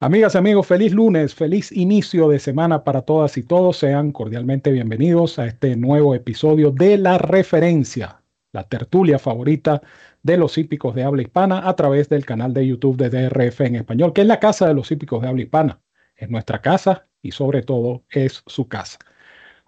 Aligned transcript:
Amigas 0.00 0.34
amigos, 0.34 0.66
feliz 0.66 0.92
lunes, 0.92 1.34
feliz 1.34 1.70
inicio 1.70 2.28
de 2.28 2.40
semana 2.40 2.82
para 2.82 3.02
todas 3.02 3.38
y 3.38 3.42
todos. 3.44 3.78
Sean 3.78 4.10
cordialmente 4.10 4.72
bienvenidos 4.72 5.38
a 5.38 5.46
este 5.46 5.76
nuevo 5.76 6.14
episodio 6.16 6.72
de 6.72 6.98
La 6.98 7.16
Referencia, 7.16 8.20
la 8.52 8.64
tertulia 8.64 9.18
favorita 9.20 9.80
de 10.22 10.36
los 10.36 10.58
hípicos 10.58 10.94
de 10.96 11.04
habla 11.04 11.22
hispana 11.22 11.66
a 11.68 11.76
través 11.76 12.08
del 12.08 12.26
canal 12.26 12.52
de 12.52 12.66
YouTube 12.66 12.96
de 12.96 13.08
DRF 13.08 13.60
en 13.62 13.76
español, 13.76 14.12
que 14.12 14.22
es 14.22 14.26
la 14.26 14.40
casa 14.40 14.66
de 14.66 14.74
los 14.74 14.90
hípicos 14.90 15.22
de 15.22 15.28
habla 15.28 15.42
hispana. 15.42 15.80
Es 16.16 16.28
nuestra 16.28 16.60
casa 16.60 17.06
y 17.22 17.30
sobre 17.30 17.62
todo 17.62 18.02
es 18.10 18.42
su 18.46 18.66
casa. 18.68 18.98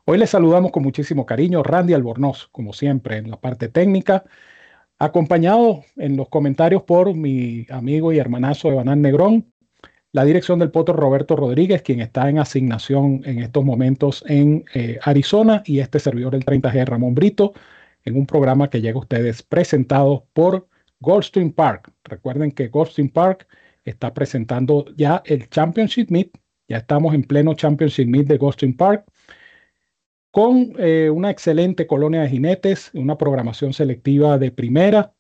Hoy 0.05 0.19
les 0.19 0.31
saludamos 0.31 0.73
con 0.73 0.83
muchísimo 0.83 1.25
cariño 1.25 1.63
Randy 1.63 1.95
Albornoz, 1.95 2.49
como 2.51 2.73
siempre, 2.73 3.19
en 3.19 3.31
la 3.31 3.41
parte 3.41 3.69
técnica, 3.69 4.25
acompañado 4.99 5.85
en 5.97 6.17
los 6.17 6.29
comentarios 6.29 6.83
por 6.83 7.15
mi 7.15 7.67
amigo 7.71 8.13
y 8.13 8.19
hermanazo 8.19 8.69
Evanán 8.69 9.03
Negrón, 9.03 9.53
la 10.17 10.25
dirección 10.25 10.59
del 10.59 10.71
potro 10.71 10.95
Roberto 10.95 11.37
Rodríguez, 11.37 11.83
quien 11.83 12.01
está 12.01 12.31
en 12.31 12.39
asignación 12.39 13.21
en 13.27 13.41
estos 13.41 13.63
momentos 13.63 14.25
en 14.27 14.65
eh, 14.73 14.99
Arizona, 15.03 15.63
y 15.67 15.81
este 15.81 16.01
servidor 16.01 16.35
el 16.35 16.43
30G 16.43 16.87
Ramón 16.87 17.15
Brito, 17.15 17.53
en 18.03 18.17
un 18.17 18.25
programa 18.25 18.71
que 18.71 18.81
llega 18.81 18.97
a 18.97 19.01
ustedes 19.01 19.43
presentado 19.43 20.27
por 20.33 20.69
Goldstream 21.01 21.53
Park. 21.53 21.93
Recuerden 22.03 22.51
que 22.51 22.69
Goldstream 22.69 23.11
Park 23.11 23.47
está 23.85 24.15
presentando 24.15 24.87
ya 24.97 25.23
el 25.27 25.51
Championship 25.51 26.11
Meet, 26.11 26.31
ya 26.67 26.79
estamos 26.79 27.15
en 27.15 27.23
pleno 27.23 27.53
Championship 27.53 28.07
Meet 28.07 28.27
de 28.27 28.39
Goldstream 28.39 28.75
Park, 28.75 29.05
con 30.31 30.73
eh, 30.79 31.11
una 31.11 31.31
excelente 31.31 31.87
colonia 31.87 32.23
de 32.23 32.31
jinetes, 32.31 32.91
una 32.95 33.19
programación 33.19 33.75
selectiva 33.75 34.39
de 34.39 34.51
primera 34.51 35.13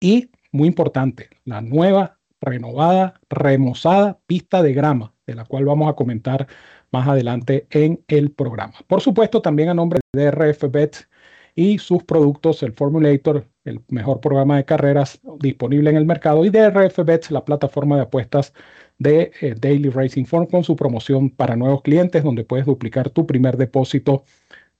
y, 0.00 0.28
muy 0.50 0.66
importante, 0.66 1.28
la 1.44 1.60
nueva 1.60 2.18
renovada, 2.42 3.20
remozada 3.30 4.18
pista 4.26 4.62
de 4.62 4.74
grama, 4.74 5.14
de 5.26 5.34
la 5.34 5.44
cual 5.46 5.64
vamos 5.64 5.88
a 5.88 5.94
comentar 5.94 6.46
más 6.90 7.08
adelante 7.08 7.66
en 7.70 8.04
el 8.08 8.30
programa. 8.32 8.74
Por 8.86 9.00
supuesto, 9.00 9.40
también 9.40 9.70
a 9.70 9.74
nombre 9.74 10.00
de 10.12 10.30
RF 10.30 10.70
Bet 10.70 11.08
y 11.54 11.78
sus 11.78 12.04
productos, 12.04 12.62
el 12.62 12.72
Formulator, 12.72 13.46
el 13.64 13.80
mejor 13.88 14.20
programa 14.20 14.56
de 14.56 14.64
carreras 14.64 15.20
disponible 15.38 15.90
en 15.90 15.96
el 15.96 16.04
mercado, 16.04 16.44
y 16.44 16.50
de 16.50 16.70
RF 16.70 17.04
Bet, 17.04 17.30
la 17.30 17.44
plataforma 17.44 17.96
de 17.96 18.02
apuestas 18.02 18.52
de 18.98 19.32
eh, 19.40 19.54
Daily 19.58 19.90
Racing 19.90 20.24
Form 20.24 20.46
con 20.46 20.64
su 20.64 20.76
promoción 20.76 21.30
para 21.30 21.56
nuevos 21.56 21.82
clientes, 21.82 22.22
donde 22.22 22.44
puedes 22.44 22.66
duplicar 22.66 23.10
tu 23.10 23.26
primer 23.26 23.56
depósito 23.56 24.24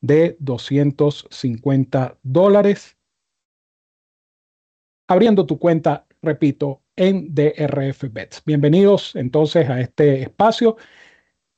de 0.00 0.36
250 0.40 2.18
dólares. 2.22 2.96
Abriendo 5.08 5.46
tu 5.46 5.58
cuenta, 5.58 6.06
repito, 6.22 6.81
en 6.96 7.34
DRF 7.34 8.04
Bets. 8.10 8.42
Bienvenidos 8.44 9.16
entonces 9.16 9.68
a 9.68 9.80
este 9.80 10.22
espacio. 10.22 10.76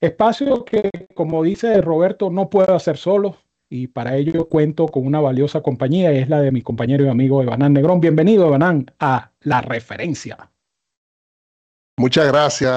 Espacio 0.01 0.65
que, 0.65 0.91
como 1.15 1.43
dice 1.43 1.81
Roberto, 1.81 2.31
no 2.31 2.51
puedo 2.51 2.75
hacer 2.75 2.97
solo 2.97 3.37
y 3.69 3.89
para 3.89 4.17
ello 4.17 4.49
cuento 4.49 4.87
con 4.87 5.07
una 5.07 5.21
valiosa 5.21 5.63
compañía 5.63 6.13
y 6.13 6.19
es 6.19 6.29
la 6.29 6.41
de 6.41 6.53
mi 6.53 6.63
compañero 6.63 7.05
y 7.05 7.09
amigo 7.09 7.43
Evanán 7.43 7.73
Negrón. 7.73 8.01
Bienvenido, 8.01 8.47
Evanán, 8.47 8.87
a 9.01 9.33
La 9.41 9.61
Referencia. 9.63 10.51
Muchas 11.97 12.27
gracias, 12.27 12.73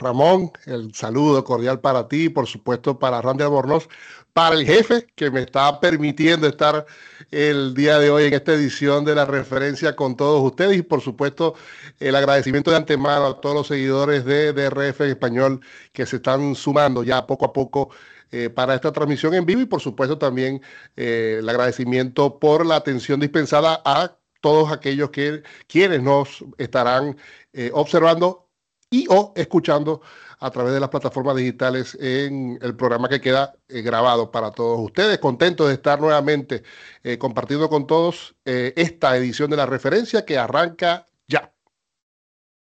Ramón. 0.00 0.50
El 0.66 0.92
saludo 0.92 1.44
cordial 1.44 1.80
para 1.80 2.08
ti, 2.08 2.28
por 2.28 2.48
supuesto, 2.48 2.98
para 2.98 3.22
Randy 3.22 3.44
Albornoz, 3.44 3.88
para 4.32 4.56
el 4.56 4.66
jefe 4.66 5.06
que 5.14 5.30
me 5.30 5.42
está 5.42 5.78
permitiendo 5.80 6.48
estar 6.48 6.84
el 7.30 7.74
día 7.74 7.98
de 8.00 8.10
hoy 8.10 8.24
en 8.24 8.34
esta 8.34 8.54
edición 8.54 9.04
de 9.04 9.14
la 9.14 9.24
referencia 9.24 9.94
con 9.94 10.16
todos 10.16 10.42
ustedes 10.42 10.76
y, 10.78 10.82
por 10.82 11.00
supuesto, 11.00 11.54
el 12.00 12.16
agradecimiento 12.16 12.72
de 12.72 12.78
antemano 12.78 13.26
a 13.26 13.40
todos 13.40 13.54
los 13.54 13.68
seguidores 13.68 14.24
de 14.24 14.52
DRF 14.52 15.02
español 15.02 15.60
que 15.92 16.04
se 16.04 16.16
están 16.16 16.56
sumando 16.56 17.04
ya 17.04 17.24
poco 17.24 17.44
a 17.46 17.52
poco 17.52 17.90
eh, 18.32 18.50
para 18.50 18.74
esta 18.74 18.92
transmisión 18.92 19.32
en 19.34 19.46
vivo 19.46 19.60
y, 19.60 19.66
por 19.66 19.80
supuesto, 19.80 20.18
también 20.18 20.60
eh, 20.96 21.36
el 21.38 21.48
agradecimiento 21.48 22.40
por 22.40 22.66
la 22.66 22.76
atención 22.76 23.20
dispensada 23.20 23.80
a 23.84 24.16
todos 24.40 24.72
aquellos 24.72 25.10
que 25.10 25.42
quienes 25.68 26.02
nos 26.02 26.44
estarán 26.58 27.16
eh, 27.52 27.70
observando 27.72 28.45
y 28.90 29.06
o 29.10 29.32
escuchando 29.36 30.00
a 30.38 30.50
través 30.50 30.74
de 30.74 30.80
las 30.80 30.90
plataformas 30.90 31.36
digitales 31.36 31.96
en 32.00 32.58
el 32.62 32.76
programa 32.76 33.08
que 33.08 33.20
queda 33.20 33.54
eh, 33.68 33.82
grabado 33.82 34.30
para 34.30 34.50
todos 34.50 34.78
ustedes. 34.80 35.18
Contentos 35.18 35.68
de 35.68 35.74
estar 35.74 36.00
nuevamente 36.00 36.62
eh, 37.02 37.18
compartiendo 37.18 37.68
con 37.68 37.86
todos 37.86 38.36
eh, 38.44 38.72
esta 38.76 39.16
edición 39.16 39.50
de 39.50 39.56
la 39.56 39.66
referencia 39.66 40.24
que 40.24 40.38
arranca 40.38 41.06
ya. 41.26 41.52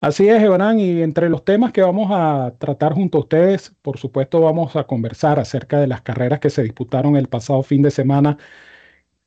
Así 0.00 0.28
es, 0.28 0.42
Ebrán, 0.42 0.78
y 0.78 1.02
entre 1.02 1.30
los 1.30 1.44
temas 1.44 1.72
que 1.72 1.82
vamos 1.82 2.08
a 2.12 2.54
tratar 2.58 2.92
junto 2.92 3.18
a 3.18 3.22
ustedes, 3.22 3.74
por 3.82 3.98
supuesto 3.98 4.40
vamos 4.40 4.76
a 4.76 4.84
conversar 4.84 5.40
acerca 5.40 5.80
de 5.80 5.86
las 5.86 6.02
carreras 6.02 6.38
que 6.38 6.50
se 6.50 6.62
disputaron 6.62 7.16
el 7.16 7.28
pasado 7.28 7.62
fin 7.62 7.82
de 7.82 7.90
semana 7.90 8.36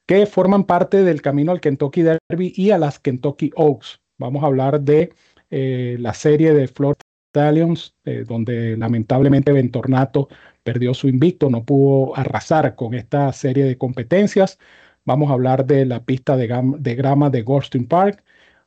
que 0.06 0.26
forman 0.26 0.64
parte 0.64 1.04
del 1.04 1.22
camino 1.22 1.52
al 1.52 1.62
Kentucky 1.62 2.04
Derby 2.04 2.54
y 2.56 2.72
a 2.72 2.78
las 2.78 3.00
Kentucky 3.00 3.52
Oaks. 3.56 4.00
Vamos 4.18 4.44
a 4.44 4.48
hablar 4.48 4.82
de 4.82 5.14
eh, 5.50 5.98
la 6.00 6.14
serie 6.14 6.54
de 6.54 6.68
Florida 6.68 7.02
Stallions, 7.32 7.96
eh, 8.06 8.24
donde 8.28 8.78
lamentablemente 8.78 9.52
Ventornato 9.52 10.30
perdió 10.64 10.94
su 10.94 11.08
invicto, 11.08 11.50
no 11.50 11.64
pudo 11.64 12.16
arrasar 12.18 12.76
con 12.76 12.94
esta 12.94 13.32
serie 13.34 13.66
de 13.66 13.78
competencias. 13.78 14.60
Vamos 15.06 15.30
a 15.30 15.34
hablar 15.34 15.66
de 15.66 15.86
la 15.86 16.04
pista 16.04 16.38
de, 16.38 16.48
grama 16.96 17.30
de 17.30 17.42
Goldstein 17.44 17.88
Park. 17.88 18.24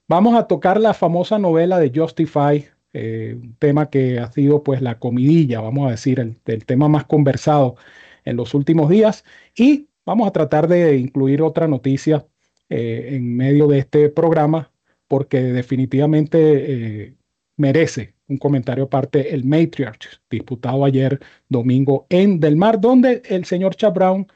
Vamos 0.09 0.35
a 0.37 0.47
tocar 0.47 0.81
la 0.81 0.95
famosa 0.95 1.39
novela 1.39 1.79
de 1.79 1.93
Justify, 1.95 2.67
eh, 2.93 3.37
un 3.41 3.55
tema 3.57 3.91
que 3.91 4.19
ha 4.19 4.31
sido 4.33 4.63
pues 4.63 4.83
la 4.83 4.99
comidilla, 4.99 5.61
vamos 5.61 5.89
a 5.89 5.91
decir, 5.93 6.21
el 6.21 6.67
tema 6.67 6.89
más 6.89 7.05
conversado 7.05 7.77
en 8.25 8.37
los 8.37 8.55
últimos 8.55 8.91
días. 8.91 9.25
Y 9.57 9.89
vamos 10.05 10.29
a 10.29 10.33
tratar 10.33 10.69
de 10.69 10.97
incluir 10.99 11.43
otra 11.43 11.69
noticia 11.69 12.27
en 12.69 13.37
medio 13.37 13.67
de 13.69 13.79
este 13.81 14.09
programa 14.09 14.72
porque 15.13 15.43
definitivamente 15.43 16.39
eh, 16.39 17.17
merece 17.59 18.15
un 18.29 18.39
comentario 18.39 18.85
aparte 18.85 19.35
el 19.35 19.45
Matriarch, 19.45 20.23
disputado 20.31 20.87
ayer 20.87 21.21
domingo 21.51 22.07
en 22.09 22.41
Del 22.41 22.57
Mar, 22.57 22.81
donde 22.81 23.21
el 23.27 23.45
señor 23.45 23.77
Chad 23.77 23.93
Brown 23.93 24.27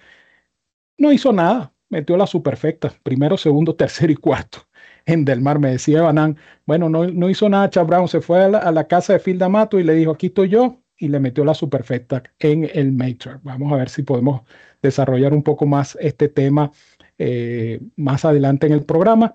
no 0.98 1.12
hizo 1.12 1.32
nada, 1.32 1.72
metió 1.88 2.18
la 2.18 2.26
superfecta, 2.26 2.92
primero, 3.02 3.38
segundo, 3.38 3.74
tercero 3.74 4.12
y 4.12 4.16
cuarto. 4.16 4.68
En 5.06 5.24
Del 5.24 5.40
Mar 5.40 5.58
me 5.58 5.70
decía 5.70 6.02
Banán, 6.02 6.36
bueno, 6.66 6.90
no, 6.90 7.06
no 7.06 7.30
hizo 7.30 7.48
nada 7.48 7.70
Chad 7.70 7.86
Brown, 7.86 8.06
se 8.06 8.20
fue 8.20 8.44
a 8.44 8.70
la, 8.70 8.86
casa 8.86 9.14
de 9.14 9.20
Phil 9.20 9.38
D'Amato 9.38 9.80
y 9.80 9.82
le 9.82 9.94
dijo, 9.94 10.10
aquí 10.10 10.26
estoy 10.26 10.50
yo, 10.50 10.82
y 10.98 11.08
le 11.08 11.20
metió 11.20 11.42
la 11.46 11.54
superfecta 11.54 12.22
en 12.38 12.68
el 12.74 12.92
Matriarch. 12.92 13.40
Vamos 13.42 13.72
a 13.72 13.76
ver 13.76 13.88
si 13.88 14.02
podemos 14.02 14.42
desarrollar 14.82 15.32
un 15.32 15.42
poco 15.42 15.64
más 15.64 15.96
este 16.02 16.28
tema 16.28 16.70
eh, 17.18 17.80
más 17.96 18.26
adelante 18.26 18.66
en 18.66 18.74
el 18.74 18.84
programa. 18.84 19.34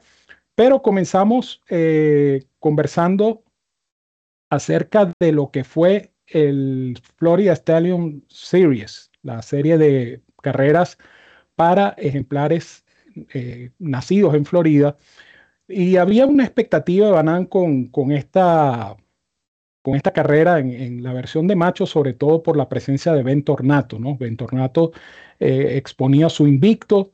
Pero 0.62 0.84
comenzamos 0.84 1.60
eh, 1.70 2.44
conversando 2.60 3.44
acerca 4.52 5.12
de 5.20 5.32
lo 5.32 5.50
que 5.50 5.64
fue 5.64 6.14
el 6.28 7.00
Florida 7.18 7.54
Stallion 7.54 8.24
Series, 8.28 9.10
la 9.24 9.42
serie 9.42 9.80
de 9.80 10.22
carreras 10.44 11.00
para 11.56 11.96
ejemplares 11.98 12.86
eh, 13.34 13.72
nacidos 13.80 14.36
en 14.36 14.46
Florida. 14.46 14.98
Y 15.68 15.96
había 15.96 16.28
una 16.28 16.44
expectativa 16.44 17.08
de 17.08 17.14
Banán 17.14 17.46
con, 17.48 17.88
con, 17.88 18.12
esta, 18.12 18.96
con 19.82 19.96
esta 19.96 20.14
carrera 20.14 20.60
en, 20.60 21.02
la 21.02 21.12
versión 21.12 21.48
de 21.48 21.56
macho, 21.56 21.88
sobre 21.88 22.14
todo 22.14 22.44
por 22.44 22.56
la 22.56 22.70
presencia 22.70 23.14
de 23.14 23.24
Ben 23.24 23.44
Tornato. 23.44 23.98
¿no? 23.98 24.16
Ben 24.16 24.38
Tornato 24.38 24.92
eh, 25.40 25.72
exponía 25.78 26.30
su 26.30 26.46
invicto, 26.46 27.12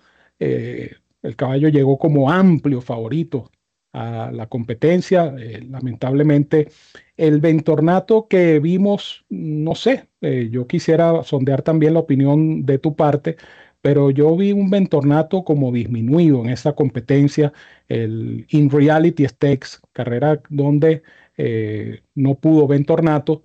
el 1.22 1.36
caballo 1.36 1.70
llegó 1.70 1.98
como 1.98 2.32
amplio 2.32 2.82
favorito 2.82 3.52
a 3.94 4.32
la 4.32 4.48
competencia. 4.48 5.34
Eh, 5.40 5.66
lamentablemente, 5.70 6.70
el 7.18 7.40
ventornato 7.42 8.28
que 8.28 8.60
vimos, 8.60 9.26
no 9.30 9.76
sé, 9.76 10.10
eh, 10.22 10.50
yo 10.52 10.68
quisiera 10.68 11.24
sondear 11.24 11.62
también 11.62 11.94
la 11.94 12.00
opinión 12.02 12.66
de 12.66 12.78
tu 12.80 12.96
parte, 12.96 13.38
pero 13.82 14.12
yo 14.12 14.36
vi 14.36 14.52
un 14.52 14.70
ventornato 14.70 15.44
como 15.44 15.72
disminuido 15.72 16.44
en 16.44 16.50
esa 16.50 16.74
competencia, 16.74 17.54
el 17.88 18.46
In 18.50 18.70
Reality 18.70 19.28
Stakes, 19.28 19.80
carrera 19.94 20.42
donde 20.50 21.04
eh, 21.38 22.02
no 22.16 22.36
pudo 22.36 22.68
ventornato, 22.68 23.44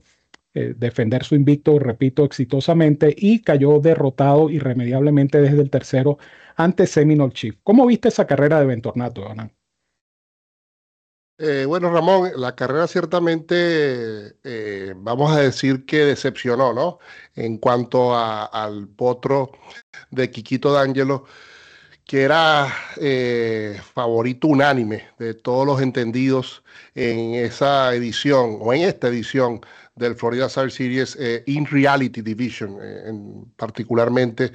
defender 0.54 1.24
su 1.24 1.34
invicto, 1.34 1.78
repito, 1.78 2.24
exitosamente 2.24 3.14
y 3.16 3.40
cayó 3.42 3.80
derrotado 3.80 4.50
irremediablemente 4.50 5.40
desde 5.40 5.60
el 5.60 5.70
tercero 5.70 6.18
ante 6.56 6.86
Seminole 6.86 7.32
Chief. 7.32 7.56
¿Cómo 7.62 7.86
viste 7.86 8.08
esa 8.08 8.26
carrera 8.26 8.60
de 8.60 8.66
Ventornato, 8.66 9.26
Hernán? 9.26 9.52
Eh, 11.38 11.64
bueno, 11.66 11.90
Ramón, 11.90 12.30
la 12.36 12.54
carrera 12.54 12.86
ciertamente, 12.86 14.36
eh, 14.44 14.94
vamos 14.96 15.32
a 15.32 15.40
decir 15.40 15.84
que 15.86 16.04
decepcionó, 16.04 16.72
¿no? 16.72 16.98
En 17.34 17.58
cuanto 17.58 18.16
al 18.16 18.86
potro 18.88 19.50
de 20.10 20.30
Quiquito 20.30 20.72
D'Angelo, 20.72 21.24
que 22.04 22.22
era 22.22 22.72
eh, 23.00 23.80
favorito 23.94 24.46
unánime 24.48 25.08
de 25.18 25.34
todos 25.34 25.66
los 25.66 25.80
entendidos 25.80 26.62
en 26.94 27.34
esa 27.34 27.94
edición 27.94 28.58
o 28.60 28.72
en 28.72 28.82
esta 28.82 29.08
edición 29.08 29.62
del 29.94 30.14
Florida 30.14 30.46
Star 30.46 30.70
Series 30.70 31.18
in 31.46 31.66
Reality 31.66 32.22
Division, 32.22 32.78
en, 32.82 33.44
particularmente 33.56 34.52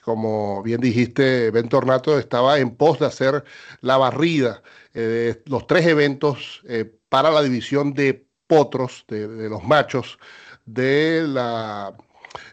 como 0.00 0.62
bien 0.62 0.80
dijiste, 0.80 1.50
Ben 1.50 1.68
Tornato 1.68 2.18
estaba 2.18 2.58
en 2.58 2.74
pos 2.74 2.98
de 2.98 3.06
hacer 3.06 3.44
la 3.80 3.96
barrida 3.98 4.62
eh, 4.92 5.42
los 5.46 5.66
tres 5.66 5.86
eventos 5.86 6.62
eh, 6.68 6.92
para 7.08 7.30
la 7.30 7.42
división 7.42 7.94
de 7.94 8.26
potros, 8.46 9.04
de, 9.06 9.48
los 9.48 9.62
machos, 9.62 10.18
de 10.66 11.24
la 11.26 11.94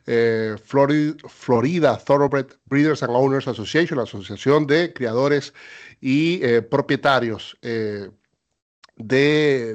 eh, 0.06 0.56
Florida, 0.64 1.98
Thoroughbred 1.98 2.46
Breeders 2.66 3.02
and 3.02 3.16
Owners 3.16 3.48
Association, 3.48 3.98
la 3.98 4.04
Asociación 4.04 4.68
de 4.68 4.94
Criadores 4.94 5.54
y 6.00 6.40
Propietarios 6.70 7.58
de, 7.62 8.12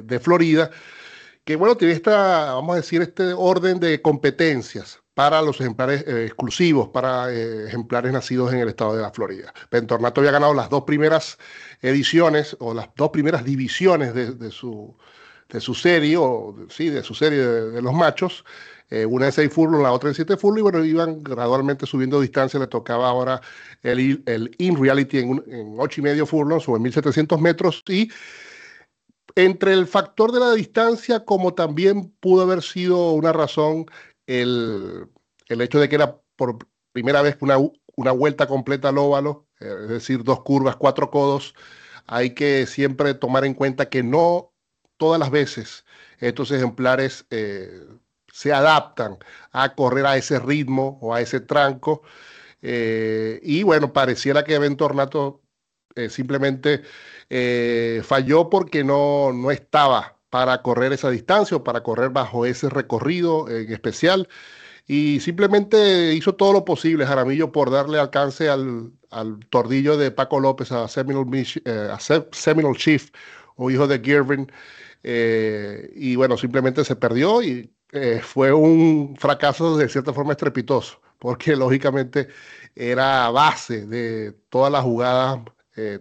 de 0.01 0.19
Florida, 0.21 0.71
que 1.45 1.55
bueno, 1.55 1.75
tiene 1.75 1.93
esta, 1.93 2.53
vamos 2.53 2.73
a 2.73 2.77
decir, 2.77 3.01
este 3.01 3.33
orden 3.33 3.79
de 3.79 4.01
competencias 4.01 5.03
para 5.13 5.41
los 5.41 5.59
ejemplares 5.61 6.03
eh, 6.07 6.25
exclusivos, 6.25 6.89
para 6.89 7.31
eh, 7.31 7.67
ejemplares 7.67 8.11
nacidos 8.11 8.51
en 8.53 8.59
el 8.59 8.69
estado 8.69 8.95
de 8.95 9.01
la 9.01 9.11
Florida. 9.11 9.53
Pentornato 9.69 10.21
había 10.21 10.31
ganado 10.31 10.53
las 10.53 10.69
dos 10.69 10.83
primeras 10.83 11.37
ediciones 11.81 12.55
o 12.59 12.73
las 12.73 12.89
dos 12.95 13.09
primeras 13.09 13.43
divisiones 13.43 14.13
de, 14.13 14.51
su, 14.51 14.95
de 15.49 15.59
su 15.59 15.75
serie, 15.75 16.17
o 16.17 16.55
sí, 16.69 16.89
de 16.89 17.03
su 17.03 17.13
serie 17.13 17.39
de, 17.39 17.81
los 17.81 17.93
machos, 17.93 18.43
eh, 18.89 19.05
una 19.05 19.27
de 19.27 19.31
seis 19.31 19.51
furlong, 19.53 19.83
la 19.83 19.91
otra 19.91 20.09
de 20.09 20.15
siete 20.15 20.37
furlong, 20.37 20.59
y 20.59 20.61
bueno, 20.63 20.83
iban 20.83 21.23
gradualmente 21.23 21.85
subiendo 21.85 22.19
distancia, 22.21 22.59
le 22.59 22.67
tocaba 22.67 23.09
ahora 23.09 23.41
el, 23.83 24.23
el 24.25 24.55
in 24.57 24.81
reality 24.81 25.19
en, 25.19 25.43
en 25.47 25.75
ocho 25.77 26.01
y 26.01 26.03
medio 26.03 26.25
furlongs 26.25 26.67
o 26.67 26.75
en 26.75 26.81
1700 26.81 27.39
metros, 27.39 27.83
y 27.87 28.09
entre 29.35 29.73
el 29.73 29.87
factor 29.87 30.31
de 30.31 30.39
la 30.39 30.53
distancia, 30.53 31.25
como 31.25 31.53
también 31.53 32.11
pudo 32.19 32.43
haber 32.43 32.61
sido 32.61 33.11
una 33.11 33.33
razón 33.33 33.85
el, 34.27 35.09
hecho 35.47 35.79
de 35.79 35.89
que 35.89 35.95
era 35.95 36.19
por 36.35 36.57
primera 36.91 37.21
vez 37.21 37.37
una, 37.41 37.57
una 37.95 38.11
vuelta 38.11 38.47
completa 38.47 38.89
al 38.89 38.97
óvalo, 38.97 39.47
eh, 39.59 39.75
es 39.83 39.89
decir, 39.89 40.23
dos 40.23 40.41
curvas, 40.43 40.75
cuatro 40.75 41.09
codos, 41.11 41.55
hay 42.07 42.31
que 42.35 42.65
siempre 42.67 43.13
tomar 43.13 43.45
en 43.45 43.53
cuenta 43.53 43.89
que 43.89 44.03
no 44.03 44.53
todas 44.97 45.19
las 45.19 45.31
veces 45.31 45.85
estos 46.19 46.51
ejemplares 46.51 47.25
eh, 47.29 47.85
se 48.31 48.53
adaptan 48.53 49.17
a 49.51 49.75
correr 49.75 50.05
a 50.05 50.17
ese 50.17 50.39
ritmo 50.39 50.99
o 51.01 51.13
a 51.13 51.21
ese 51.21 51.39
tranco. 51.39 52.03
Eh, 52.61 53.39
y 53.43 53.63
bueno, 53.63 53.93
pareciera 53.93 54.43
que 54.43 54.57
Ventornato 54.59 55.41
simplemente 56.09 56.81
falló 58.03 58.49
porque 58.49 58.83
no, 58.83 59.31
no 59.33 59.51
estaba 59.51 60.17
para 60.29 60.61
correr 60.63 60.93
esa 60.93 61.09
distancia 61.11 61.57
o 61.57 61.63
para 61.63 61.83
correr 61.83 62.09
bajo 62.09 62.45
ese 62.45 62.69
recorrido 62.69 63.49
en 63.49 63.71
especial. 63.71 64.27
Y 64.87 65.19
simplemente 65.21 66.13
hizo 66.13 66.35
todo 66.35 66.53
lo 66.53 66.65
posible 66.65 67.05
Jaramillo 67.05 67.51
por 67.51 67.71
darle 67.71 67.99
alcance 67.99 68.49
al, 68.49 68.91
tordillo 69.49 69.97
de 69.97 70.11
Paco 70.11 70.39
López, 70.39 70.71
a 70.71 70.87
Seminole, 70.87 71.45
eh, 71.65 71.89
Chief 72.75 73.09
o 73.55 73.71
hijo 73.71 73.87
de 73.87 73.99
Girvin. 73.99 74.51
Eh, 75.03 75.91
y 75.95 76.15
bueno, 76.15 76.37
simplemente 76.37 76.83
se 76.83 76.95
perdió 76.95 77.41
y 77.43 77.71
eh, 77.91 78.19
fue 78.23 78.51
un 78.51 79.15
fracaso 79.17 79.77
de 79.77 79.87
cierta 79.87 80.13
forma 80.13 80.33
estrepitoso, 80.33 80.99
porque 81.19 81.55
lógicamente 81.55 82.27
era 82.75 83.29
base 83.29 83.85
de 83.85 84.31
todas 84.49 84.71
las 84.71 84.83
jugadas, 84.83 85.39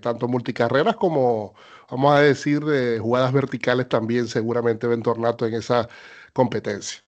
tanto 0.00 0.28
multicarreras 0.28 0.96
como 0.96 1.54
vamos 1.92 2.14
a 2.14 2.20
decir, 2.20 2.64
de 2.64 2.98
jugadas 2.98 3.32
verticales 3.32 3.88
también 3.88 4.26
seguramente 4.26 4.86
Ventornato 4.86 5.46
en 5.46 5.54
esa 5.54 5.88
competencia. 6.32 7.02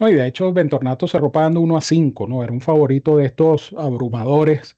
No, 0.00 0.08
y 0.08 0.14
de 0.14 0.26
hecho 0.26 0.52
Ventornato 0.52 1.06
cerró 1.06 1.30
pagando 1.30 1.60
1 1.60 1.76
a 1.76 1.80
5, 1.80 2.26
¿no? 2.26 2.42
Era 2.42 2.52
un 2.52 2.60
favorito 2.60 3.16
de 3.16 3.26
estos 3.26 3.72
abrumadores. 3.78 4.76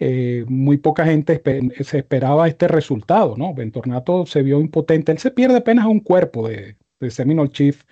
Eh, 0.00 0.44
muy 0.48 0.78
poca 0.78 1.04
gente 1.04 1.40
se 1.84 1.98
esperaba 1.98 2.48
este 2.48 2.66
resultado, 2.66 3.36
¿no? 3.36 3.54
Ventornato 3.54 4.26
se 4.26 4.42
vio 4.42 4.60
impotente. 4.60 5.12
Él 5.12 5.18
se 5.18 5.30
pierde 5.30 5.58
apenas 5.58 5.86
un 5.86 6.00
cuerpo 6.00 6.48
de, 6.48 6.76
de 6.98 7.10
Seminole 7.12 7.50
Chief. 7.50 7.84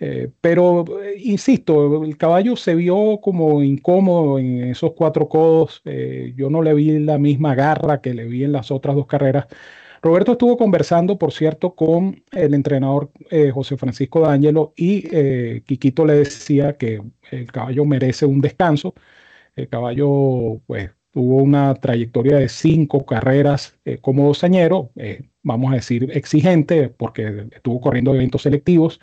Eh, 0.00 0.30
pero, 0.40 0.84
eh, 1.02 1.16
insisto, 1.22 2.02
el 2.04 2.16
caballo 2.16 2.56
se 2.56 2.74
vio 2.74 3.20
como 3.20 3.62
incómodo 3.62 4.38
en 4.38 4.64
esos 4.64 4.92
cuatro 4.94 5.28
codos. 5.28 5.82
yo 6.36 6.50
no 6.50 6.62
le 6.62 6.74
vi 6.74 6.98
la 7.00 7.18
misma 7.18 7.54
garra 7.54 8.00
que 8.00 8.14
le 8.14 8.24
vi 8.24 8.44
en 8.44 8.52
las 8.52 8.70
otras 8.70 8.96
dos 8.96 9.06
carreras. 9.06 9.46
Roberto 10.02 10.32
estuvo 10.32 10.56
conversando, 10.56 11.18
por 11.18 11.32
cierto, 11.32 11.74
con 11.74 12.24
el 12.32 12.54
entrenador 12.54 13.10
eh, 13.30 13.50
José 13.50 13.76
Francisco 13.76 14.20
D'Angelo 14.20 14.72
y 14.76 15.04
eh, 15.12 15.62
Quiquito 15.66 16.06
le 16.06 16.14
decía 16.14 16.76
que 16.78 17.02
el 17.30 17.52
caballo 17.52 17.84
merece 17.84 18.24
un 18.24 18.40
descanso. 18.40 18.94
El 19.56 19.68
caballo, 19.68 20.60
pues, 20.66 20.90
tuvo 21.12 21.36
una 21.42 21.74
trayectoria 21.74 22.36
de 22.38 22.48
cinco 22.48 23.04
carreras 23.04 23.78
eh, 23.84 23.98
como 24.00 24.26
dosañero, 24.28 24.90
vamos 25.42 25.72
a 25.72 25.76
decir 25.76 26.10
exigente, 26.14 26.88
porque 26.88 27.48
estuvo 27.52 27.80
corriendo 27.80 28.14
eventos 28.14 28.42
selectivos 28.42 29.00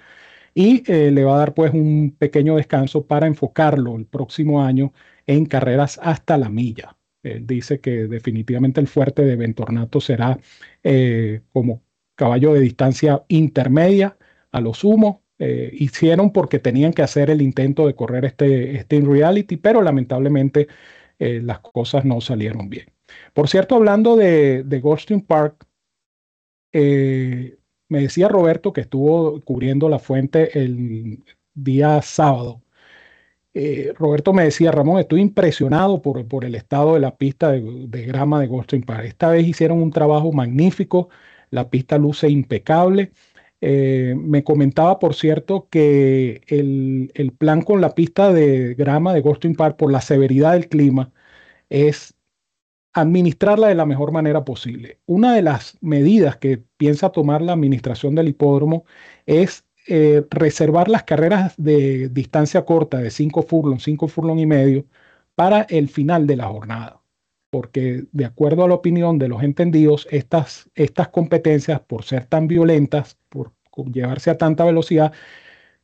y 0.57 0.83
le 0.85 1.23
va 1.23 1.35
a 1.35 1.39
dar 1.39 1.53
pues 1.53 1.73
un 1.73 2.15
pequeño 2.17 2.55
descanso 2.55 3.05
para 3.05 3.27
enfocarlo 3.27 3.95
el 3.95 4.05
próximo 4.05 4.63
año 4.63 4.93
en 5.27 5.45
carreras 5.45 5.99
hasta 6.01 6.37
la 6.37 6.49
milla 6.49 6.97
dice 7.41 7.79
que 7.79 8.07
definitivamente 8.07 8.79
el 8.79 8.87
fuerte 8.87 9.23
de 9.23 9.35
Ventornato 9.35 9.99
será 10.01 10.39
eh, 10.83 11.41
como 11.51 11.83
caballo 12.15 12.53
de 12.53 12.61
distancia 12.61 13.23
intermedia 13.27 14.17
a 14.51 14.61
lo 14.61 14.73
sumo. 14.73 15.23
Eh, 15.39 15.69
hicieron 15.73 16.31
porque 16.31 16.57
tenían 16.57 16.93
que 16.93 17.03
hacer 17.03 17.29
el 17.29 17.41
intento 17.41 17.85
de 17.85 17.93
correr 17.95 18.25
este, 18.25 18.75
este 18.75 18.99
reality, 19.01 19.57
pero 19.57 19.83
lamentablemente 19.83 20.67
eh, 21.19 21.41
las 21.43 21.59
cosas 21.59 22.05
no 22.05 22.21
salieron 22.21 22.69
bien. 22.69 22.87
Por 23.33 23.47
cierto, 23.47 23.75
hablando 23.75 24.15
de, 24.15 24.63
de 24.63 24.79
Goldstein 24.79 25.21
Park, 25.21 25.65
me 27.89 28.01
decía 28.01 28.27
Roberto 28.27 28.73
que 28.73 28.81
estuvo 28.81 29.41
cubriendo 29.41 29.89
la 29.89 29.99
fuente 29.99 30.59
el 30.59 31.23
día 31.53 32.01
sábado 32.01 32.61
eh, 33.59 33.91
Roberto 33.97 34.33
me 34.33 34.43
decía, 34.43 34.71
Ramón, 34.71 34.99
estoy 34.99 35.19
impresionado 35.19 35.99
por, 36.03 36.27
por 36.27 36.45
el 36.45 36.53
estado 36.53 36.93
de 36.93 36.99
la 36.99 37.17
pista 37.17 37.51
de, 37.51 37.61
grama 38.05 38.39
de 38.39 38.45
Goldstream 38.45 38.83
Park. 38.83 39.05
Esta 39.05 39.29
vez 39.29 39.47
hicieron 39.47 39.81
un 39.81 39.89
trabajo 39.91 40.31
magnífico, 40.31 41.09
la 41.49 41.69
pista 41.71 41.97
luce 41.97 42.29
impecable. 42.29 43.13
Eh, 43.61 44.13
me 44.15 44.43
comentaba, 44.43 44.99
por 44.99 45.15
cierto, 45.15 45.67
que 45.71 46.41
el, 46.47 47.11
el, 47.15 47.31
plan 47.31 47.63
con 47.63 47.81
la 47.81 47.95
pista 47.95 48.31
de 48.31 48.75
grama 48.75 49.13
de 49.13 49.21
Goldstream 49.21 49.55
Park, 49.55 49.77
por 49.77 49.91
la 49.91 50.01
severidad 50.01 50.53
del 50.53 50.69
clima, 50.69 51.11
es 51.69 52.16
administrarla 53.01 53.67
de 53.67 53.75
la 53.75 53.85
mejor 53.85 54.11
manera 54.11 54.43
posible. 54.43 54.99
Una 55.05 55.35
de 55.35 55.41
las 55.43 55.77
medidas 55.81 56.37
que 56.37 56.63
piensa 56.77 57.11
tomar 57.11 57.41
la 57.41 57.53
administración 57.53 58.15
del 58.15 58.29
hipódromo 58.29 58.85
es 59.25 59.65
eh, 59.87 60.25
reservar 60.31 60.89
las 60.89 61.03
carreras 61.03 61.53
de 61.57 62.09
distancia 62.09 62.65
corta 62.65 62.97
de 62.97 63.11
5 63.11 63.43
furlong, 63.43 63.79
5 63.79 64.07
furlong 64.07 64.39
y 64.39 64.45
medio 64.45 64.85
para 65.35 65.61
el 65.69 65.89
final 65.89 66.27
de 66.27 66.37
la 66.37 66.47
jornada. 66.47 67.01
Porque 67.51 68.05
de 68.11 68.25
acuerdo 68.25 68.63
a 68.65 68.67
la 68.67 68.75
opinión 68.75 69.19
de 69.19 69.29
los 69.29 69.43
entendidos, 69.43 70.07
estas, 70.11 70.69
estas 70.75 71.09
competencias, 71.09 71.79
por 71.81 72.03
ser 72.03 72.25
tan 72.25 72.47
violentas, 72.47 73.17
por 73.29 73.53
llevarse 73.93 74.31
a 74.31 74.37
tanta 74.37 74.65
velocidad, 74.65 75.13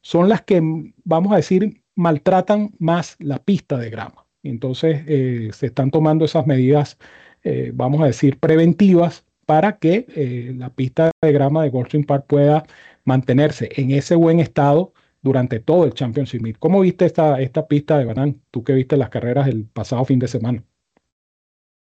son 0.01 0.29
las 0.29 0.41
que, 0.41 0.61
vamos 1.03 1.33
a 1.33 1.37
decir, 1.37 1.83
maltratan 1.95 2.71
más 2.79 3.15
la 3.19 3.39
pista 3.39 3.77
de 3.77 3.89
grama. 3.89 4.25
Entonces, 4.43 5.03
eh, 5.07 5.49
se 5.53 5.67
están 5.67 5.91
tomando 5.91 6.25
esas 6.25 6.45
medidas, 6.45 6.97
eh, 7.43 7.71
vamos 7.73 8.01
a 8.01 8.05
decir, 8.05 8.37
preventivas 8.39 9.25
para 9.45 9.77
que 9.77 10.53
la 10.57 10.69
pista 10.69 11.11
de 11.21 11.31
grama 11.33 11.63
de 11.63 11.69
Goldstream 11.69 12.05
Park 12.05 12.25
pueda 12.27 12.63
mantenerse 13.03 13.69
en 13.75 13.91
ese 13.91 14.15
buen 14.15 14.39
estado 14.39 14.93
durante 15.21 15.59
todo 15.59 15.85
el 15.85 15.93
Championship 15.93 16.41
Meet. 16.41 16.59
¿Cómo 16.59 16.81
viste 16.81 17.05
esta, 17.05 17.41
esta 17.41 17.67
pista 17.67 17.97
de 17.97 18.05
Banán? 18.05 18.41
Tú 18.51 18.63
que 18.63 18.73
viste 18.73 18.97
las 18.97 19.09
carreras 19.09 19.47
el 19.47 19.65
pasado 19.65 20.05
fin 20.05 20.19
de 20.19 20.27
semana. 20.27 20.63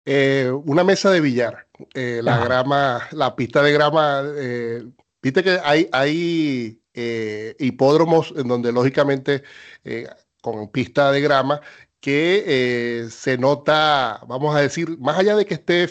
Eh, 0.05 0.51
una 0.65 0.83
mesa 0.83 1.11
de 1.11 1.21
billar. 1.21 1.67
Eh, 1.93 2.21
la 2.23 2.43
grama, 2.43 3.01
la 3.11 3.35
pista 3.35 3.61
de 3.61 3.73
grama, 3.73 4.23
eh, 4.37 4.83
viste 5.21 5.43
que 5.43 5.59
hay, 5.63 5.87
hay 5.91 6.81
eh, 6.93 7.55
hipódromos 7.59 8.33
en 8.35 8.47
donde 8.47 8.71
lógicamente 8.71 9.43
eh, 9.83 10.07
con 10.41 10.69
pista 10.69 11.11
de 11.11 11.21
grama 11.21 11.61
que 12.07 12.43
eh, 12.47 13.09
se 13.09 13.37
nota, 13.37 14.21
vamos 14.29 14.55
a 14.55 14.61
decir, 14.61 14.97
más 14.97 15.19
allá 15.19 15.35
de 15.35 15.45
que 15.45 15.55
esté 15.55 15.89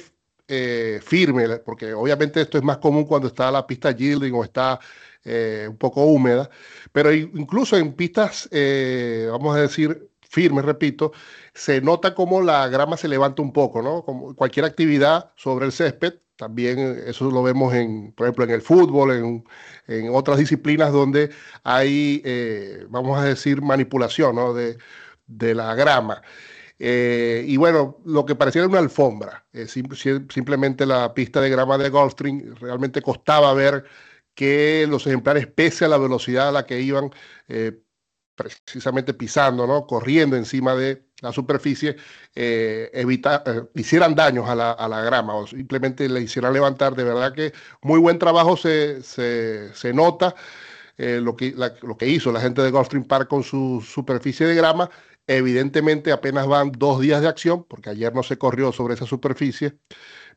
firme, 1.03 1.59
porque 1.59 1.93
obviamente 1.93 2.41
esto 2.41 2.57
es 2.57 2.65
más 2.65 2.79
común 2.79 3.05
cuando 3.05 3.29
está 3.29 3.51
la 3.51 3.67
pista 3.67 3.91
yielding 3.91 4.33
o 4.33 4.45
está 4.45 4.81
un 5.69 5.77
poco 5.77 6.05
húmeda, 6.05 6.49
pero 6.93 7.13
incluso 7.13 7.77
en 7.77 7.93
pistas, 7.93 8.49
vamos 9.31 9.57
a 9.57 9.61
decir, 9.61 10.09
firmes, 10.31 10.65
repito, 10.65 11.13
se 11.53 11.81
nota 11.83 12.15
como 12.15 12.41
la 12.41 12.69
grama 12.69 12.97
se 12.97 13.09
levanta 13.09 13.43
un 13.43 13.53
poco, 13.53 13.83
¿no? 13.83 14.03
Como 14.03 14.35
cualquier 14.35 14.65
actividad 14.65 15.33
sobre 15.37 15.67
el 15.67 15.73
césped, 15.73 16.15
también 16.37 17.03
eso 17.07 17.31
lo 17.31 17.43
vemos 17.43 17.75
en, 17.75 18.13
por 18.13 18.27
ejemplo, 18.27 18.45
en 18.45 18.51
el 18.51 18.63
fútbol, 18.63 19.13
en, 19.13 19.45
en 19.87 20.15
otras 20.15 20.39
disciplinas 20.39 20.93
donde 20.93 21.31
hay, 21.65 22.23
eh, 22.25 22.87
vamos 22.91 23.19
a 23.19 23.25
decir, 23.25 23.63
manipulación 23.63 24.37
¿no? 24.37 24.53
de, 24.53 24.77
de, 25.27 25.55
la 25.55 25.75
grama. 25.75 26.23
Eh, 26.79 27.45
y 27.47 27.57
bueno, 27.57 27.99
lo 28.05 28.27
que 28.27 28.35
parecía 28.35 28.67
una 28.67 28.79
alfombra, 28.79 29.47
eh, 29.53 29.67
simplemente 29.67 30.87
la 30.87 31.15
pista 31.15 31.41
de 31.41 31.51
grama 31.51 31.79
de 31.79 31.91
Gulfstream, 31.91 32.55
realmente 32.57 33.03
costaba 33.03 33.53
ver 33.55 33.85
que 34.35 34.87
los 34.89 35.07
ejemplares, 35.07 35.47
pese 35.47 35.87
a 35.87 35.89
la 35.89 35.99
velocidad 35.99 36.49
a 36.49 36.53
la 36.53 36.67
que 36.67 36.81
iban, 36.81 37.11
precisamente 38.37 39.15
pisando, 39.15 39.67
¿no? 39.67 39.87
corriendo 39.87 40.37
encima 40.37 40.75
de 40.75 41.07
la 41.23 41.33
superficie, 41.33 41.97
eh, 42.35 42.91
eh, 42.93 43.69
hicieran 43.75 44.15
daños 44.15 44.49
a 44.49 44.55
la, 44.55 44.73
a 44.73 44.89
la, 44.89 45.01
grama 45.03 45.35
o 45.35 45.47
simplemente 45.47 46.09
le 46.09 46.21
hicieran 46.21 46.53
levantar. 46.53 46.95
De 46.95 47.05
verdad 47.05 47.33
que 47.33 47.53
muy 47.83 47.99
buen 47.99 48.19
trabajo 48.19 48.57
se, 48.57 49.03
se, 49.03 49.93
nota 49.95 50.35
eh, 50.99 51.21
lo, 51.23 51.35
que, 51.37 51.55
lo 51.83 51.97
que 51.97 52.09
hizo 52.09 52.31
la 52.31 52.41
gente 52.41 52.63
de 52.63 52.71
Gulfstream 52.71 53.05
Park 53.05 53.29
con 53.29 53.43
su 53.43 53.83
superficie 53.87 54.47
de 54.47 54.55
grama. 54.55 54.91
Evidentemente 55.27 56.13
apenas 56.13 56.47
van 56.47 56.73
dos 56.73 57.01
días 57.01 57.21
de 57.21 57.29
acción, 57.29 57.65
porque 57.65 57.91
ayer 57.91 58.15
no 58.15 58.23
se 58.23 58.39
corrió 58.39 58.73
sobre 58.73 58.95
esa 58.95 59.07
superficie. 59.07 59.79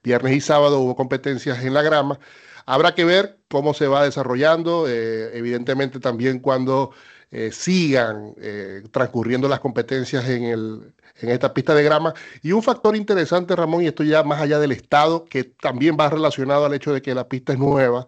Viernes 0.03 0.33
y 0.33 0.41
sábado 0.41 0.79
hubo 0.79 0.95
competencias 0.95 1.63
en 1.63 1.73
la 1.73 1.81
grama. 1.81 2.19
Habrá 2.65 2.95
que 2.95 3.05
ver 3.05 3.39
cómo 3.49 3.73
se 3.73 3.87
va 3.87 4.03
desarrollando. 4.03 4.87
evidentemente 4.87 5.99
también 5.99 6.39
cuando 6.39 6.91
eh, 7.31 7.51
sigan 7.51 8.33
eh, 8.37 8.83
transcurriendo 8.91 9.47
las 9.47 9.59
competencias 9.59 10.27
en, 10.27 10.43
el, 10.45 10.93
en 11.21 11.29
esta 11.29 11.53
pista 11.53 11.75
de 11.75 11.83
grama. 11.83 12.13
Y 12.41 12.51
un 12.53 12.63
factor 12.63 12.95
interesante, 12.95 13.55
Ramón, 13.55 13.83
y 13.83 13.87
esto 13.87 14.03
ya 14.03 14.23
más 14.23 14.41
allá 14.41 14.59
del 14.59 14.71
estado, 14.71 15.25
que 15.25 15.43
también 15.43 15.95
va 15.99 16.09
relacionado 16.09 16.65
al 16.65 16.73
hecho 16.73 16.93
de 16.93 17.01
que 17.01 17.13
la 17.13 17.27
pista 17.27 17.53
es 17.53 17.59
nueva. 17.59 18.07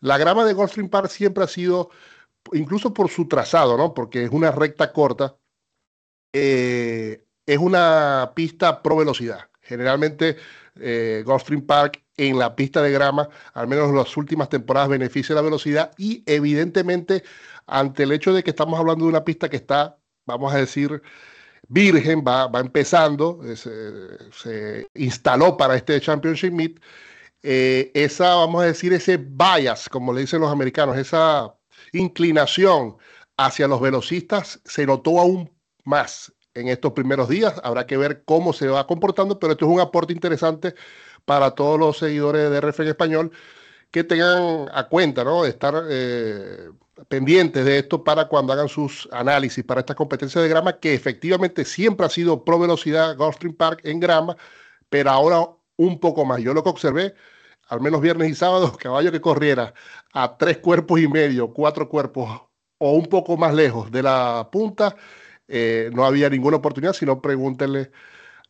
La 0.00 0.18
grama 0.18 0.44
de 0.44 0.54
Gulfstream 0.54 0.88
Park 0.90 1.08
siempre 1.10 1.44
ha 1.44 1.48
sido, 1.48 1.90
incluso 2.52 2.94
por 2.94 3.10
su 3.10 3.28
trazado, 3.28 3.76
¿no? 3.76 3.94
porque 3.94 4.24
es 4.24 4.30
una 4.30 4.52
recta 4.52 4.92
corta, 4.92 5.36
eh, 6.32 7.24
es 7.46 7.58
una 7.58 8.32
pista 8.34 8.82
pro 8.82 8.96
velocidad. 8.96 9.48
Generalmente 9.62 10.36
eh, 10.76 11.22
Gulfstream 11.24 11.62
Park 11.62 12.02
en 12.16 12.38
la 12.38 12.54
pista 12.54 12.82
de 12.82 12.92
grama, 12.92 13.28
al 13.54 13.68
menos 13.68 13.88
en 13.88 13.96
las 13.96 14.16
últimas 14.16 14.48
temporadas, 14.48 14.88
beneficia 14.88 15.34
la 15.34 15.42
velocidad 15.42 15.92
y 15.96 16.22
evidentemente 16.26 17.24
ante 17.66 18.02
el 18.04 18.12
hecho 18.12 18.32
de 18.32 18.42
que 18.42 18.50
estamos 18.50 18.78
hablando 18.78 19.04
de 19.04 19.10
una 19.10 19.24
pista 19.24 19.48
que 19.48 19.56
está, 19.56 19.98
vamos 20.26 20.52
a 20.52 20.58
decir, 20.58 21.02
virgen, 21.68 22.24
va, 22.26 22.48
va 22.48 22.60
empezando, 22.60 23.40
eh, 23.44 23.56
se, 23.56 24.86
instaló 24.94 25.56
para 25.56 25.76
este 25.76 26.00
Championship 26.00 26.52
Meet, 26.52 26.80
eh, 27.42 27.90
esa, 27.94 28.34
vamos 28.36 28.62
a 28.62 28.66
decir, 28.66 28.92
ese 28.92 29.16
bias, 29.16 29.88
como 29.88 30.12
le 30.12 30.22
dicen 30.22 30.40
los 30.40 30.52
americanos, 30.52 30.96
esa 30.96 31.54
inclinación 31.92 32.96
hacia 33.36 33.68
los 33.68 33.80
velocistas 33.80 34.60
se 34.64 34.86
notó 34.86 35.18
aún 35.20 35.51
más 35.84 36.32
en 36.54 36.68
estos 36.68 36.92
primeros 36.92 37.28
días. 37.28 37.60
Habrá 37.64 37.86
que 37.86 37.96
ver 37.96 38.24
cómo 38.24 38.52
se 38.52 38.68
va 38.68 38.86
comportando, 38.86 39.38
pero 39.38 39.52
esto 39.52 39.66
es 39.66 39.72
un 39.72 39.80
aporte 39.80 40.12
interesante 40.12 40.74
para 41.24 41.52
todos 41.52 41.78
los 41.78 41.98
seguidores 41.98 42.50
de 42.50 42.60
DRF 42.60 42.80
en 42.80 42.88
español 42.88 43.32
que 43.90 44.04
tengan 44.04 44.68
a 44.72 44.88
cuenta, 44.88 45.22
¿no? 45.22 45.44
Estar 45.44 45.74
eh, 45.88 46.70
pendientes 47.08 47.64
de 47.64 47.78
esto 47.78 48.02
para 48.02 48.26
cuando 48.28 48.52
hagan 48.52 48.68
sus 48.68 49.08
análisis 49.12 49.64
para 49.64 49.80
estas 49.80 49.96
competencias 49.96 50.42
de 50.42 50.48
grama, 50.48 50.78
que 50.78 50.94
efectivamente 50.94 51.64
siempre 51.64 52.06
ha 52.06 52.08
sido 52.08 52.44
pro 52.44 52.58
velocidad 52.58 53.16
Gulfstream 53.16 53.54
Park 53.54 53.80
en 53.84 54.00
grama, 54.00 54.36
pero 54.88 55.10
ahora 55.10 55.46
un 55.76 56.00
poco 56.00 56.24
más. 56.24 56.40
Yo 56.40 56.54
lo 56.54 56.62
que 56.62 56.70
observé, 56.70 57.14
al 57.68 57.80
menos 57.80 58.00
viernes 58.00 58.30
y 58.30 58.34
sábado, 58.34 58.72
caballo 58.78 59.12
que 59.12 59.20
corriera 59.20 59.74
a 60.12 60.36
tres 60.36 60.58
cuerpos 60.58 61.00
y 61.00 61.08
medio, 61.08 61.52
cuatro 61.52 61.88
cuerpos 61.88 62.42
o 62.78 62.92
un 62.92 63.06
poco 63.06 63.36
más 63.36 63.54
lejos 63.54 63.90
de 63.92 64.02
la 64.02 64.48
punta, 64.50 64.96
eh, 65.48 65.90
no 65.92 66.04
había 66.04 66.30
ninguna 66.30 66.56
oportunidad, 66.58 66.92
sino 66.92 67.20
pregúntenle 67.20 67.90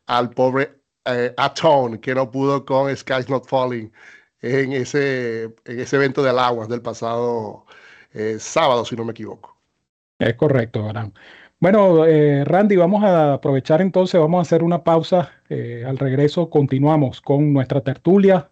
al 0.07 0.31
pobre 0.31 0.83
eh, 1.05 1.35
Atone, 1.37 2.01
que 2.01 2.15
no 2.15 2.31
pudo 2.31 2.65
con 2.65 2.95
Skies 2.97 3.29
Not 3.29 3.47
Falling 3.49 3.93
en 4.41 4.73
ese, 4.73 5.45
en 5.65 5.81
ese 5.81 5.97
evento 5.97 6.23
de 6.23 6.31
aguas 6.31 6.69
del 6.69 6.81
pasado 6.81 7.67
eh, 8.13 8.37
sábado, 8.39 8.85
si 8.85 8.95
no 8.95 9.05
me 9.05 9.11
equivoco. 9.11 9.57
Es 10.19 10.35
correcto, 10.35 10.85
Abraham. 10.85 11.13
Bueno, 11.59 12.07
eh, 12.07 12.45
Randy, 12.45 12.77
vamos 12.77 13.03
a 13.05 13.35
aprovechar 13.35 13.81
entonces, 13.81 14.21
vamos 14.21 14.39
a 14.39 14.43
hacer 14.43 14.63
una 14.63 14.85
pausa. 14.85 15.33
Al 15.87 15.99
regreso 15.99 16.49
continuamos 16.49 17.21
con 17.21 17.53
nuestra 17.53 17.83
tertulia. 17.83 18.52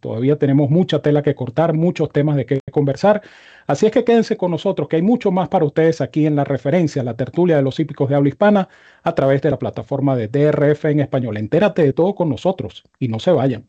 Todavía 0.00 0.38
tenemos 0.38 0.70
mucha 0.70 1.00
tela 1.00 1.22
que 1.22 1.34
cortar, 1.34 1.72
muchos 1.74 2.10
temas 2.10 2.36
de 2.36 2.46
qué 2.46 2.60
conversar. 2.70 3.22
Así 3.66 3.86
es 3.86 3.92
que 3.92 4.04
quédense 4.04 4.36
con 4.36 4.50
nosotros, 4.50 4.88
que 4.88 4.96
hay 4.96 5.02
mucho 5.02 5.30
más 5.30 5.48
para 5.48 5.64
ustedes 5.64 6.00
aquí 6.00 6.26
en 6.26 6.36
la 6.36 6.44
referencia, 6.44 7.02
la 7.02 7.16
tertulia 7.16 7.56
de 7.56 7.62
los 7.62 7.80
hípicos 7.80 8.08
de 8.08 8.16
habla 8.16 8.28
hispana, 8.28 8.68
a 9.02 9.14
través 9.14 9.42
de 9.42 9.50
la 9.50 9.58
plataforma 9.58 10.16
de 10.16 10.28
DRF 10.28 10.84
en 10.86 11.00
español. 11.00 11.36
Entérate 11.36 11.82
de 11.82 11.92
todo 11.92 12.14
con 12.14 12.28
nosotros 12.28 12.84
y 12.98 13.08
no 13.08 13.18
se 13.18 13.32
vayan. 13.32 13.64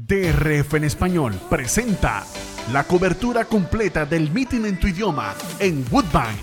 DRF 0.00 0.74
en 0.74 0.84
español 0.84 1.34
presenta 1.50 2.24
la 2.72 2.84
cobertura 2.84 3.44
completa 3.44 4.06
del 4.06 4.30
meeting 4.30 4.64
en 4.64 4.80
tu 4.80 4.86
idioma 4.86 5.34
en 5.58 5.84
Woodbine. 5.90 6.40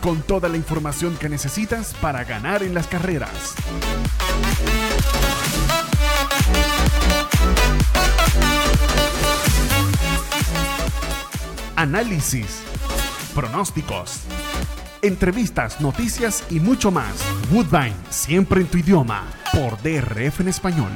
Con 0.00 0.22
toda 0.22 0.48
la 0.48 0.56
información 0.56 1.16
que 1.20 1.28
necesitas 1.28 1.94
para 2.00 2.24
ganar 2.24 2.62
en 2.62 2.72
las 2.74 2.86
carreras. 2.86 3.54
Análisis, 11.86 12.62
pronósticos, 13.32 14.22
entrevistas, 15.02 15.80
noticias 15.80 16.42
y 16.50 16.58
mucho 16.58 16.90
más. 16.90 17.14
Woodbine, 17.52 17.94
siempre 18.10 18.60
en 18.60 18.66
tu 18.66 18.78
idioma, 18.78 19.22
por 19.52 19.80
DRF 19.82 20.40
en 20.40 20.48
español. 20.48 20.90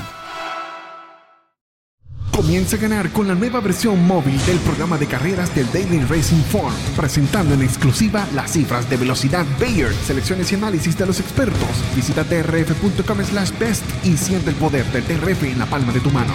Comienza 2.35 2.75
a 2.75 2.80
ganar 2.80 3.11
con 3.11 3.28
la 3.28 3.37
nueva 3.37 3.61
versión 3.61 4.04
móvil 4.04 4.44
del 4.47 4.59
programa 4.59 4.99
de 4.99 5.06
carreras 5.06 5.54
del 5.54 5.70
Daily 5.73 6.00
Racing 6.00 6.42
Form, 6.50 6.75
presentando 6.97 7.54
en 7.54 7.62
exclusiva 7.62 8.26
las 8.35 8.50
cifras 8.50 8.90
de 8.90 8.97
velocidad 8.97 9.47
Bayer, 9.61 9.94
selecciones 9.94 10.50
y 10.50 10.56
análisis 10.56 10.99
de 10.99 11.06
los 11.06 11.20
expertos. 11.20 11.70
Visita 11.94 12.25
drf.com 12.25 13.25
slash 13.25 13.56
best 13.61 13.85
y 14.04 14.16
siente 14.16 14.50
el 14.50 14.56
poder 14.56 14.85
del 14.87 15.06
DRF 15.06 15.44
en 15.44 15.61
la 15.61 15.66
palma 15.66 15.92
de 15.92 16.00
tu 16.00 16.11
mano. 16.11 16.35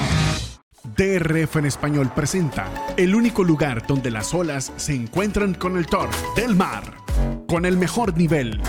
DRF 0.96 1.58
en 1.58 1.66
español 1.66 2.12
presenta 2.16 2.70
el 2.98 3.16
único 3.16 3.44
lugar 3.44 3.86
donde 3.88 4.12
las 4.12 4.34
olas 4.34 4.72
se 4.78 4.94
encuentran 4.94 5.54
con 5.54 5.78
el 5.78 5.88
torf 5.88 6.16
del 6.36 6.56
mar, 6.56 6.98
con 7.48 7.66
el 7.66 7.78
mejor 7.78 8.18
nivel, 8.18 8.62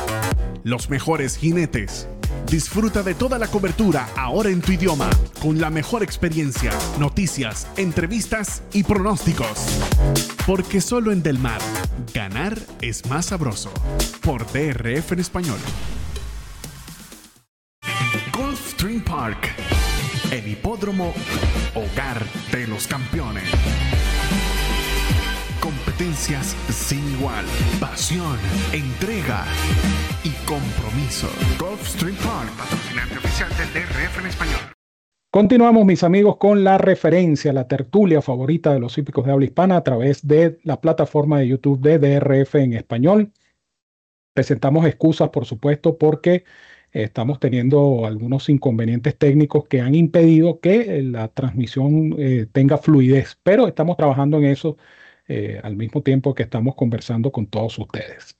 los 0.64 0.90
mejores 0.90 1.36
jinetes 1.36 2.08
Disfruta 2.50 3.02
de 3.02 3.14
toda 3.14 3.38
la 3.40 3.48
cobertura 3.48 4.08
ahora 4.16 4.50
en 4.50 4.60
tu 4.60 4.70
idioma, 4.70 5.10
con 5.40 5.60
la 5.60 5.68
mejor 5.68 6.04
experiencia, 6.04 6.70
noticias, 6.96 7.66
entrevistas 7.76 8.62
y 8.72 8.84
pronósticos. 8.84 9.66
Porque 10.46 10.80
solo 10.80 11.10
en 11.10 11.24
Del 11.24 11.40
Mar, 11.40 11.60
ganar 12.14 12.56
es 12.80 13.04
más 13.06 13.26
sabroso. 13.26 13.72
Por 14.22 14.46
DRF 14.52 15.12
en 15.12 15.18
español. 15.18 15.58
Gulfstream 18.32 19.02
Park, 19.02 19.52
el 20.32 20.48
hipódromo, 20.48 21.14
hogar 21.74 22.24
de 22.52 22.66
los 22.66 22.86
campeones 22.86 23.44
competencias 25.96 26.54
sin 26.70 27.08
igual, 27.14 27.44
pasión, 27.80 28.36
entrega 28.72 29.44
y 30.22 30.30
compromiso. 30.46 31.26
Gulfstream 31.58 32.14
Park, 32.16 32.50
patrocinante 32.56 33.18
oficial 33.18 33.48
del 33.50 33.82
DRF 33.82 34.18
en 34.20 34.26
español. 34.26 34.60
Continuamos, 35.32 35.84
mis 35.84 36.04
amigos, 36.04 36.36
con 36.36 36.62
la 36.64 36.78
referencia, 36.78 37.52
la 37.52 37.66
tertulia 37.66 38.22
favorita 38.22 38.72
de 38.72 38.78
los 38.80 38.96
hípicos 38.96 39.24
de 39.24 39.32
habla 39.32 39.46
hispana 39.46 39.76
a 39.76 39.82
través 39.82 40.26
de 40.26 40.58
la 40.62 40.80
plataforma 40.80 41.40
de 41.40 41.48
YouTube 41.48 41.80
de 41.80 41.98
DRF 41.98 42.54
en 42.56 42.74
español. 42.74 43.32
Presentamos 44.34 44.86
excusas, 44.86 45.30
por 45.30 45.46
supuesto, 45.46 45.98
porque 45.98 46.44
estamos 46.92 47.40
teniendo 47.40 48.06
algunos 48.06 48.48
inconvenientes 48.48 49.16
técnicos 49.16 49.66
que 49.68 49.80
han 49.80 49.94
impedido 49.94 50.60
que 50.60 51.02
la 51.02 51.28
transmisión 51.28 52.14
eh, 52.18 52.46
tenga 52.52 52.78
fluidez, 52.78 53.38
pero 53.42 53.68
estamos 53.68 53.96
trabajando 53.96 54.38
en 54.38 54.44
eso 54.46 54.76
eh, 55.28 55.60
al 55.62 55.76
mismo 55.76 56.02
tiempo 56.02 56.34
que 56.34 56.44
estamos 56.44 56.74
conversando 56.74 57.32
con 57.32 57.46
todos 57.46 57.78
ustedes. 57.78 58.38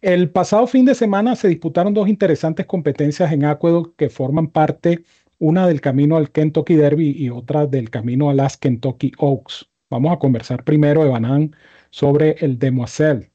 El 0.00 0.30
pasado 0.30 0.66
fin 0.66 0.84
de 0.84 0.94
semana 0.94 1.34
se 1.34 1.48
disputaron 1.48 1.92
dos 1.92 2.08
interesantes 2.08 2.66
competencias 2.66 3.32
en 3.32 3.44
Aqueduct 3.44 3.96
que 3.96 4.10
forman 4.10 4.48
parte, 4.48 5.02
una 5.38 5.66
del 5.66 5.80
camino 5.80 6.16
al 6.16 6.30
Kentucky 6.30 6.74
Derby 6.76 7.14
y 7.16 7.30
otra 7.30 7.66
del 7.66 7.90
camino 7.90 8.30
a 8.30 8.34
las 8.34 8.56
Kentucky 8.56 9.12
Oaks. 9.18 9.68
Vamos 9.90 10.12
a 10.12 10.18
conversar 10.18 10.64
primero, 10.64 11.04
Evanán, 11.04 11.56
sobre 11.90 12.36
el 12.40 12.58
Demoiselle, 12.58 13.30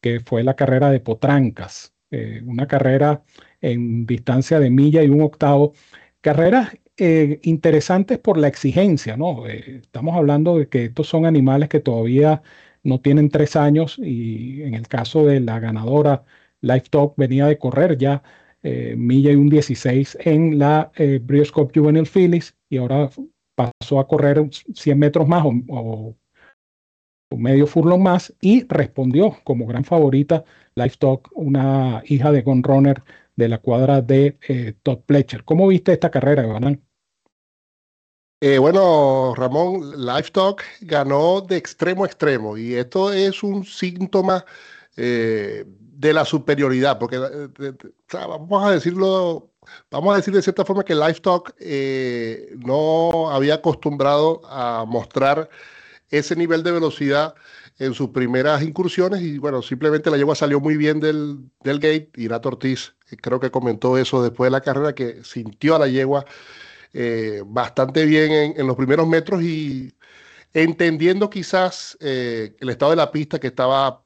que 0.00 0.20
fue 0.20 0.42
la 0.42 0.56
carrera 0.56 0.90
de 0.90 1.00
Potrancas, 1.00 1.94
eh, 2.10 2.42
una 2.44 2.66
carrera 2.66 3.22
en 3.60 4.06
distancia 4.06 4.60
de 4.60 4.70
milla 4.70 5.02
y 5.02 5.08
un 5.08 5.22
octavo. 5.22 5.72
Carreras 6.20 6.76
eh, 6.96 7.40
interesantes 7.44 8.18
por 8.18 8.38
la 8.38 8.48
exigencia, 8.48 9.16
¿no? 9.16 9.46
Eh, 9.48 9.80
estamos 9.82 10.16
hablando 10.16 10.58
de 10.58 10.68
que 10.68 10.84
estos 10.86 11.08
son 11.08 11.26
animales 11.26 11.68
que 11.68 11.80
todavía 11.80 12.42
no 12.82 13.00
tienen 13.00 13.30
tres 13.30 13.56
años 13.56 13.98
y 13.98 14.62
en 14.62 14.74
el 14.74 14.88
caso 14.88 15.26
de 15.26 15.40
la 15.40 15.60
ganadora 15.60 16.24
Livestock 16.60 17.16
venía 17.16 17.46
de 17.46 17.58
correr 17.58 17.98
ya 17.98 18.22
milla 18.62 19.32
y 19.32 19.36
un 19.36 19.48
16 19.48 20.18
en 20.20 20.58
la 20.58 20.92
eh, 20.96 21.20
Cup 21.52 21.72
Juvenile 21.74 22.06
Phillies 22.06 22.54
y 22.68 22.76
ahora 22.76 23.10
pasó 23.54 24.00
a 24.00 24.06
correr 24.06 24.48
100 24.74 24.98
metros 24.98 25.28
más 25.28 25.44
o, 25.68 26.16
medio 27.36 27.66
furlong 27.66 28.02
más 28.02 28.34
y 28.40 28.66
respondió 28.66 29.36
como 29.44 29.66
gran 29.66 29.84
favorita 29.84 30.44
Livestock, 30.74 31.30
una 31.34 32.02
hija 32.06 32.32
de 32.32 32.42
Gun 32.42 32.62
Runner 32.62 33.02
de 33.40 33.48
la 33.48 33.58
cuadra 33.58 34.02
de 34.02 34.38
eh, 34.46 34.74
Todd 34.82 34.98
Pletcher. 35.06 35.44
¿Cómo 35.44 35.66
viste 35.66 35.92
esta 35.92 36.10
carrera, 36.10 36.46
Banán? 36.46 36.84
Eh, 38.42 38.58
bueno, 38.58 39.34
Ramón, 39.34 40.04
Livestock 40.04 40.62
ganó 40.82 41.40
de 41.40 41.56
extremo 41.56 42.04
a 42.04 42.06
extremo 42.06 42.56
y 42.56 42.74
esto 42.74 43.12
es 43.12 43.42
un 43.42 43.64
síntoma 43.64 44.44
eh, 44.96 45.64
de 45.66 46.12
la 46.12 46.24
superioridad, 46.24 46.98
porque 46.98 47.18
vamos 48.12 48.64
a 48.64 48.72
decirlo, 48.72 49.50
vamos 49.90 50.12
a 50.12 50.16
decir 50.16 50.34
de 50.34 50.42
cierta 50.42 50.64
forma 50.64 50.84
que 50.84 50.94
Livestock 50.94 51.54
no 52.56 53.30
había 53.30 53.54
acostumbrado 53.54 54.40
a 54.46 54.84
mostrar 54.86 55.48
ese 56.10 56.34
nivel 56.36 56.62
de 56.62 56.72
velocidad 56.72 57.34
en 57.80 57.94
sus 57.94 58.10
primeras 58.10 58.62
incursiones 58.62 59.22
y 59.22 59.38
bueno, 59.38 59.62
simplemente 59.62 60.10
la 60.10 60.18
yegua 60.18 60.34
salió 60.34 60.60
muy 60.60 60.76
bien 60.76 61.00
del, 61.00 61.50
gate. 61.64 62.10
Irat 62.16 62.44
Ortiz 62.44 62.88
eh, 62.90 62.99
creo 63.16 63.40
que 63.40 63.50
comentó 63.50 63.98
eso 63.98 64.22
después 64.22 64.46
de 64.46 64.52
la 64.52 64.60
carrera, 64.60 64.94
que 64.94 65.24
sintió 65.24 65.76
a 65.76 65.80
la 65.80 65.88
yegua 65.88 66.24
eh, 66.92 67.42
bastante 67.46 68.04
bien 68.06 68.54
en, 68.56 68.66
los 68.66 68.76
primeros 68.76 69.06
metros 69.08 69.42
y 69.42 69.94
entendiendo 70.54 71.30
quizás 71.30 71.96
eh, 72.00 72.56
el 72.60 72.70
estado 72.70 72.90
de 72.92 72.96
la 72.96 73.12
pista 73.12 73.38
que 73.38 73.48
estaba 73.48 74.04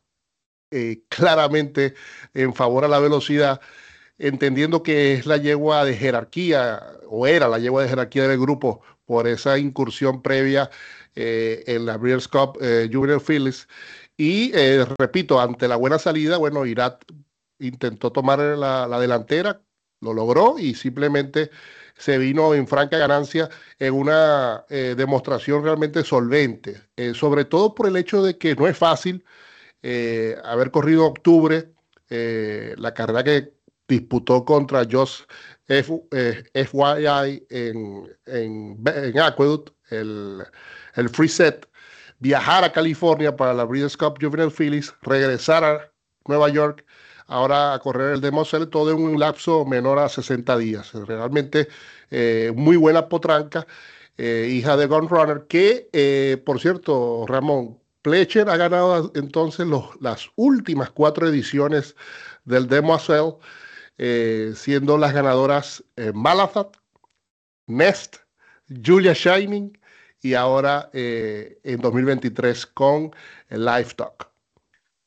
claramente 1.08 1.94
en 2.34 2.52
favor 2.52 2.84
a 2.84 2.88
la 2.88 2.98
velocidad, 2.98 3.60
entendiendo 4.18 4.82
que 4.82 5.14
es 5.14 5.26
la 5.26 5.36
yegua 5.36 5.84
de 5.84 5.96
jerarquía 5.96 6.82
o 7.08 7.28
era 7.28 7.46
la 7.46 7.60
yegua 7.60 7.82
de 7.82 7.88
jerarquía 7.88 8.26
del 8.26 8.40
grupo 8.40 8.82
por 9.06 9.28
esa 9.28 9.58
incursión 9.58 10.22
previa 10.22 10.70
eh, 11.14 11.62
en 11.66 11.86
la 11.86 11.96
Breeders' 11.96 12.28
Cup 12.28 12.58
eh, 12.60 12.88
Junior 12.92 13.20
Phillies. 13.20 13.68
Y 14.16 14.52
eh, 14.54 14.84
repito, 14.98 15.40
ante 15.40 15.68
la 15.68 15.76
buena 15.76 15.98
salida, 15.98 16.36
bueno, 16.38 16.66
Irat 16.66 17.04
intentó 17.58 18.12
tomar 18.12 18.38
la, 18.38 18.98
delantera, 18.98 19.60
lo 20.00 20.12
logró 20.12 20.58
y 20.58 20.74
simplemente 20.74 21.50
se 21.96 22.18
vino 22.18 22.54
en 22.54 22.66
franca 22.66 22.98
ganancia 22.98 23.48
en 23.78 23.94
una 23.94 24.64
demostración 24.68 25.62
realmente 25.62 26.02
solvente, 26.02 26.82
sobre 27.14 27.44
todo 27.44 27.74
por 27.74 27.86
el 27.86 27.96
hecho 27.96 28.22
de 28.22 28.36
que 28.36 28.56
no 28.56 28.66
es 28.66 28.76
fácil 28.76 29.24
haber 30.42 30.70
corrido 30.72 31.06
octubre, 31.06 31.72
la 32.08 32.92
carrera 32.92 33.22
que 33.22 33.54
disputó 33.88 34.44
contra 34.44 34.86
Josh 34.90 35.22
FYI 35.66 37.46
en, 37.50 38.16
en, 38.26 38.82
en 38.86 39.18
Aqueduct, 39.18 39.70
el, 39.90 40.42
el 40.94 41.08
free 41.08 41.28
set, 41.28 41.68
viajar 42.18 42.64
a 42.64 42.72
California 42.72 43.34
para 43.34 43.54
la 43.54 43.64
Breeders' 43.64 43.96
Cup 43.96 44.18
Juvenile 44.20 44.50
Phillies, 44.50 44.94
regresar 45.02 45.64
a 45.64 45.90
Nueva 46.26 46.48
York, 46.48 46.84
ahora 47.26 47.74
a 47.74 47.78
correr 47.78 48.14
el 48.14 48.20
Demo 48.20 48.44
todo 48.44 48.90
en 48.90 49.02
un 49.02 49.18
lapso 49.18 49.64
menor 49.64 49.98
a 49.98 50.08
60 50.08 50.56
días. 50.58 50.92
Realmente 50.92 51.68
eh, 52.10 52.52
muy 52.54 52.76
buena 52.76 53.08
potranca, 53.08 53.66
eh, 54.16 54.48
hija 54.50 54.76
de 54.76 54.86
Gun 54.86 55.08
Runner, 55.08 55.46
que, 55.48 55.88
eh, 55.92 56.42
por 56.44 56.60
cierto, 56.60 57.24
Ramón, 57.26 57.78
Pletcher 58.02 58.48
ha 58.50 58.56
ganado 58.56 59.12
entonces 59.14 59.66
las 60.00 60.28
últimas 60.36 60.90
cuatro 60.90 61.28
ediciones 61.28 61.96
del 62.44 62.68
Demo 62.68 62.98
siendo 64.54 64.98
las 64.98 65.14
ganadoras 65.14 65.84
Malazat, 66.12 66.76
Nest, 67.66 68.16
Julia 68.84 69.14
Shining 69.14 69.78
y 70.20 70.34
ahora 70.34 70.90
en 70.92 71.80
2023 71.80 72.66
con 72.66 73.12
Talk. 73.96 74.33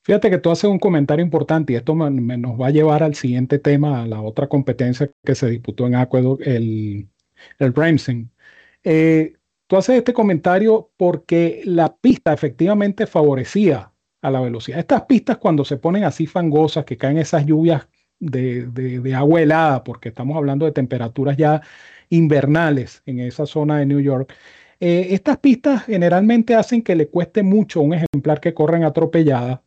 Fíjate 0.08 0.30
que 0.30 0.38
tú 0.38 0.52
haces 0.52 0.70
un 0.70 0.80
comentario 0.80 1.22
importante 1.22 1.74
y 1.74 1.76
esto 1.76 1.93
nos 1.93 2.62
va 2.62 2.67
a 2.67 2.72
llevar 2.72 3.04
al 3.04 3.13
siguiente 3.13 3.60
tema, 3.60 4.04
a 4.04 4.08
la 4.08 4.22
otra 4.22 4.48
competencia 4.48 5.12
que 5.22 5.36
se 5.36 5.50
disputó 5.50 5.86
en 5.86 5.96
Aqueduct, 5.96 6.48
el, 6.48 7.10
el 7.60 7.74
eh, 8.86 9.34
tú 9.67 9.76
haces 9.76 9.98
este 9.98 10.13
comentario 10.13 10.91
porque 10.96 11.62
la 11.65 11.93
pista 11.98 12.32
efectivamente 12.32 13.06
favorecía 13.06 13.91
a 14.22 14.32
la 14.32 14.39
velocidad. 14.39 14.80
Estas 14.80 15.02
pistas 15.02 15.39
cuando 15.39 15.65
se 15.65 15.76
ponen 15.76 16.06
así 16.06 16.26
fangosas, 16.26 16.86
que 16.86 16.96
caen 16.96 17.17
esas 17.17 17.46
lluvias 17.46 17.89
de, 18.17 18.65
de 18.65 19.13
agua 19.13 19.41
helada, 19.41 19.84
porque 19.84 20.08
estamos 20.08 20.38
hablando 20.38 20.65
de 20.65 20.72
temperaturas 20.72 21.36
ya 21.36 21.62
invernales 22.08 23.02
en 23.06 23.20
esa 23.20 23.46
zona 23.46 23.80
de 23.80 23.86
New 23.86 24.00
York, 24.00 24.34
eh, 24.80 25.08
estas 25.12 25.38
pistas 25.39 25.84
generalmente 25.84 26.56
hacen 26.56 26.82
que 26.82 26.96
le 26.96 27.10
cueste 27.10 27.43
mucho 27.43 27.82
a 27.82 27.84
un 27.84 27.93
ejemplar 27.93 28.39
que 28.39 28.54
corren 28.54 28.86
atropellada 28.86 29.63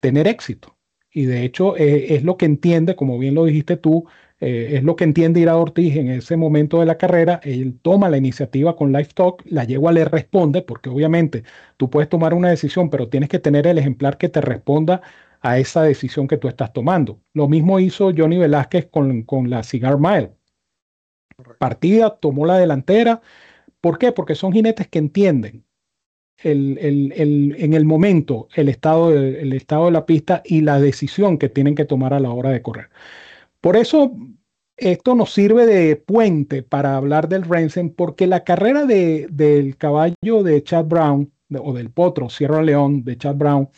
tener 0.00 0.26
éxito. 0.28 0.76
Y 1.10 1.24
de 1.26 1.44
hecho 1.44 1.76
eh, 1.76 2.14
es 2.14 2.24
lo 2.24 2.36
que 2.36 2.46
entiende, 2.46 2.96
como 2.96 3.18
bien 3.18 3.34
lo 3.34 3.46
dijiste 3.46 3.76
tú, 3.76 4.06
eh, 4.38 4.72
es 4.76 4.84
lo 4.84 4.96
que 4.96 5.04
entiende 5.04 5.40
Ira 5.40 5.56
Ortiz 5.56 5.96
en 5.96 6.10
ese 6.10 6.36
momento 6.36 6.80
de 6.80 6.86
la 6.86 6.98
carrera. 6.98 7.40
Él 7.42 7.78
toma 7.80 8.10
la 8.10 8.18
iniciativa 8.18 8.76
con 8.76 8.92
Livestock, 8.92 9.42
la 9.46 9.64
yegua 9.64 9.92
le 9.92 10.04
responde, 10.04 10.62
porque 10.62 10.90
obviamente 10.90 11.44
tú 11.76 11.88
puedes 11.90 12.08
tomar 12.08 12.34
una 12.34 12.50
decisión, 12.50 12.90
pero 12.90 13.08
tienes 13.08 13.28
que 13.30 13.38
tener 13.38 13.66
el 13.66 13.78
ejemplar 13.78 14.18
que 14.18 14.28
te 14.28 14.40
responda 14.40 15.00
a 15.40 15.58
esa 15.58 15.82
decisión 15.82 16.28
que 16.28 16.36
tú 16.38 16.48
estás 16.48 16.72
tomando. 16.72 17.20
Lo 17.32 17.48
mismo 17.48 17.80
hizo 17.80 18.12
Johnny 18.16 18.38
Velázquez 18.38 18.86
con, 18.90 19.22
con 19.22 19.48
la 19.48 19.62
Cigar 19.62 19.98
Mile. 19.98 20.32
Partida, 21.58 22.16
tomó 22.18 22.46
la 22.46 22.58
delantera, 22.58 23.20
¿Por 23.86 23.98
qué? 23.98 24.12
Porque 24.12 24.34
son 24.34 24.52
jinetes 24.52 24.88
que 24.88 24.98
entienden 24.98 25.65
el, 26.42 26.78
en 27.56 27.74
el 27.74 27.84
momento 27.84 28.48
el 28.54 28.68
estado, 28.68 29.10
de, 29.10 29.56
estado 29.56 29.86
de 29.86 29.92
la 29.92 30.06
pista 30.06 30.42
y 30.44 30.60
la 30.60 30.80
decisión 30.80 31.38
que 31.38 31.48
tienen 31.48 31.74
que 31.74 31.84
tomar 31.84 32.14
a 32.14 32.20
la 32.20 32.30
hora 32.30 32.50
de 32.50 32.62
correr. 32.62 32.90
Por 33.60 33.76
eso 33.76 34.12
esto 34.76 35.14
nos 35.14 35.32
sirve 35.32 35.66
de 35.66 35.96
puente 35.96 36.62
para 36.62 36.96
hablar 36.96 37.28
del 37.28 37.44
Rensen, 37.44 37.90
porque 37.90 38.26
la 38.26 38.44
carrera 38.44 38.84
de, 38.84 39.26
del 39.30 39.76
caballo 39.76 40.42
de 40.42 40.62
Chad 40.62 40.84
Brown, 40.84 41.32
o 41.58 41.72
del 41.72 41.90
potro 41.90 42.28
Sierra 42.28 42.62
León 42.62 43.04
de 43.04 43.16
Chad 43.16 43.36
Brown, 43.36 43.68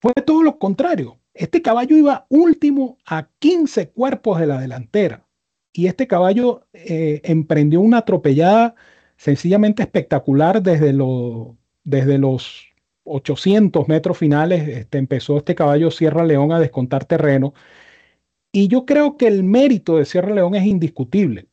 fue 0.00 0.12
todo 0.26 0.42
lo 0.42 0.58
contrario. 0.58 1.18
Este 1.34 1.62
caballo 1.62 1.96
iba 1.96 2.26
último 2.28 2.98
a 3.06 3.28
15 3.38 3.90
cuerpos 3.90 4.40
de 4.40 4.46
la 4.46 4.60
delantera 4.60 5.26
y 5.72 5.86
este 5.86 6.06
caballo 6.06 6.66
eh, 6.72 7.20
emprendió 7.24 7.80
una 7.80 7.98
atropellada 7.98 8.74
sencillamente 9.16 9.82
espectacular 9.82 10.62
desde, 10.62 10.92
desde 11.84 12.18
los 12.18 12.68
800 13.04 13.88
metros 13.88 14.18
finales. 14.18 14.68
Este, 14.68 14.98
empezó 14.98 15.38
este 15.38 15.54
caballo 15.54 15.90
Sierra 15.90 16.24
León 16.24 16.52
a 16.52 16.60
descontar 16.60 17.04
terreno. 17.04 17.54
Y 18.52 18.68
yo 18.68 18.84
creo 18.86 19.16
que 19.16 19.26
el 19.28 19.44
mérito 19.44 19.96
de 19.96 20.04
Sierra 20.04 20.34
León 20.34 20.54
es 20.54 20.64
indiscutible. 20.66 21.48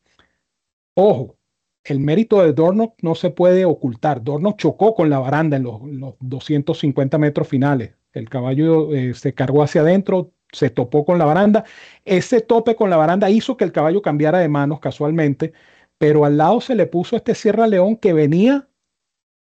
Ojo, 0.95 1.37
el 1.83 1.99
mérito 1.99 2.41
de 2.43 2.53
Dornock 2.53 2.95
no 3.01 3.15
se 3.15 3.29
puede 3.29 3.65
ocultar. 3.65 4.23
Dornock 4.23 4.57
chocó 4.57 4.95
con 4.95 5.09
la 5.09 5.19
baranda 5.19 5.57
en 5.57 5.63
los, 5.63 5.81
250 6.19 7.17
metros 7.17 7.47
finales. 7.47 7.93
El 8.13 8.29
caballo 8.29 8.93
eh, 8.93 9.13
se 9.13 9.33
cargó 9.33 9.63
hacia 9.63 9.81
adentro, 9.81 10.31
se 10.51 10.69
topó 10.69 11.05
con 11.05 11.19
la 11.19 11.25
baranda. 11.25 11.65
Ese 12.05 12.41
tope 12.41 12.75
con 12.75 12.89
la 12.89 12.97
baranda 12.97 13.29
hizo 13.29 13.57
que 13.57 13.63
el 13.63 13.71
caballo 13.71 14.01
cambiara 14.01 14.39
de 14.39 14.49
manos 14.49 14.79
casualmente 14.79 15.53
pero 15.97 16.25
al 16.25 16.37
lado 16.37 16.61
se 16.61 16.75
le 16.75 16.85
puso 16.85 17.15
este 17.15 17.35
Sierra 17.35 17.67
León 17.67 17.95
que 17.97 18.13
venía 18.13 18.66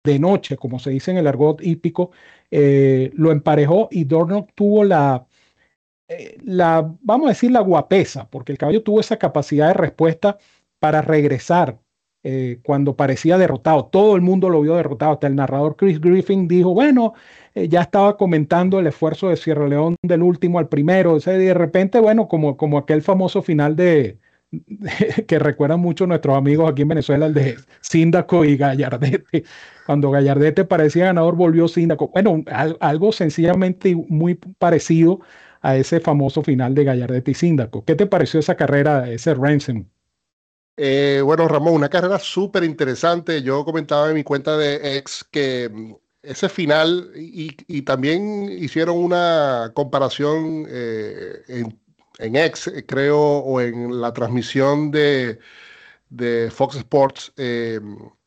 de 0.05 0.19
noche, 0.19 0.57
como 0.57 0.79
se 0.79 0.91
dice 0.91 1.11
en 1.11 1.17
el 1.17 1.27
argot 1.27 1.61
hípico, 1.61 2.11
eh, 2.51 3.11
lo 3.15 3.31
emparejó 3.31 3.89
y 3.91 4.05
Dornock 4.05 4.51
tuvo 4.55 4.83
la, 4.83 5.25
eh, 6.07 6.37
la, 6.43 6.93
vamos 7.01 7.27
a 7.27 7.29
decir, 7.29 7.51
la 7.51 7.61
guapesa, 7.61 8.29
porque 8.29 8.51
el 8.51 8.57
caballo 8.57 8.83
tuvo 8.83 8.99
esa 8.99 9.17
capacidad 9.17 9.67
de 9.67 9.73
respuesta 9.73 10.37
para 10.79 11.01
regresar 11.01 11.79
eh, 12.23 12.59
cuando 12.63 12.95
parecía 12.95 13.37
derrotado. 13.37 13.85
Todo 13.85 14.15
el 14.15 14.21
mundo 14.21 14.49
lo 14.49 14.61
vio 14.61 14.75
derrotado. 14.75 15.13
Hasta 15.13 15.27
el 15.27 15.35
narrador 15.35 15.75
Chris 15.75 15.99
Griffin 15.99 16.47
dijo, 16.47 16.73
bueno, 16.73 17.13
ya 17.55 17.81
estaba 17.81 18.17
comentando 18.17 18.79
el 18.79 18.87
esfuerzo 18.87 19.29
de 19.29 19.37
Sierra 19.37 19.67
León 19.67 19.95
del 20.03 20.23
último 20.23 20.59
al 20.59 20.69
primero. 20.69 21.19
Sea, 21.19 21.33
de 21.37 21.53
repente, 21.53 21.99
bueno, 21.99 22.27
como, 22.27 22.57
como 22.57 22.77
aquel 22.77 23.01
famoso 23.01 23.41
final 23.41 23.75
de, 23.75 24.19
que 25.27 25.39
recuerdan 25.39 25.79
mucho 25.79 26.07
nuestros 26.07 26.37
amigos 26.37 26.71
aquí 26.71 26.83
en 26.83 26.89
Venezuela, 26.89 27.25
el 27.25 27.33
de 27.33 27.57
Síndaco 27.81 28.45
y 28.45 28.57
Gallardete. 28.57 29.43
Cuando 29.85 30.11
Gallardete 30.11 30.65
parecía 30.65 31.05
ganador, 31.05 31.35
volvió 31.35 31.67
Síndaco. 31.67 32.09
Bueno, 32.09 32.43
algo 32.79 33.11
sencillamente 33.11 33.95
muy 33.95 34.35
parecido 34.35 35.19
a 35.61 35.75
ese 35.75 35.99
famoso 35.99 36.43
final 36.43 36.75
de 36.75 36.83
Gallardete 36.83 37.31
y 37.31 37.33
Síndaco. 37.33 37.83
¿Qué 37.85 37.95
te 37.95 38.05
pareció 38.05 38.39
esa 38.39 38.55
carrera, 38.55 39.09
ese 39.09 39.33
Ransom? 39.33 39.85
Eh, 40.77 41.21
bueno, 41.23 41.47
Ramón, 41.47 41.73
una 41.73 41.89
carrera 41.89 42.19
súper 42.19 42.63
interesante. 42.63 43.41
Yo 43.41 43.63
comentaba 43.63 44.09
en 44.09 44.15
mi 44.15 44.23
cuenta 44.23 44.57
de 44.57 44.97
ex 44.97 45.23
que 45.23 45.69
mm, 45.69 45.93
ese 46.21 46.49
final 46.49 47.11
y, 47.15 47.81
también 47.83 48.49
hicieron 48.51 48.97
una 48.97 49.71
comparación 49.73 50.65
eh, 50.67 51.43
en, 51.47 51.79
en, 52.19 52.36
X, 52.36 52.71
creo, 52.88 53.19
o 53.19 53.62
en 53.62 54.01
la 54.01 54.13
transmisión 54.13 54.91
de, 54.91 55.39
de 56.10 56.49
Fox 56.51 56.75
Sports 56.78 57.34
eh, 57.38 57.80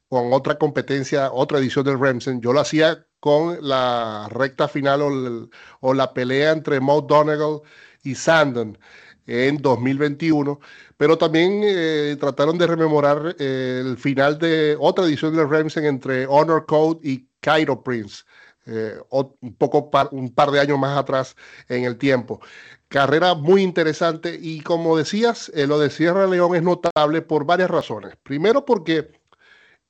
con 0.09 0.33
otra 0.33 0.59
competencia, 0.59 1.33
otra 1.33 1.59
edición 1.59 1.85
del 1.85 2.01
Remsen. 2.01 2.40
Yo 2.40 2.53
lo 2.53 2.61
hacía 2.61 3.07
con 3.20 3.59
la 3.66 4.29
recta 4.31 4.68
final 4.68 5.48
o, 5.81 5.94
la 5.94 6.14
pelea 6.14 6.53
entre 6.53 6.81
Maud 6.81 7.05
Donegal 7.05 7.61
y 8.03 8.14
Sandon 8.14 8.79
en 9.27 9.59
2021, 9.59 10.59
pero 10.96 11.18
también 11.18 11.61
eh, 11.64 12.16
trataron 12.18 12.57
de 12.57 12.66
rememorar 12.66 13.37
el 13.38 13.96
final 13.98 14.38
de 14.38 14.77
otra 14.81 15.05
edición 15.05 15.37
del 15.37 15.51
Remsen 15.51 15.85
entre 15.85 16.27
Honor 16.27 16.64
Code 16.66 17.01
y 17.03 17.29
Cairo 17.40 17.83
Prince, 17.83 18.24
eh, 18.66 18.98
un 19.11 19.55
poco 19.57 19.90
un 20.12 20.35
par 20.35 20.51
de 20.51 20.61
años 20.61 20.79
más 20.79 20.96
atrás 20.96 21.37
en 21.68 21.85
el 21.85 21.98
tiempo. 21.98 22.40
Carrera 22.88 23.35
muy 23.35 23.62
interesante 23.62 24.38
y 24.40 24.61
como 24.61 24.96
decías, 24.96 25.51
eh, 25.55 25.66
lo 25.66 25.79
de 25.79 25.90
Sierra 25.90 26.27
León 26.27 26.57
es 26.57 26.62
notable 26.62 27.22
por 27.22 27.44
varias 27.44 27.70
razones. 27.70 28.16
Primero 28.22 28.64
porque 28.64 29.12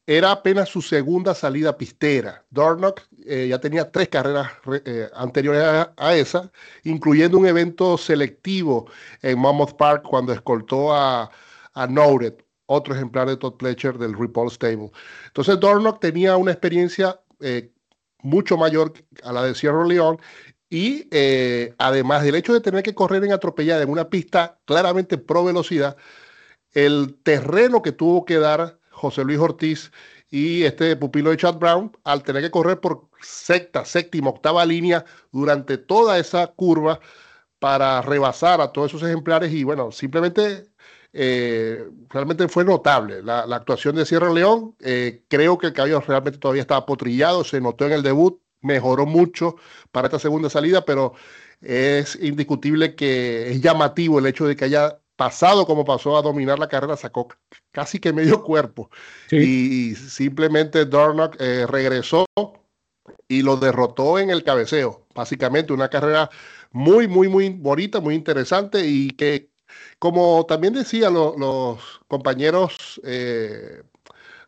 era 0.07 0.33
apenas 0.33 0.69
su 0.69 0.83
segunda 0.83 1.35
salida 1.35 1.77
pistera. 1.77 2.45
Dornock 2.51 3.03
eh, 3.25 3.47
ya 3.49 3.61
tenía 3.61 3.91
tres 3.91 4.09
carreras 4.09 4.51
anteriores 5.15 5.87
a, 5.97 6.17
esa, 6.17 6.51
incluyendo 6.85 7.39
un 7.39 7.47
evento 7.47 7.99
selectivo 7.99 8.87
en 9.23 9.39
Mammoth 9.39 9.77
Park 9.77 10.05
cuando 10.09 10.33
escoltó 10.33 10.95
a, 10.95 11.31
a 11.75 11.89
otro 12.69 12.95
ejemplar 12.95 13.29
de 13.29 13.37
Todd 13.37 13.55
Pletcher 13.55 13.99
del 13.99 14.19
Ripoll 14.19 14.51
Stable. 14.51 14.91
Entonces 15.27 15.59
Dornock 15.59 16.01
tenía 16.01 16.37
una 16.37 16.53
experiencia 16.53 17.21
eh, 17.41 17.71
mucho 18.23 18.57
mayor 18.57 18.93
a 19.25 19.33
la 19.33 19.43
de 19.43 19.55
Sierra 19.55 19.87
León 19.87 20.19
y 20.71 21.09
eh, 21.11 21.75
además 21.79 22.23
del 22.25 22.35
hecho 22.35 22.53
de 22.53 22.61
tener 22.61 22.83
que 22.83 22.95
correr 22.95 23.25
en 23.25 23.33
atropellada 23.33 23.83
en 23.83 23.91
una 23.91 24.11
pista 24.11 24.59
claramente 24.65 25.19
pro 25.19 25.45
velocidad, 25.45 25.97
el 26.73 27.17
terreno 27.23 27.83
que 27.83 27.93
tuvo 27.93 28.25
que 28.25 28.39
dar 28.39 28.79
José 28.91 29.25
Luis 29.25 29.39
Ortiz 29.39 29.93
y 30.31 30.65
este 30.65 30.97
pupilo 30.97 31.31
de 31.31 31.39
Chad 31.39 31.57
Brown 31.57 31.97
al 32.05 32.23
tener 32.23 32.43
que 32.43 32.51
correr 32.51 32.81
por 32.81 33.09
sexta, 33.23 33.85
séptima, 33.85 34.31
octava 34.31 34.65
línea 34.67 35.05
durante 35.33 35.79
toda 35.79 36.19
esa 36.19 36.49
curva 36.49 37.01
para 37.59 38.03
rebasar 38.03 38.61
a 38.61 38.73
todos 38.73 38.91
esos 38.93 39.03
ejemplares 39.03 39.53
y 39.53 39.65
bueno, 39.65 39.91
simplemente 39.91 40.69
eh, 41.13 41.89
realmente 42.11 42.49
fue 42.49 42.65
notable 42.65 43.23
la, 43.23 43.41
actuación 43.43 43.97
de 43.97 44.07
Sierra 44.07 44.33
León. 44.33 44.77
Eh, 44.81 45.25
creo 45.29 45.59
que 45.59 45.69
el 45.69 45.73
caballo 45.73 46.01
realmente 46.01 46.39
todavía 46.39 46.63
estaba 46.63 46.87
potrillado, 46.87 47.45
se 47.45 47.61
notó 47.61 47.87
en 47.87 47.93
el 47.93 48.03
debut, 48.03 48.41
mejoró 48.61 49.07
mucho 49.07 49.57
para 49.93 50.09
esta 50.09 50.19
segunda 50.19 50.51
salida, 50.51 50.85
pero 50.85 51.15
es 51.61 52.17
indiscutible 52.21 52.95
que 52.95 53.51
es 53.51 53.61
llamativo 53.61 54.19
el 54.19 54.27
hecho 54.27 54.47
de 54.47 54.57
que 54.57 54.67
haya 54.67 54.99
pasado 55.17 55.67
como 55.67 55.85
pasó 55.85 56.17
a 56.17 56.23
dominar 56.23 56.61
la 56.61 56.69
carrera, 56.69 56.97
sacó 56.97 57.29
casi 57.73 57.99
que 57.99 58.13
medio 58.13 58.43
cuerpo. 58.45 58.91
Y, 59.31 59.95
simplemente 59.97 60.85
Dornock 60.85 61.37
eh, 61.41 61.67
regresó 61.67 62.25
y 63.27 63.43
lo 63.43 63.57
derrotó 63.57 64.19
en 64.19 64.31
el 64.31 64.45
cabeceo. 64.45 65.07
Básicamente 65.15 65.73
una 65.73 65.89
carrera 65.89 66.31
muy, 66.71 67.09
muy, 67.09 67.29
muy 67.29 67.51
bonita, 67.51 68.01
muy 68.01 68.15
interesante 68.15 68.87
y 68.87 69.11
que 69.11 69.51
como 69.99 70.47
también 70.47 70.73
decían 70.75 71.15
los 71.15 72.01
compañeros 72.07 73.01
eh, 73.05 73.83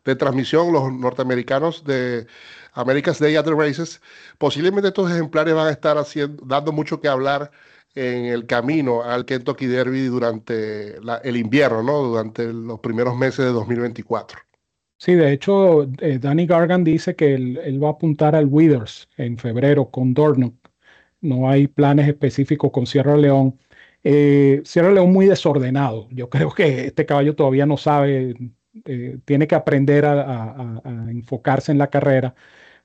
de 0.05 0.17
transmisión, 0.17 0.73
los 0.73 0.93
norteamericanos 0.93 1.85
de 1.85 2.27
America's 2.75 3.19
Day 3.19 3.37
at 3.37 3.45
the 3.45 3.55
Races, 3.55 4.01
posiblemente 4.39 4.89
estos 4.89 5.11
ejemplares 5.11 5.55
van 5.55 5.69
a 5.69 5.71
estar 5.71 5.99
haciendo, 5.99 6.43
dando 6.47 6.73
mucho 6.73 7.01
que 7.01 7.09
hablar 7.09 7.51
en 7.95 8.27
el 8.27 8.47
camino 8.47 9.03
al 9.03 9.25
Kentucky 9.25 9.67
Derby 9.67 10.07
durante 10.07 10.97
el 11.25 11.37
invierno, 11.37 11.83
¿no? 11.83 12.03
Durante 12.03 12.53
los 12.53 12.81
primeros 12.81 13.17
meses 13.17 13.47
de 13.47 13.53
2024. 13.53 14.39
Sí, 15.01 15.15
de 15.15 15.33
hecho, 15.33 15.85
eh, 16.01 16.19
Danny 16.21 16.47
Gargan 16.47 16.85
dice 16.85 17.17
que 17.17 17.35
él, 17.35 17.83
va 17.83 17.89
a 17.89 17.93
apuntar 17.93 18.37
al 18.37 18.47
Withers 18.47 19.09
en 19.17 19.39
febrero 19.39 19.91
con 19.91 20.13
Dornock. 20.13 20.55
No 21.23 21.49
hay 21.49 21.69
planes 21.69 22.07
específicos 22.09 22.71
con 22.71 22.87
Sierra 22.87 23.17
León. 23.17 23.59
Eh, 24.05 24.61
Sierra 24.65 24.93
León 24.93 25.13
muy 25.13 25.27
desordenado. 25.27 26.07
Yo 26.11 26.29
creo 26.29 26.51
que 26.53 26.87
este 26.87 27.07
caballo 27.07 27.35
todavía 27.35 27.65
no 27.67 27.79
sabe, 27.79 28.35
eh, 28.85 29.19
tiene 29.25 29.47
que 29.47 29.55
aprender 29.55 30.05
a, 30.05 30.83
enfocarse 31.11 31.73
en 31.73 31.79
la 31.79 31.89
carrera, 31.91 32.35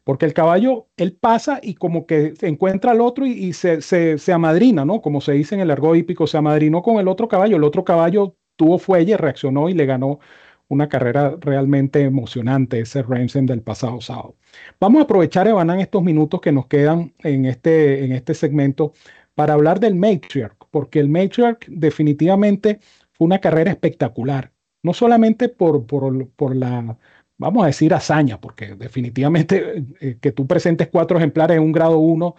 porque 0.06 0.26
el 0.28 0.34
caballo, 0.34 0.88
él 0.98 1.18
pasa 1.20 1.60
y 1.62 1.76
como 1.76 2.06
que 2.06 2.36
encuentra 2.42 2.92
al 2.92 3.02
otro 3.02 3.26
y, 3.26 3.54
se, 3.54 3.82
se, 3.82 4.34
amadrina, 4.34 4.86
¿no? 4.86 5.02
Como 5.02 5.20
se 5.20 5.34
dice 5.34 5.56
en 5.56 5.62
el 5.62 5.72
argot 5.72 5.98
hípico, 5.98 6.28
se 6.28 6.38
amadrinó 6.38 6.84
con 6.84 7.00
el 7.00 7.08
otro 7.08 7.28
caballo. 7.28 7.58
El 7.58 7.64
otro 7.64 7.84
caballo 7.84 8.36
tuvo 8.56 8.78
fuelle, 8.78 9.18
reaccionó 9.18 9.68
y 9.68 9.74
le 9.74 9.88
ganó 9.88 10.20
una 10.68 10.90
carrera 10.90 11.36
realmente 11.42 12.02
emocionante, 12.02 12.80
ese 12.82 13.02
Ramsen 13.02 13.48
del 13.48 13.64
pasado 13.64 14.00
sábado. 14.00 14.36
Vamos 14.80 15.02
a 15.02 15.04
aprovechar, 15.06 15.48
Evanán, 15.48 15.80
estos 15.80 16.04
minutos 16.04 16.40
que 16.40 16.52
nos 16.52 16.68
quedan 16.68 17.14
en 17.24 17.46
este, 17.46 18.06
en 18.06 18.12
este 18.12 18.36
segmento 18.36 18.94
para 19.34 19.54
hablar 19.54 19.80
del 19.80 19.96
Matriarch, 19.96 20.56
porque 20.70 21.00
el 21.00 21.10
Matriarch 21.10 21.66
definitivamente 21.68 22.80
fue 23.14 23.26
una 23.26 23.40
carrera 23.40 23.72
espectacular, 23.72 24.52
no 24.84 24.94
solamente 24.94 25.50
por, 25.50 25.86
por, 25.88 26.56
la, 26.56 26.98
vamos 27.38 27.64
a 27.64 27.68
decir, 27.68 27.94
hazaña, 27.94 28.40
porque 28.40 28.76
definitivamente 28.76 29.86
eh, 30.00 30.18
que 30.22 30.32
tú 30.32 30.48
presentes 30.48 30.90
cuatro 30.90 31.18
ejemplares 31.18 31.58
en 31.58 31.64
un 31.64 31.72
grado 31.72 32.00
1 32.00 32.36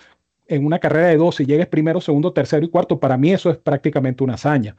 en 0.48 0.64
una 0.64 0.78
carrera 0.78 1.08
de 1.08 1.16
dos 1.16 1.40
y 1.40 1.46
llegues 1.46 1.66
primero, 1.66 2.00
segundo, 2.00 2.32
tercero 2.32 2.64
y 2.64 2.68
cuarto, 2.68 3.00
para 3.00 3.16
mí 3.16 3.32
eso 3.32 3.50
es 3.50 3.58
prácticamente 3.58 4.22
una 4.24 4.34
hazaña. 4.34 4.76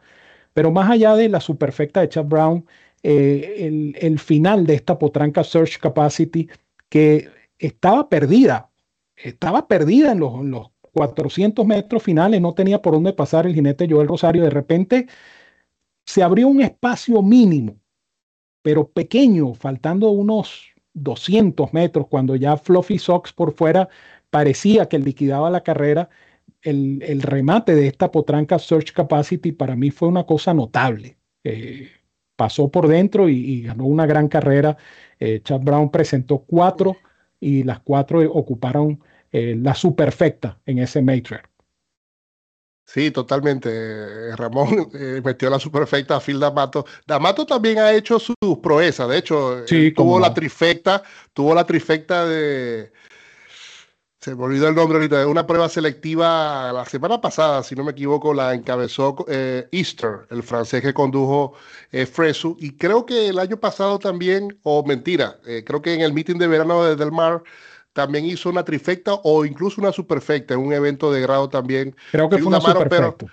Pero 0.53 0.71
más 0.71 0.89
allá 0.89 1.15
de 1.15 1.29
la 1.29 1.39
superfecta 1.41 2.01
de 2.01 2.09
Chad 2.09 2.25
Brown, 2.25 2.65
eh, 3.03 3.93
el, 3.99 4.19
final 4.19 4.65
de 4.65 4.75
esta 4.75 4.97
potranca 4.97 5.43
Search 5.43 5.79
Capacity 5.79 6.49
que 6.89 7.29
estaba 7.59 8.09
perdida, 8.09 8.69
estaba 9.15 9.67
perdida 9.67 10.11
en 10.13 10.19
los, 10.19 10.33
en 10.35 10.51
los 10.51 10.71
400 10.93 11.65
metros 11.65 12.01
finales, 12.01 12.41
no 12.41 12.53
tenía 12.53 12.81
por 12.81 12.93
dónde 12.93 13.13
pasar 13.13 13.45
el 13.45 13.53
jinete 13.53 13.87
Joel 13.89 14.07
Rosario. 14.07 14.43
De 14.43 14.49
repente 14.49 15.07
se 16.05 16.23
abrió 16.23 16.47
un 16.47 16.61
espacio 16.61 17.21
mínimo, 17.21 17.77
pero 18.61 18.89
pequeño, 18.89 19.53
faltando 19.53 20.09
unos 20.09 20.73
200 20.93 21.73
metros, 21.73 22.07
cuando 22.07 22.35
ya 22.35 22.57
Fluffy 22.57 22.99
Sox 22.99 23.33
por 23.33 23.53
fuera 23.53 23.89
parecía 24.29 24.87
que 24.89 24.99
liquidaba 24.99 25.49
la 25.49 25.63
carrera. 25.63 26.09
El, 26.61 27.21
remate 27.21 27.75
de 27.75 27.87
esta 27.87 28.11
potranca 28.11 28.59
Search 28.59 28.91
Capacity 28.91 29.51
para 29.51 29.75
mí 29.75 29.91
fue 29.91 30.07
una 30.07 30.25
cosa 30.25 30.53
notable. 30.53 31.17
Eh, 31.43 31.89
pasó 32.35 32.69
por 32.69 32.87
dentro 32.87 33.29
y, 33.29 33.61
ganó 33.63 33.85
una 33.85 34.05
gran 34.05 34.27
carrera. 34.27 34.77
Eh, 35.19 35.41
Chad 35.43 35.61
Brown 35.61 35.91
presentó 35.91 36.39
cuatro 36.39 36.97
y 37.39 37.63
las 37.63 37.79
cuatro 37.81 38.21
ocuparon 38.31 39.01
eh, 39.31 39.55
la 39.59 39.75
superfecta 39.75 40.59
en 40.65 40.79
ese 40.79 41.01
Matrix. 41.01 41.43
Sí, 42.87 43.11
totalmente. 43.11 44.33
Ramón 44.37 44.89
eh, 44.93 45.21
metió 45.23 45.49
la 45.49 45.59
superfecta 45.59 46.15
a 46.15 46.21
Phil 46.21 46.39
D'Amato. 46.39 46.85
D'Amato 47.05 47.45
también 47.45 47.79
ha 47.79 47.91
hecho 47.91 48.17
sus 48.17 48.35
proezas. 48.63 49.09
De 49.09 49.17
hecho, 49.17 49.65
tuvo 49.93 50.19
la 50.19 50.33
trifecta, 50.33 51.03
tuvo 51.33 51.53
la 51.53 51.65
trifecta 51.65 52.25
de. 52.25 52.93
Se 54.21 54.35
me 54.35 54.43
olvidó 54.43 54.69
el 54.69 54.75
nombre 54.75 54.97
ahorita, 54.97 55.19
de 55.19 55.25
una 55.25 55.45
prueba 55.45 55.69
selectiva 55.69 56.71
la 56.73 56.85
semana 56.85 57.21
pasada, 57.21 57.61
si 57.61 57.75
no 57.75 57.83
me 57.83 57.91
equivoco, 57.91 58.33
la 58.33 58.53
encabezó 58.53 59.15
eh, 59.27 59.67
Easter, 59.71 60.25
el 60.31 60.41
francés 60.41 60.81
que 60.81 60.93
condujo 60.93 61.53
Fresu. 62.11 62.57
Y 62.59 62.77
creo 62.77 63.05
que 63.05 63.27
el 63.27 63.39
año 63.39 63.57
pasado 63.57 63.99
también, 63.99 64.59
o 64.63 64.83
mentira, 64.83 65.39
creo 65.65 65.81
que 65.81 65.93
en 65.93 66.01
el 66.01 66.13
meeting 66.13 66.37
de 66.37 66.47
verano 66.47 66.83
de 66.83 66.95
Del 66.95 67.11
Mar 67.11 67.43
también 67.97 68.25
hizo 68.25 68.51
una 68.51 68.63
trifecta 68.63 69.15
o 69.23 69.43
incluso 69.43 69.81
una 69.81 69.91
superfecta 69.91 70.53
en 70.53 70.59
un 70.59 70.71
evento 70.71 71.11
de 71.11 71.19
grado 71.19 71.49
también. 71.49 71.95
Creo 72.11 72.29
que 72.29 72.37
fue 72.37 72.45
una 72.45 72.61
superfecta. 72.61 73.25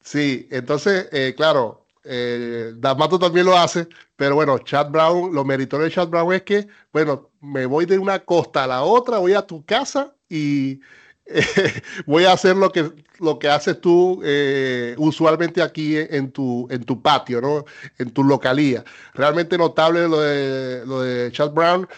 sí, 0.00 0.46
entonces, 0.52 1.08
eh, 1.10 1.34
claro, 1.36 1.84
eh, 2.04 2.74
D'Amato 2.76 3.18
también 3.18 3.46
lo 3.46 3.58
hace, 3.58 3.88
pero 4.14 4.36
bueno, 4.36 4.56
Chad 4.60 4.90
Brown, 4.90 5.34
lo 5.34 5.44
meritorio 5.44 5.84
de 5.84 5.90
Chad 5.90 6.06
Brown 6.06 6.32
es 6.32 6.42
que, 6.42 6.68
bueno, 6.92 7.30
me 7.40 7.66
voy 7.66 7.86
de 7.86 7.98
una 7.98 8.20
costa 8.20 8.62
a 8.62 8.66
la 8.68 8.82
otra, 8.84 9.18
voy 9.18 9.32
a 9.32 9.42
tu 9.42 9.64
casa 9.64 10.14
y 10.28 10.78
voy 12.06 12.24
a 12.24 12.34
hacer 12.34 12.54
lo 12.54 12.70
que, 12.70 12.92
lo 13.18 13.40
que 13.40 13.48
haces 13.48 13.80
tú 13.80 14.20
eh, 14.22 14.94
usualmente 14.96 15.60
aquí 15.60 15.96
en 15.96 16.30
tu, 16.30 16.68
en 16.70 16.84
tu 16.84 17.02
patio, 17.02 17.40
¿no? 17.40 17.64
En 17.98 18.12
tu 18.12 18.22
localía. 18.22 18.84
Realmente 19.12 19.58
notable 19.58 20.06
lo 20.06 20.20
de, 20.20 20.86
lo 20.86 21.02
de 21.02 21.32
Chad 21.32 21.50
Brown. 21.50 21.88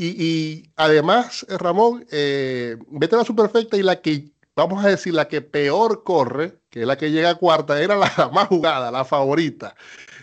Y, 0.00 0.70
además, 0.76 1.44
Ramón, 1.48 2.06
eh, 2.12 2.76
vete 2.88 3.16
a 3.16 3.18
la 3.18 3.24
superfecta 3.24 3.76
y 3.76 3.82
la 3.82 4.00
que, 4.00 4.30
vamos 4.54 4.84
a 4.84 4.88
decir, 4.90 5.12
la 5.12 5.26
que 5.26 5.42
peor 5.42 6.04
corre, 6.04 6.56
que 6.70 6.82
es 6.82 6.86
la 6.86 6.96
que 6.96 7.10
llega 7.10 7.30
a 7.30 7.34
cuarta, 7.34 7.82
era 7.82 7.96
la 7.96 8.30
más 8.32 8.46
jugada, 8.46 8.92
la 8.92 9.04
favorita. 9.04 9.74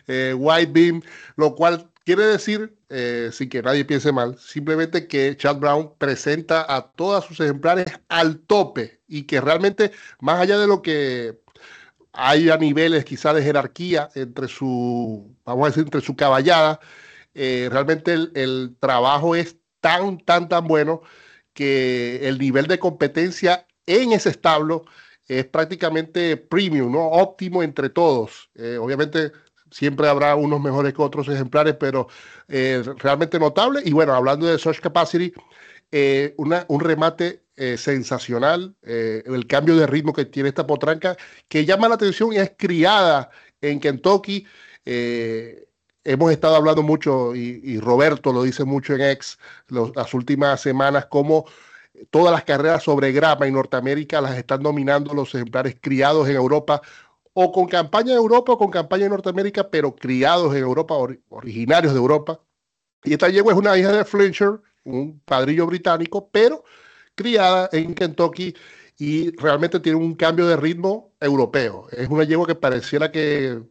Eh, 0.07 0.33
White 0.33 0.71
Beam, 0.71 1.01
lo 1.35 1.55
cual 1.55 1.89
quiere 2.05 2.23
decir, 2.23 2.73
eh, 2.87 3.31
sin 3.33 3.49
que 3.49 3.61
nadie 3.61 3.83
piense 3.83 4.13
mal, 4.13 4.39
simplemente 4.39 5.07
que 5.09 5.35
Chad 5.35 5.57
Brown 5.57 5.91
presenta 5.97 6.65
a 6.73 6.93
todos 6.93 7.25
sus 7.25 7.41
ejemplares 7.41 7.87
al 8.07 8.39
tope 8.39 9.01
y 9.09 9.23
que 9.23 9.41
realmente, 9.41 9.91
más 10.21 10.39
allá 10.39 10.57
de 10.57 10.67
lo 10.67 10.81
que 10.81 11.37
hay 12.13 12.49
a 12.49 12.55
niveles 12.55 13.03
quizá 13.03 13.33
de 13.33 13.43
jerarquía 13.43 14.09
entre 14.15 14.47
su, 14.47 15.35
vamos 15.43 15.65
a 15.65 15.69
decir, 15.71 15.83
entre 15.83 15.99
su 15.99 16.15
caballada, 16.15 16.79
realmente 17.33 18.13
el, 18.13 18.31
el, 18.35 18.77
trabajo 18.79 19.35
es 19.35 19.57
tan, 19.85 20.17
tan, 20.17 20.49
tan 20.49 20.67
bueno 20.67 21.03
que 21.53 22.27
el 22.27 22.39
nivel 22.39 22.65
de 22.65 22.79
competencia 22.79 23.67
en 23.85 24.13
ese 24.13 24.29
establo 24.29 24.85
es 25.27 25.45
prácticamente 25.45 26.37
premium, 26.37 26.91
¿no? 26.91 27.07
Óptimo 27.07 27.61
entre 27.61 27.89
todos. 27.89 28.49
Eh, 28.55 28.77
obviamente 28.81 29.31
siempre 29.69 30.07
habrá 30.07 30.35
unos 30.35 30.59
mejores 30.59 30.91
que 30.91 31.03
otros 31.03 31.27
ejemplares, 31.27 31.75
pero 31.79 32.07
eh, 32.47 32.81
realmente 32.97 33.37
notable. 33.37 33.81
Y 33.85 33.91
bueno, 33.91 34.15
hablando 34.15 34.47
de 34.47 34.57
Search 34.57 34.79
Capacity, 34.79 35.31
eh, 35.91 36.33
una, 36.37 36.65
un 36.67 36.79
remate 36.79 37.43
sensacional, 37.77 38.75
el 38.81 39.47
cambio 39.47 39.77
de 39.77 39.87
ritmo 39.87 40.11
que 40.11 40.25
tiene 40.25 40.49
esta 40.49 40.67
potranca, 40.67 41.15
que 41.47 41.63
llama 41.63 41.87
la 41.87 41.95
atención 41.95 42.33
y 42.33 42.37
es 42.37 42.51
criada 42.57 43.29
en 43.61 43.79
Kentucky 43.79 44.45
hemos 46.05 46.31
estado 46.31 46.55
hablando 46.55 46.83
mucho, 46.83 47.35
y, 47.35 47.79
Roberto 47.79 48.31
lo 48.31 48.43
dice 48.43 48.63
mucho 48.63 48.93
en 48.93 49.01
Ex 49.01 49.37
las 49.67 50.13
últimas 50.13 50.61
semanas, 50.61 51.07
cómo 51.07 51.45
todas 52.11 52.31
las 52.31 52.43
carreras 52.43 52.83
sobre 52.83 53.11
grama 53.11 53.47
en 53.47 53.53
Norteamérica 53.53 54.21
las 54.21 54.37
están 54.37 54.61
dominando 54.63 55.13
los 55.13 55.33
ejemplares 55.35 55.75
criados 55.81 56.29
en 56.29 56.35
Europa, 56.35 56.81
o 57.33 57.51
con 57.51 57.67
campaña 57.67 58.11
en 58.11 58.17
Europa 58.17 58.53
o 58.53 58.57
con 58.57 58.71
campaña 58.71 59.05
en 59.05 59.11
Norteamérica, 59.11 59.69
pero 59.69 59.93
criados 59.93 60.55
en 60.55 60.61
Europa, 60.61 60.95
originarios 61.29 61.93
de 61.93 61.99
Europa. 61.99 62.39
Y 63.03 63.13
esta 63.13 63.27
yegua 63.27 63.51
es 63.51 63.59
una 63.59 63.77
hija 63.77 63.91
de 63.91 64.05
Fletcher, 64.05 64.61
un 64.85 65.19
padrillo 65.25 65.65
británico, 65.65 66.29
pero 66.31 66.63
criada 67.13 67.69
en 67.73 67.93
Kentucky 67.93 68.55
y 68.97 69.31
realmente 69.35 69.79
tiene 69.81 69.97
un 69.97 70.15
cambio 70.15 70.47
de 70.47 70.55
ritmo 70.55 71.13
europeo. 71.19 71.87
Es 71.91 72.09
una 72.09 72.23
yegua 72.23 72.47
que 72.47 72.55
pareciera 72.55 73.11
que 73.11 73.61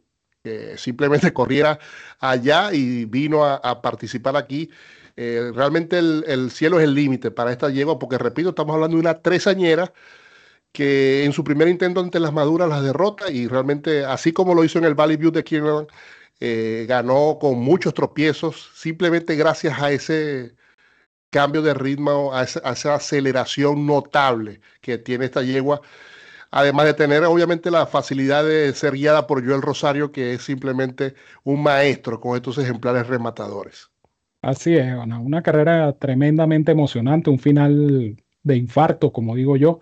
que 0.45 0.77
simplemente 0.77 1.33
corriera 1.33 1.79
allá 2.19 2.71
y 2.71 3.05
vino 3.05 3.43
a, 3.43 3.81
participar 3.81 4.37
aquí. 4.37 4.69
Eh, 5.17 5.51
realmente 5.55 5.97
el, 5.97 6.51
cielo 6.51 6.79
es 6.79 6.83
el 6.85 6.93
límite 6.93 7.31
para 7.31 7.51
esta 7.51 7.69
yegua, 7.69 7.97
porque 7.99 8.17
repito, 8.17 8.49
estamos 8.49 8.75
hablando 8.75 8.95
de 8.97 9.01
una 9.01 9.21
tresañera 9.21 9.91
que 10.71 11.23
en 11.25 11.33
su 11.33 11.43
primer 11.43 11.67
intento 11.69 12.01
ante 12.01 12.19
las 12.19 12.33
maduras 12.33 12.69
las 12.69 12.83
derrota 12.83 13.31
y 13.31 13.47
realmente, 13.47 14.05
así 14.05 14.33
como 14.33 14.53
lo 14.53 14.63
hizo 14.63 14.77
en 14.77 14.85
el 14.85 14.95
Valley 14.95 15.17
View 15.17 15.31
de 15.31 15.43
Kierland, 15.43 15.87
eh, 16.41 16.85
ganó 16.87 17.37
con 17.39 17.57
muchos 17.59 17.93
tropiezos, 17.93 18.71
simplemente 18.75 19.35
gracias 19.35 19.79
a 19.81 19.91
ese 19.91 20.55
cambio 21.31 21.61
de 21.61 21.73
ritmo, 21.73 22.33
a 22.33 22.43
esa 22.43 22.95
aceleración 22.95 23.85
notable 23.87 24.61
que 24.81 24.97
tiene 24.97 25.25
esta 25.25 25.43
yegua 25.43 25.81
además 26.55 26.85
de 26.85 26.93
tener 26.93 27.25
obviamente 27.25 27.69
la 27.69 27.85
facilidad 27.85 28.45
de 28.45 28.73
ser 28.73 28.93
guiada 28.93 29.27
por 29.27 29.45
Joel 29.45 29.61
Rosario, 29.61 30.13
que 30.13 30.35
es 30.35 30.41
simplemente 30.41 31.13
un 31.43 31.61
maestro 31.61 32.21
con 32.21 32.37
estos 32.37 32.57
ejemplares 32.57 33.07
rematadores. 33.07 33.91
Así 34.41 34.77
es, 34.77 34.85
una 34.95 35.41
carrera 35.41 35.91
tremendamente 35.99 36.71
emocionante, 36.71 37.29
un 37.29 37.39
final 37.39 38.15
de 38.43 38.55
infarto, 38.55 39.11
como 39.11 39.35
digo 39.35 39.57
yo. 39.57 39.81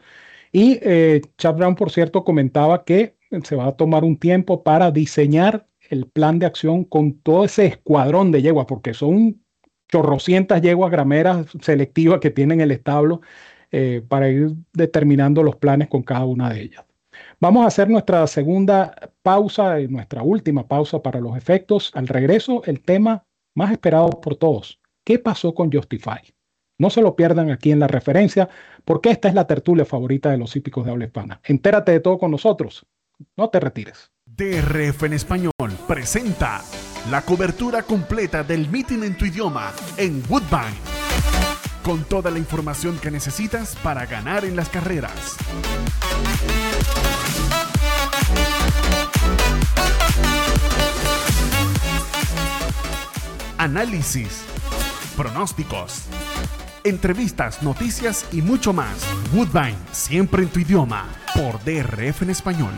Y 0.51 0.79
eh, 0.81 1.21
Brown, 1.55 1.75
por 1.75 1.91
cierto, 1.91 2.23
comentaba 2.23 2.83
que 2.85 3.17
se 3.43 3.55
va 3.55 3.67
a 3.67 3.75
tomar 3.75 4.03
un 4.03 4.17
tiempo 4.17 4.63
para 4.63 4.89
diseñar 4.89 5.67
el 5.91 6.07
plan 6.07 6.39
de 6.39 6.47
acción 6.47 6.85
con 6.85 7.19
todo 7.19 7.45
ese 7.45 7.67
escuadrón 7.67 8.31
de 8.31 8.41
yeguas, 8.41 8.65
porque 8.65 8.95
son 8.95 9.43
chorrocientas 9.89 10.59
yeguas 10.63 10.89
grameras 10.89 11.45
selectivas 11.61 12.19
que 12.19 12.31
tienen 12.31 12.61
el 12.61 12.71
establo 12.71 13.21
eh, 13.75 14.03
para 14.07 14.29
ir 14.29 14.51
determinando 14.71 15.41
los 15.41 15.55
planes 15.55 15.87
con 15.87 16.03
cada 16.03 16.25
una 16.25 16.47
de 16.51 16.61
ellas. 16.61 16.85
Vamos 17.39 17.63
a 17.63 17.67
hacer 17.67 17.89
nuestra 17.89 18.27
segunda 18.27 18.93
pausa, 19.23 19.79
y 19.79 19.87
nuestra 19.87 20.21
última 20.21 20.67
pausa 20.67 21.01
para 21.01 21.19
los 21.19 21.35
efectos. 21.35 21.89
Al 21.95 22.07
regreso, 22.07 22.61
el 22.65 22.81
tema 22.81 23.25
más 23.55 23.71
esperado 23.71 24.11
por 24.21 24.35
todos. 24.35 24.79
¿Qué 25.03 25.17
pasó 25.17 25.55
con 25.55 25.71
Justify? 25.71 26.21
No 26.77 26.91
se 26.91 27.01
lo 27.01 27.15
pierdan 27.15 27.49
aquí 27.49 27.71
en 27.71 27.79
la 27.79 27.87
referencia, 27.87 28.47
porque 28.85 29.09
esta 29.09 29.27
es 29.27 29.33
la 29.33 29.47
tertulia 29.47 29.85
favorita 29.85 30.29
de 30.29 30.37
los 30.37 30.55
hípicos 30.55 30.85
de 30.85 30.91
habla 30.91 31.05
hispana. 31.05 31.41
Entérate 31.43 31.93
de 31.93 31.99
todo 31.99 32.19
con 32.19 32.29
nosotros. 32.29 32.85
No 33.35 33.49
te 33.49 33.59
retires. 33.59 34.11
DRF 34.27 35.01
en 35.01 35.13
español 35.13 35.51
presenta 35.87 36.61
la 37.09 37.23
cobertura 37.23 37.81
completa 37.81 38.43
del 38.43 38.69
meeting 38.69 39.01
en 39.01 39.17
tu 39.17 39.25
idioma 39.25 39.73
en 39.97 40.21
Woodbine 40.29 41.02
con 41.83 42.03
toda 42.05 42.31
la 42.31 42.39
información 42.39 42.97
que 42.97 43.11
necesitas 43.11 43.75
para 43.83 44.05
ganar 44.05 44.45
en 44.45 44.55
las 44.55 44.69
carreras. 44.69 45.11
Análisis, 53.57 54.43
pronósticos, 55.15 56.03
entrevistas, 56.83 57.61
noticias 57.61 58.25
y 58.31 58.41
mucho 58.41 58.73
más. 58.73 59.05
Woodbine, 59.33 59.77
siempre 59.91 60.43
en 60.43 60.49
tu 60.49 60.59
idioma, 60.59 61.07
por 61.35 61.63
DRF 61.63 62.23
en 62.23 62.29
español. 62.29 62.73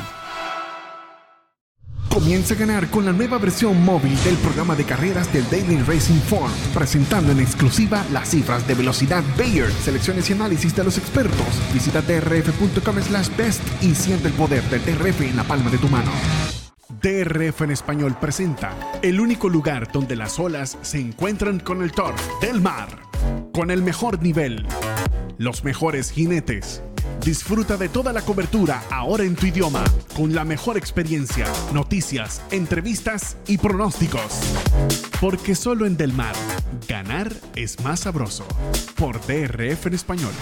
Comienza 2.15 2.54
a 2.54 2.58
ganar 2.58 2.89
con 2.89 3.04
la 3.04 3.12
nueva 3.12 3.38
versión 3.38 3.84
móvil 3.84 4.15
del 4.23 4.38
programa 4.38 4.73
de 4.73 4.86
carreras 4.86 5.34
del 5.34 5.43
Daily 5.49 5.82
Racing 5.82 6.21
Form, 6.21 6.49
presentando 6.73 7.34
en 7.34 7.41
exclusiva 7.41 8.06
las 8.13 8.30
cifras 8.30 8.65
de 8.65 8.73
velocidad 8.73 9.21
Bayer, 9.38 9.69
selecciones 9.69 10.30
y 10.30 10.34
análisis 10.34 10.73
de 10.73 10.86
los 10.86 10.97
expertos. 10.97 11.45
Visita 11.73 12.01
drf.com 12.01 13.01
slash 13.01 13.28
best 13.36 13.62
y 13.84 13.93
siente 13.93 14.30
el 14.30 14.34
poder 14.34 14.63
del 14.69 14.86
DRF 14.86 15.23
en 15.23 15.36
la 15.36 15.43
palma 15.43 15.69
de 15.69 15.78
tu 15.78 15.89
mano. 15.89 16.10
DRF 17.01 17.63
en 17.63 17.71
español 17.71 18.15
presenta 18.17 18.71
el 19.01 19.19
único 19.19 19.49
lugar 19.49 19.91
donde 19.91 20.15
las 20.15 20.39
olas 20.39 20.78
se 20.84 21.01
encuentran 21.01 21.60
con 21.60 21.84
el 21.84 21.91
turf 21.91 22.25
del 22.39 22.62
mar, 22.62 22.88
con 23.51 23.71
el 23.71 23.84
mejor 23.84 24.23
nivel, 24.23 24.65
los 25.38 25.65
mejores 25.65 26.12
jinetes 26.12 26.82
Disfruta 27.23 27.78
de 27.78 27.89
toda 27.89 28.13
la 28.13 28.21
cobertura 28.21 28.84
ahora 28.91 29.23
en 29.23 29.36
tu 29.36 29.47
idioma, 29.47 29.84
con 30.15 30.36
la 30.36 30.43
mejor 30.43 30.78
experiencia, 30.78 31.47
noticias, 31.73 32.41
entrevistas 32.51 33.38
y 33.47 33.58
pronósticos. 33.58 34.41
Porque 35.19 35.56
solo 35.56 35.86
en 35.86 35.97
Del 35.97 36.13
Mar, 36.13 36.36
ganar 36.88 37.34
es 37.56 37.80
más 37.82 38.01
sabroso. 38.01 38.45
Por 38.95 39.19
DRF 39.25 39.88
en 39.88 39.93
español. 39.93 40.34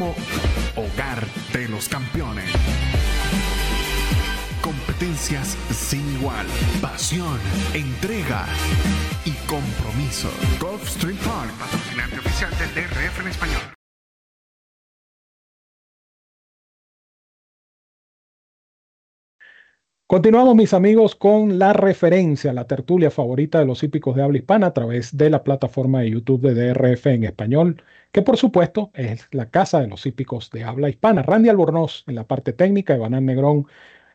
Hogar 0.00 1.26
de 1.52 1.68
los 1.68 1.88
campeones. 1.88 2.50
Competencias 4.62 5.56
sin 5.70 6.06
igual, 6.16 6.46
pasión, 6.80 7.38
entrega 7.74 8.46
y 9.24 9.32
compromiso. 9.46 10.30
Gulfstream 10.60 11.16
Park, 11.18 11.52
patrocinante 11.58 12.18
oficial 12.18 12.50
del 12.58 12.74
DRF 12.74 13.20
en 13.20 13.28
español. 13.28 13.79
Continuamos, 20.10 20.56
mis 20.56 20.74
amigos, 20.74 21.14
con 21.14 21.60
la 21.60 21.72
referencia, 21.72 22.52
la 22.52 22.66
tertulia 22.66 23.12
favorita 23.12 23.60
de 23.60 23.64
los 23.64 23.84
hípicos 23.84 24.16
de 24.16 24.24
habla 24.24 24.38
hispana 24.38 24.66
a 24.66 24.74
través 24.74 25.16
de 25.16 25.30
la 25.30 25.44
plataforma 25.44 26.00
de 26.00 26.10
YouTube 26.10 26.40
de 26.40 26.72
DRF 26.72 27.06
en 27.06 27.22
español, 27.22 27.80
que 28.10 28.20
por 28.20 28.36
supuesto 28.36 28.90
es 28.94 29.28
la 29.30 29.50
casa 29.50 29.80
de 29.80 29.86
los 29.86 30.04
hípicos 30.06 30.50
de 30.50 30.64
habla 30.64 30.88
hispana. 30.88 31.22
Randy 31.22 31.48
Albornoz 31.48 32.02
en 32.08 32.16
la 32.16 32.24
parte 32.24 32.52
técnica, 32.52 32.96
Iván 32.96 33.24
Negrón 33.24 33.68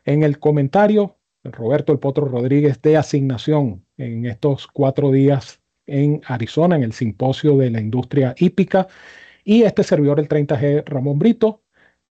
en 0.04 0.22
el 0.22 0.38
comentario, 0.38 1.16
Roberto 1.42 1.94
El 1.94 1.98
Potro 1.98 2.26
Rodríguez 2.26 2.82
de 2.82 2.98
asignación 2.98 3.82
en 3.96 4.26
estos 4.26 4.66
cuatro 4.66 5.10
días 5.10 5.62
en 5.86 6.20
Arizona, 6.26 6.76
en 6.76 6.82
el 6.82 6.92
simposio 6.92 7.56
de 7.56 7.70
la 7.70 7.80
industria 7.80 8.34
hípica, 8.38 8.86
y 9.44 9.62
este 9.62 9.82
servidor, 9.82 10.20
el 10.20 10.28
30G 10.28 10.84
Ramón 10.84 11.18
Brito, 11.18 11.62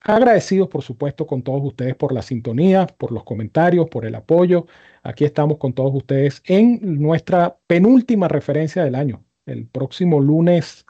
Agradecidos, 0.07 0.67
por 0.67 0.83
supuesto, 0.83 1.25
con 1.25 1.41
todos 1.41 1.63
ustedes 1.63 1.95
por 1.95 2.13
la 2.13 2.21
sintonía, 2.21 2.85
por 2.85 3.11
los 3.11 3.23
comentarios, 3.23 3.89
por 3.89 4.05
el 4.05 4.13
apoyo. 4.13 4.67
Aquí 5.01 5.25
estamos 5.25 5.57
con 5.57 5.73
todos 5.73 5.95
ustedes 5.95 6.43
en 6.45 7.01
nuestra 7.01 7.57
penúltima 7.65 8.27
referencia 8.27 8.83
del 8.83 8.93
año. 8.93 9.25
El 9.47 9.65
próximo 9.65 10.19
lunes 10.19 10.85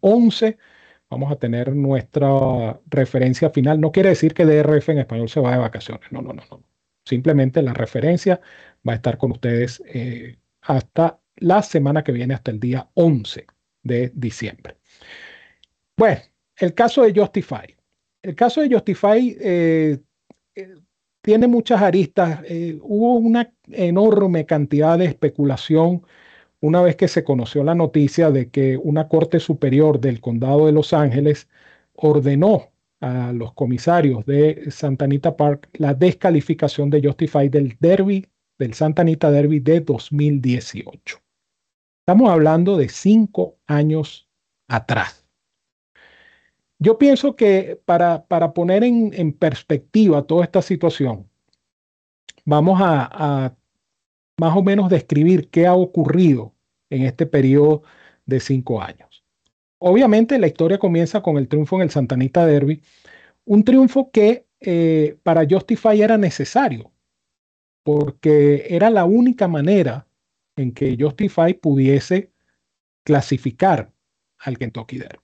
11 0.00 0.46
eh, 0.46 0.58
vamos 1.10 1.30
a 1.30 1.36
tener 1.36 1.76
nuestra 1.76 2.80
referencia 2.86 3.50
final. 3.50 3.78
No 3.82 3.92
quiere 3.92 4.08
decir 4.08 4.32
que 4.32 4.46
DRF 4.46 4.88
en 4.88 4.98
español 5.00 5.28
se 5.28 5.40
va 5.40 5.52
de 5.52 5.58
vacaciones. 5.58 6.10
No, 6.10 6.22
no, 6.22 6.32
no, 6.32 6.42
no. 6.50 6.62
Simplemente 7.04 7.60
la 7.60 7.74
referencia 7.74 8.40
va 8.88 8.92
a 8.94 8.96
estar 8.96 9.18
con 9.18 9.32
ustedes 9.32 9.82
eh, 9.86 10.38
hasta 10.62 11.20
la 11.36 11.60
semana 11.60 12.02
que 12.02 12.12
viene, 12.12 12.32
hasta 12.32 12.50
el 12.50 12.60
día 12.60 12.88
11 12.94 13.46
de 13.82 14.10
diciembre. 14.14 14.78
Bueno, 15.98 16.22
el 16.56 16.72
caso 16.72 17.02
de 17.02 17.12
Justify. 17.12 17.76
El 18.24 18.34
caso 18.34 18.62
de 18.62 18.74
Justify 18.74 19.36
eh, 19.38 19.98
eh, 20.54 20.74
tiene 21.20 21.46
muchas 21.46 21.82
aristas. 21.82 22.40
Eh, 22.46 22.78
hubo 22.80 23.16
una 23.16 23.52
enorme 23.70 24.46
cantidad 24.46 24.98
de 24.98 25.04
especulación 25.04 26.02
una 26.60 26.80
vez 26.80 26.96
que 26.96 27.06
se 27.06 27.22
conoció 27.22 27.62
la 27.64 27.74
noticia 27.74 28.30
de 28.30 28.48
que 28.48 28.78
una 28.78 29.08
corte 29.08 29.40
superior 29.40 30.00
del 30.00 30.22
condado 30.22 30.64
de 30.64 30.72
Los 30.72 30.94
Ángeles 30.94 31.48
ordenó 31.92 32.70
a 33.00 33.32
los 33.34 33.52
comisarios 33.52 34.24
de 34.24 34.70
Santa 34.70 35.04
Anita 35.04 35.36
Park 35.36 35.68
la 35.74 35.92
descalificación 35.92 36.88
de 36.88 37.06
Justify 37.06 37.50
del 37.50 37.76
derby, 37.78 38.26
del 38.58 38.72
Santa 38.72 39.02
Anita 39.02 39.30
Derby 39.30 39.60
de 39.60 39.80
2018. 39.80 41.18
Estamos 42.06 42.30
hablando 42.30 42.78
de 42.78 42.88
cinco 42.88 43.58
años 43.66 44.30
atrás. 44.66 45.23
Yo 46.78 46.98
pienso 46.98 47.36
que 47.36 47.80
para, 47.84 48.26
para 48.26 48.52
poner 48.52 48.84
en, 48.84 49.32
perspectiva 49.32 50.26
toda 50.26 50.44
esta 50.44 50.62
situación, 50.62 51.28
vamos 52.44 52.80
a, 52.82 53.56
más 54.38 54.56
o 54.56 54.62
menos 54.62 54.90
describir 54.90 55.48
qué 55.48 55.66
ha 55.66 55.74
ocurrido 55.74 56.52
en 56.90 57.02
este 57.02 57.26
periodo 57.26 57.82
de 58.26 58.40
cinco 58.40 58.82
años. 58.82 59.24
Obviamente 59.78 60.38
la 60.38 60.46
historia 60.46 60.78
comienza 60.78 61.22
con 61.22 61.36
el 61.36 61.48
triunfo 61.48 61.76
en 61.76 61.82
el 61.82 61.90
Santanita 61.90 62.46
Derby, 62.46 62.82
un 63.44 63.64
triunfo 63.64 64.10
que 64.10 64.46
eh, 64.60 65.18
para 65.22 65.46
Justify 65.48 66.00
era 66.00 66.16
necesario, 66.16 66.90
porque 67.82 68.66
era 68.70 68.90
la 68.90 69.04
única 69.04 69.46
manera 69.46 70.06
en 70.56 70.72
que 70.72 70.96
Justify 70.98 71.54
pudiese 71.54 72.32
clasificar 73.04 73.92
al 74.38 74.58
Kentucky 74.58 74.98
Derby. 74.98 75.23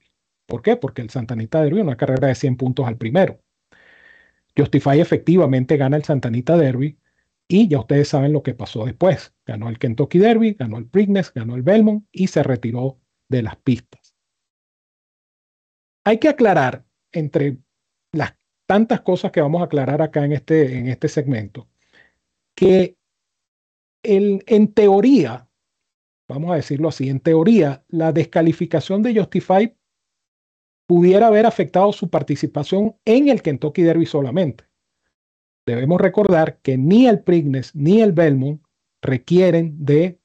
¿Por 0.51 0.63
qué? 0.63 0.77
Porque 0.77 1.01
el 1.01 1.11
Santanita 1.11 1.63
Derby, 1.63 1.81
una 1.81 1.97
carrera 1.97 2.27
de 2.27 2.35
100 2.35 2.57
puntos 2.57 2.85
al 2.85 2.97
primero. 2.97 3.41
Justify 4.59 5.01
efectivamente 5.01 5.77
gana 5.77 5.97
el 5.97 6.03
Santanita 6.03 6.57
Derby 6.59 6.99
y 7.47 7.69
ya 7.69 7.79
ustedes 7.79 8.09
saben 8.09 8.33
lo 8.33 8.43
que 8.43 8.53
pasó 8.53 8.85
después. 8.85 9.33
Ganó 9.47 9.69
el 9.69 9.79
Kentucky 9.79 10.19
Derby, 10.19 10.55
ganó 10.55 10.79
el 10.79 10.87
Preakness, 10.87 11.33
ganó 11.33 11.55
el 11.55 11.63
Belmont 11.63 12.05
y 12.11 12.27
se 12.27 12.43
retiró 12.43 12.99
de 13.29 13.43
las 13.45 13.57
pistas. 13.59 14.17
Hay 16.05 16.19
que 16.19 16.29
aclarar 16.29 16.85
entre 17.13 17.59
las 18.11 18.37
tantas 18.67 19.03
cosas 19.03 19.31
que 19.31 19.41
vamos 19.41 19.63
a 19.63 19.67
aclarar 19.67 20.03
acá 20.03 20.25
en 20.25 20.33
este, 20.33 20.79
en 20.79 20.89
este 20.89 21.07
segmento, 21.09 21.69
que 22.57 22.97
en 24.03 24.75
teoría, 24.75 25.49
vamos 26.29 26.51
a 26.51 26.57
decirlo 26.57 26.89
así, 26.89 27.09
en 27.09 27.21
teoría, 27.21 27.85
la 27.87 28.13
descalificación 28.13 29.03
de 29.03 29.15
Justify 29.15 29.77
pudiera 30.91 31.29
haber 31.29 31.47
afectado 31.47 31.93
su 31.93 32.11
participación 32.11 32.97
en 33.05 33.29
el 33.29 33.43
Kentucky 33.43 33.83
Derby 33.83 34.07
solamente. 34.07 34.65
Debemos 35.65 36.01
recordar 36.01 36.59
que 36.63 36.77
ni 36.77 37.07
el 37.07 37.21
Preakness 37.21 37.77
ni 37.77 38.01
el 38.01 38.11
Belmont 38.11 38.61
requieren 39.01 39.77
de 39.85 40.19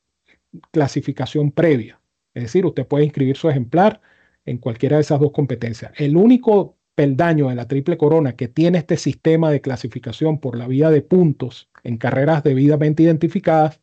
clasificación 0.71 1.51
previa. 1.51 2.01
Es 2.33 2.45
decir, 2.45 2.65
usted 2.65 2.87
puede 2.87 3.05
inscribir 3.05 3.37
su 3.37 3.47
ejemplar 3.47 4.01
en 4.43 4.57
cualquiera 4.57 4.95
de 4.95 5.03
esas 5.03 5.19
dos 5.19 5.31
competencias. 5.33 5.91
El 5.97 6.17
único 6.17 6.79
peldaño 6.95 7.49
de 7.49 7.55
la 7.55 7.67
triple 7.67 7.95
corona 7.95 8.35
que 8.35 8.47
tiene 8.47 8.79
este 8.79 8.97
sistema 8.97 9.51
de 9.51 9.61
clasificación 9.61 10.39
por 10.39 10.57
la 10.57 10.67
vía 10.67 10.89
de 10.89 11.03
puntos 11.03 11.69
en 11.83 11.97
carreras 11.97 12.43
debidamente 12.43 13.03
identificadas 13.03 13.81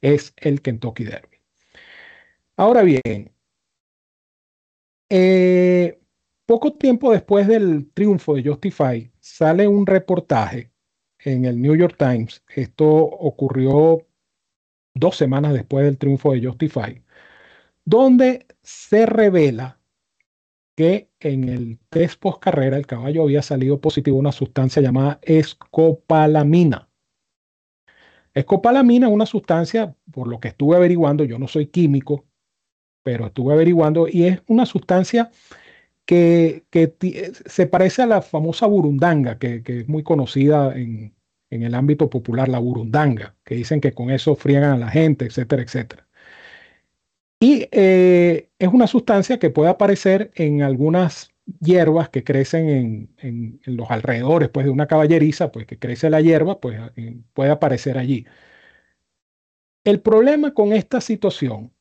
es 0.00 0.32
el 0.38 0.62
Kentucky 0.62 1.04
Derby. 1.04 1.42
Ahora 2.56 2.84
bien, 2.84 3.32
eh, 5.10 5.98
poco 6.46 6.72
tiempo 6.72 7.12
después 7.12 7.46
del 7.46 7.90
triunfo 7.92 8.34
de 8.34 8.44
Justify, 8.44 9.10
sale 9.20 9.68
un 9.68 9.86
reportaje 9.86 10.72
en 11.18 11.44
el 11.44 11.60
New 11.60 11.74
York 11.76 11.96
Times. 11.98 12.42
Esto 12.54 12.86
ocurrió 12.86 14.06
dos 14.94 15.16
semanas 15.16 15.52
después 15.52 15.84
del 15.84 15.98
triunfo 15.98 16.32
de 16.32 16.44
Justify, 16.44 17.02
donde 17.84 18.46
se 18.62 19.06
revela 19.06 19.78
que 20.76 21.10
en 21.20 21.48
el 21.48 21.78
test 21.90 22.20
post 22.20 22.42
carrera 22.42 22.76
el 22.76 22.86
caballo 22.86 23.22
había 23.22 23.42
salido 23.42 23.80
positivo 23.80 24.18
una 24.18 24.32
sustancia 24.32 24.82
llamada 24.82 25.18
escopalamina. 25.22 26.88
Escopalamina 28.34 29.08
es 29.08 29.12
una 29.12 29.26
sustancia, 29.26 29.94
por 30.10 30.26
lo 30.26 30.40
que 30.40 30.48
estuve 30.48 30.76
averiguando, 30.76 31.24
yo 31.24 31.38
no 31.38 31.48
soy 31.48 31.66
químico, 31.66 32.24
pero 33.02 33.26
estuve 33.26 33.52
averiguando, 33.52 34.08
y 34.08 34.24
es 34.24 34.42
una 34.46 34.64
sustancia 34.64 35.30
que, 36.06 36.64
se 37.46 37.66
parece 37.66 38.02
a 38.02 38.06
la 38.06 38.22
famosa 38.22 38.66
burundanga, 38.66 39.38
que, 39.38 39.62
es 39.66 39.88
muy 39.88 40.02
conocida 40.02 40.76
en, 40.76 41.14
el 41.50 41.74
ámbito 41.74 42.08
popular, 42.10 42.48
la 42.48 42.58
burundanga, 42.58 43.36
que 43.44 43.54
dicen 43.56 43.80
que 43.80 43.92
con 43.92 44.10
eso 44.10 44.36
friegan 44.36 44.72
a 44.72 44.78
la 44.78 44.88
gente, 44.90 45.26
etcétera, 45.26 45.62
etcétera. 45.62 46.06
Y 47.40 47.68
eh, 47.72 48.50
es 48.58 48.68
una 48.68 48.86
sustancia 48.86 49.38
que 49.38 49.50
puede 49.50 49.68
aparecer 49.70 50.30
en 50.34 50.62
algunas 50.62 51.32
hierbas 51.60 52.08
que 52.08 52.24
crecen 52.24 53.10
en, 53.18 53.60
los 53.64 53.90
alrededores 53.90 54.48
pues, 54.48 54.64
de 54.66 54.70
una 54.72 54.86
caballeriza, 54.86 55.50
pues 55.52 55.66
que 55.66 55.78
crece 55.78 56.10
la 56.10 56.20
hierba, 56.20 56.60
pues 56.60 56.80
eh, 56.96 57.16
puede 57.34 57.50
aparecer 57.50 57.98
allí. 57.98 58.26
El 59.84 60.00
problema 60.00 60.54
con 60.54 60.72
esta 60.72 61.00
situación 61.00 61.71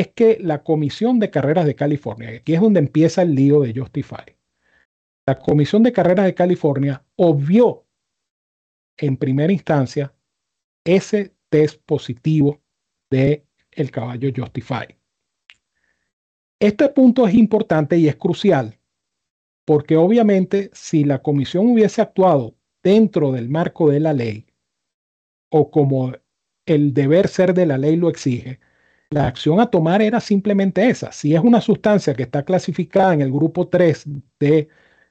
es 0.00 0.08
que 0.08 0.38
la 0.40 0.62
Comisión 0.62 1.18
de 1.18 1.30
Carreras 1.30 1.66
de 1.66 1.74
California, 1.74 2.30
aquí 2.30 2.54
es 2.54 2.60
donde 2.60 2.80
empieza 2.80 3.22
el 3.22 3.34
lío 3.34 3.60
de 3.60 3.74
Justify, 3.74 4.36
la 5.26 5.38
Comisión 5.38 5.82
de 5.82 5.92
Carreras 5.92 6.26
de 6.26 6.34
California 6.34 7.04
obvió 7.16 7.86
en 8.98 9.16
primera 9.16 9.52
instancia 9.52 10.14
ese 10.84 11.34
test 11.48 11.80
positivo 11.84 12.60
de 13.10 13.46
el 13.72 13.90
caballo 13.90 14.30
Justify. 14.34 14.86
Este 16.60 16.88
punto 16.88 17.26
es 17.26 17.34
importante 17.34 17.96
y 17.96 18.08
es 18.08 18.16
crucial 18.16 18.78
porque 19.64 19.96
obviamente 19.96 20.70
si 20.72 21.04
la 21.04 21.22
comisión 21.22 21.66
hubiese 21.66 22.02
actuado 22.02 22.54
dentro 22.82 23.32
del 23.32 23.48
marco 23.48 23.90
de 23.90 24.00
la 24.00 24.12
ley 24.12 24.46
o 25.50 25.70
como 25.70 26.12
el 26.66 26.92
deber 26.92 27.28
ser 27.28 27.54
de 27.54 27.66
la 27.66 27.78
ley 27.78 27.96
lo 27.96 28.08
exige, 28.08 28.60
la 29.14 29.28
acción 29.28 29.60
a 29.60 29.70
tomar 29.70 30.02
era 30.02 30.20
simplemente 30.20 30.88
esa. 30.88 31.12
Si 31.12 31.36
es 31.36 31.40
una 31.40 31.60
sustancia 31.60 32.14
que 32.14 32.24
está 32.24 32.44
clasificada 32.44 33.14
en 33.14 33.20
el 33.20 33.30
grupo 33.30 33.68
3 33.68 34.08
de 34.40 34.68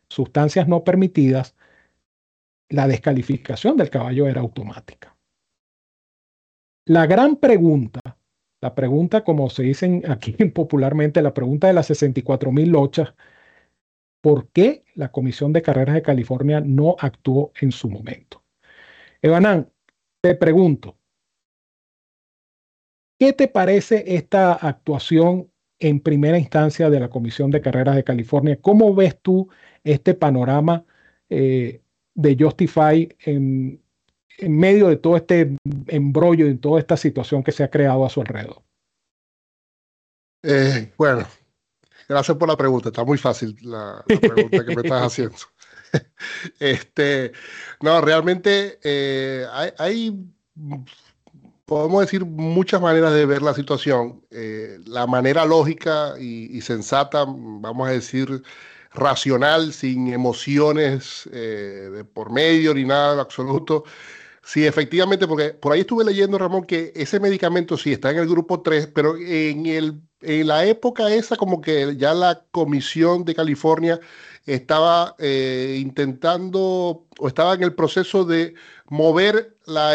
sustancias 0.09 0.67
no 0.67 0.83
permitidas, 0.83 1.55
la 2.67 2.85
descalificación 2.87 3.77
del 3.77 3.89
caballo 3.89 4.27
era 4.27 4.41
automática. 4.41 5.15
La 6.85 7.05
gran 7.05 7.37
pregunta 7.37 8.01
La 8.61 8.75
pregunta, 8.75 9.23
como 9.23 9.49
se 9.49 9.63
dicen 9.63 10.03
aquí 10.09 10.33
popularmente, 10.53 11.21
la 11.21 11.33
pregunta 11.33 11.67
de 11.67 11.73
las 11.73 11.87
64 11.87 12.51
mil 12.51 12.71
lochas, 12.71 13.13
¿por 14.21 14.49
qué 14.49 14.83
la 14.95 15.11
Comisión 15.11 15.53
de 15.53 15.61
Carreras 15.61 15.95
de 15.95 16.01
California 16.01 16.61
no 16.61 16.97
actuó 16.99 17.53
en 17.61 17.71
su 17.71 17.89
momento? 17.89 18.43
Evanán, 19.21 19.71
te 20.21 20.35
pregunto, 20.35 20.97
¿qué 23.23 23.31
te 23.31 23.47
parece 23.47 24.03
esta 24.17 24.51
actuación 24.51 25.49
en 25.79 26.01
primera 26.01 26.37
instancia 26.37 26.89
de 26.89 26.99
la 26.99 27.09
Comisión 27.09 27.51
de 27.51 27.61
Carreras 27.61 27.95
de 27.95 28.03
California? 28.03 28.59
¿Cómo 28.61 28.93
ves 28.93 29.17
tú 29.21 29.47
este 29.85 30.13
panorama 30.13 30.83
eh, 31.29 31.81
de 32.15 32.37
Justify 32.37 33.15
en, 33.19 33.81
en 34.39 34.57
medio 34.57 34.89
de 34.89 34.97
todo 34.97 35.15
este 35.15 35.55
embrollo 35.87 36.47
y 36.47 36.57
toda 36.57 36.81
esta 36.81 36.97
situación 36.97 37.43
que 37.43 37.53
se 37.53 37.63
ha 37.63 37.69
creado 37.69 38.05
a 38.05 38.09
su 38.09 38.19
alrededor? 38.19 38.61
Eh, 40.43 40.91
bueno, 40.97 41.25
gracias 42.09 42.37
por 42.37 42.49
la 42.49 42.57
pregunta. 42.57 42.89
Está 42.89 43.05
muy 43.05 43.17
fácil 43.17 43.55
la, 43.61 44.03
pregunta 44.05 44.65
que 44.65 44.75
me 44.75 44.81
estás 44.81 45.01
haciendo. 45.05 45.37
este, 46.59 47.31
no, 47.79 48.01
realmente 48.01 48.79
eh, 48.83 49.45
hay, 49.77 50.27
podemos 51.65 52.01
decir, 52.01 52.25
muchas 52.25 52.81
maneras 52.81 53.13
de 53.13 53.25
ver 53.25 53.41
la 53.41 53.53
situación. 53.53 54.21
Eh, 54.31 54.79
la 54.85 55.07
manera 55.07 55.45
lógica 55.45 56.13
y, 56.19 56.61
sensata, 56.61 57.25
vamos 57.27 57.87
a 57.87 57.91
decir, 57.91 58.43
racional, 58.93 59.73
sin 59.73 60.13
emociones 60.13 61.27
de 61.31 62.05
por 62.13 62.31
medio 62.31 62.73
ni 62.73 62.85
nada 62.85 63.13
en 63.13 63.19
absoluto, 63.19 63.83
Sí, 64.45 64.65
efectivamente, 64.65 65.25
porque 65.25 65.51
por 65.51 65.71
ahí 65.71 65.81
estuve 65.81 66.03
leyendo, 66.03 66.37
Ramón, 66.37 66.65
que 66.65 66.91
ese 66.95 67.19
medicamento 67.19 67.77
sí 67.77 67.93
está 67.93 68.11
en 68.11 68.17
el 68.17 68.27
grupo 68.27 68.61
3, 68.61 68.87
pero 68.93 69.15
en, 69.15 69.65
el, 69.67 70.01
en 70.21 70.47
la 70.47 70.65
época 70.65 71.13
esa 71.13 71.37
como 71.37 71.61
que 71.61 71.95
ya 71.95 72.13
la 72.13 72.43
Comisión 72.51 73.23
de 73.23 73.35
California 73.35 73.99
estaba 74.45 75.15
eh, 75.19 75.77
intentando 75.79 77.07
o 77.17 77.27
estaba 77.27 77.53
en 77.53 77.63
el 77.63 77.73
proceso 77.73 78.25
de 78.25 78.55
mover 78.89 79.55
la, 79.65 79.93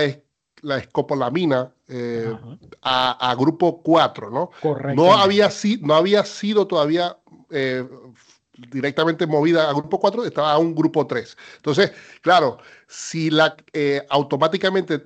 la 0.62 0.78
escopolamina 0.78 1.72
eh, 1.88 2.34
a, 2.82 3.34
grupo 3.38 3.82
4, 3.82 4.30
¿no? 4.30 4.50
Correcto. 4.60 5.02
No 5.02 5.14
había, 5.14 5.50
no 5.80 5.94
había 5.94 6.24
sido 6.24 6.66
todavía 6.66 7.16
eh, 7.50 7.86
directamente 8.70 9.26
movida 9.26 9.70
a 9.70 9.72
grupo 9.72 10.00
4, 10.00 10.24
estaba 10.24 10.52
a 10.52 10.58
un 10.58 10.74
grupo 10.74 11.06
3. 11.06 11.36
Entonces, 11.56 11.92
claro, 12.20 12.58
si 12.86 13.30
la 13.30 13.56
eh, 13.72 14.04
automáticamente 14.10 15.02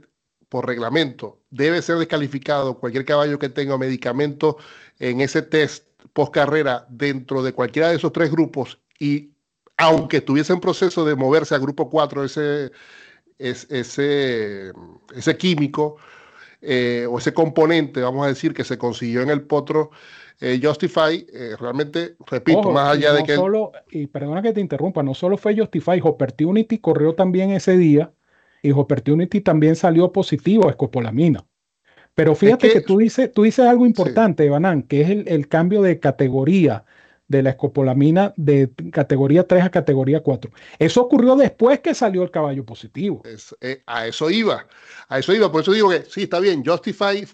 por 0.49 0.67
reglamento 0.67 1.41
debe 1.51 1.81
ser 1.81 1.97
descalificado 1.97 2.79
cualquier 2.79 3.05
caballo 3.05 3.39
que 3.39 3.49
tenga 3.49 3.79
medicamento 3.79 4.59
en 4.99 5.21
ese 5.21 5.43
test 5.43 5.87
post 6.13 6.33
carrera 6.33 6.87
dentro 6.91 7.43
de 7.43 7.53
cualquiera 7.55 7.89
de 7.89 7.97
esos 7.97 8.13
tres 8.13 8.31
grupos 8.31 8.79
y 8.99 9.31
aunque 9.79 10.19
estuviese 10.19 10.53
en 10.53 10.61
proceso 10.61 11.05
de 11.05 11.17
moverse 11.17 11.55
a 11.55 11.59
grupo 11.59 11.89
4 11.89 12.25
ese, 12.25 12.71
ese, 13.49 14.73
ese 15.15 15.37
químico 15.37 15.97
eh, 16.61 17.07
o 17.11 17.19
ese 17.19 17.35
componente, 17.35 18.01
vamos 18.01 18.25
a 18.25 18.29
decir, 18.29 18.55
que 18.55 18.63
se 18.63 18.79
consiguió 18.79 19.23
en 19.23 19.31
el 19.31 19.43
potro, 19.43 19.91
eh, 20.41 20.61
Justify, 20.63 21.27
eh, 21.33 21.57
realmente, 21.59 22.15
repito, 22.27 22.71
más 22.71 22.97
allá 22.97 23.13
de 23.13 23.25
que... 23.25 23.35
Solo, 23.35 23.73
y 23.91 24.07
perdona 24.07 24.43
que 24.43 24.53
te 24.53 24.61
interrumpa, 24.61 25.03
no 25.03 25.15
solo 25.15 25.37
fue 25.37 25.57
Justify, 25.57 26.01
Opportunity 26.03 26.79
corrió 26.79 27.15
también 27.15 27.51
ese 27.51 27.77
día 27.77 28.13
y 28.63 28.71
Opportunity 28.71 29.41
también 29.41 29.75
salió 29.75 30.13
positivo 30.13 30.69
a 30.69 30.71
escopolamina. 30.71 31.45
Pero 32.15 32.35
fíjate 32.35 32.71
que, 32.71 32.81
tú, 32.81 32.99
dices, 32.99 33.33
tú 33.33 33.43
dices 33.43 33.67
algo 33.67 33.87
importante, 33.87 34.49
Banán, 34.49 34.83
que 34.83 35.01
es 35.01 35.11
el, 35.11 35.49
cambio 35.49 35.83
de 35.83 35.99
categoría 35.99 36.85
de 37.33 37.43
la 37.43 37.51
escopolamina 37.51 38.33
de 38.37 38.71
categoría 38.93 39.49
3 39.49 39.65
a 39.65 39.71
categoría 39.71 40.23
4. 40.23 40.51
Eso 40.79 41.03
ocurrió 41.03 41.35
después 41.35 41.81
que 41.81 41.95
salió 41.95 42.23
el 42.23 42.31
caballo 42.31 42.65
positivo. 42.65 43.23
Eh, 43.61 43.83
a 43.87 44.07
eso 44.07 44.31
iba, 44.31 44.69
a 45.09 45.19
eso 45.19 45.35
iba. 45.35 45.51
Por 45.51 45.63
eso 45.63 45.73
digo 45.73 45.89
que 45.91 46.03
sí, 46.03 46.25
está 46.25 46.39
bien, 46.39 46.63
Justify 46.65 47.27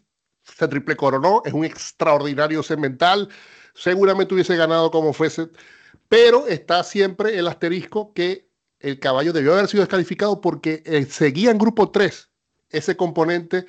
se 0.43 0.69
triple 0.69 0.97
coronó, 0.97 1.43
es 1.45 1.53
un 1.53 1.65
extraordinario 1.65 2.63
cemental, 2.63 3.29
seguramente 3.75 4.35
hubiese 4.35 4.57
ganado 4.57 4.91
como 4.91 5.13
fuese, 5.13 5.49
pero 6.09 6.47
está 6.47 6.83
siempre 6.85 7.37
el 7.37 7.49
asterisco 7.49 8.15
que 8.15 8.49
el 8.81 8.99
caballo 9.01 9.33
debió 9.33 9.53
haber 9.55 9.67
sido 9.67 9.83
descalificado 9.83 10.41
porque 10.41 10.83
eh, 10.87 11.05
seguía 11.05 11.51
en 11.51 11.59
grupo 11.59 11.91
3 11.91 12.31
ese 12.71 12.97
componente, 12.97 13.67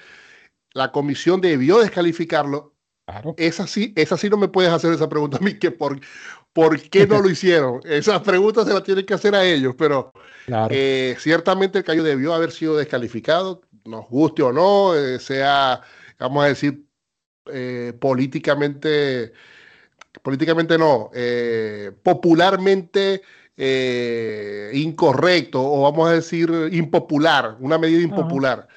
la 0.74 0.92
comisión 0.92 1.42
debió 1.42 1.80
descalificarlo. 1.80 2.76
Claro. 3.10 3.34
Esa 3.38 3.66
sí, 3.66 3.92
esa 3.96 4.18
sí 4.18 4.30
no 4.30 4.38
me 4.38 4.48
puedes 4.48 4.72
hacer 4.72 4.94
esa 4.94 5.10
pregunta 5.10 5.38
a 5.38 5.40
mí, 5.40 5.58
que 5.58 5.72
por, 5.72 6.00
¿por 6.54 6.80
qué 6.80 7.08
no 7.08 7.20
lo 7.20 7.30
hicieron? 7.30 7.82
Esas 7.84 8.22
preguntas 8.22 8.68
se 8.68 8.74
las 8.74 8.84
tienen 8.84 9.06
que 9.06 9.16
hacer 9.16 9.34
a 9.34 9.44
ellos, 9.44 9.74
pero 9.76 10.14
eh, 10.70 11.16
ciertamente 11.18 11.80
el 11.80 11.84
caballo 11.84 12.04
debió 12.04 12.36
haber 12.36 12.52
sido 12.52 12.78
descalificado, 12.78 13.62
nos 13.86 14.08
guste 14.10 14.44
o 14.44 14.54
no, 14.54 14.96
eh, 14.96 15.18
sea 15.20 15.82
vamos 16.20 16.44
a 16.44 16.48
decir, 16.50 16.86
eh, 17.52 17.94
políticamente, 18.00 19.34
políticamente 20.22 20.78
no, 20.78 21.10
popularmente 22.04 23.24
incorrecto 24.74 25.64
o 25.64 25.82
vamos 25.82 26.10
a 26.10 26.14
decir 26.14 26.52
impopular, 26.72 27.58
una 27.60 27.80
medida 27.80 28.02
impopular. 28.02 28.68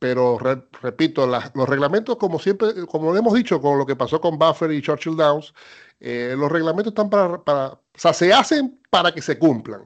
Pero 0.00 0.38
repito, 0.82 1.26
los 1.26 1.68
reglamentos, 1.68 2.16
como 2.16 2.40
siempre, 2.40 2.86
como 2.86 3.16
hemos 3.16 3.34
dicho 3.34 3.60
con 3.60 3.78
lo 3.78 3.86
que 3.86 3.94
pasó 3.94 4.20
con 4.20 4.38
Buffer 4.38 4.72
y 4.72 4.82
Churchill 4.82 5.16
Downs, 5.16 5.54
los 6.00 6.50
reglamentos 6.50 6.92
están 6.92 7.10
para, 7.10 7.42
para, 7.44 7.68
o 7.74 7.80
sea, 7.94 8.12
se 8.12 8.32
hacen 8.32 8.80
para 8.90 9.12
que 9.12 9.22
se 9.22 9.38
cumplan. 9.38 9.82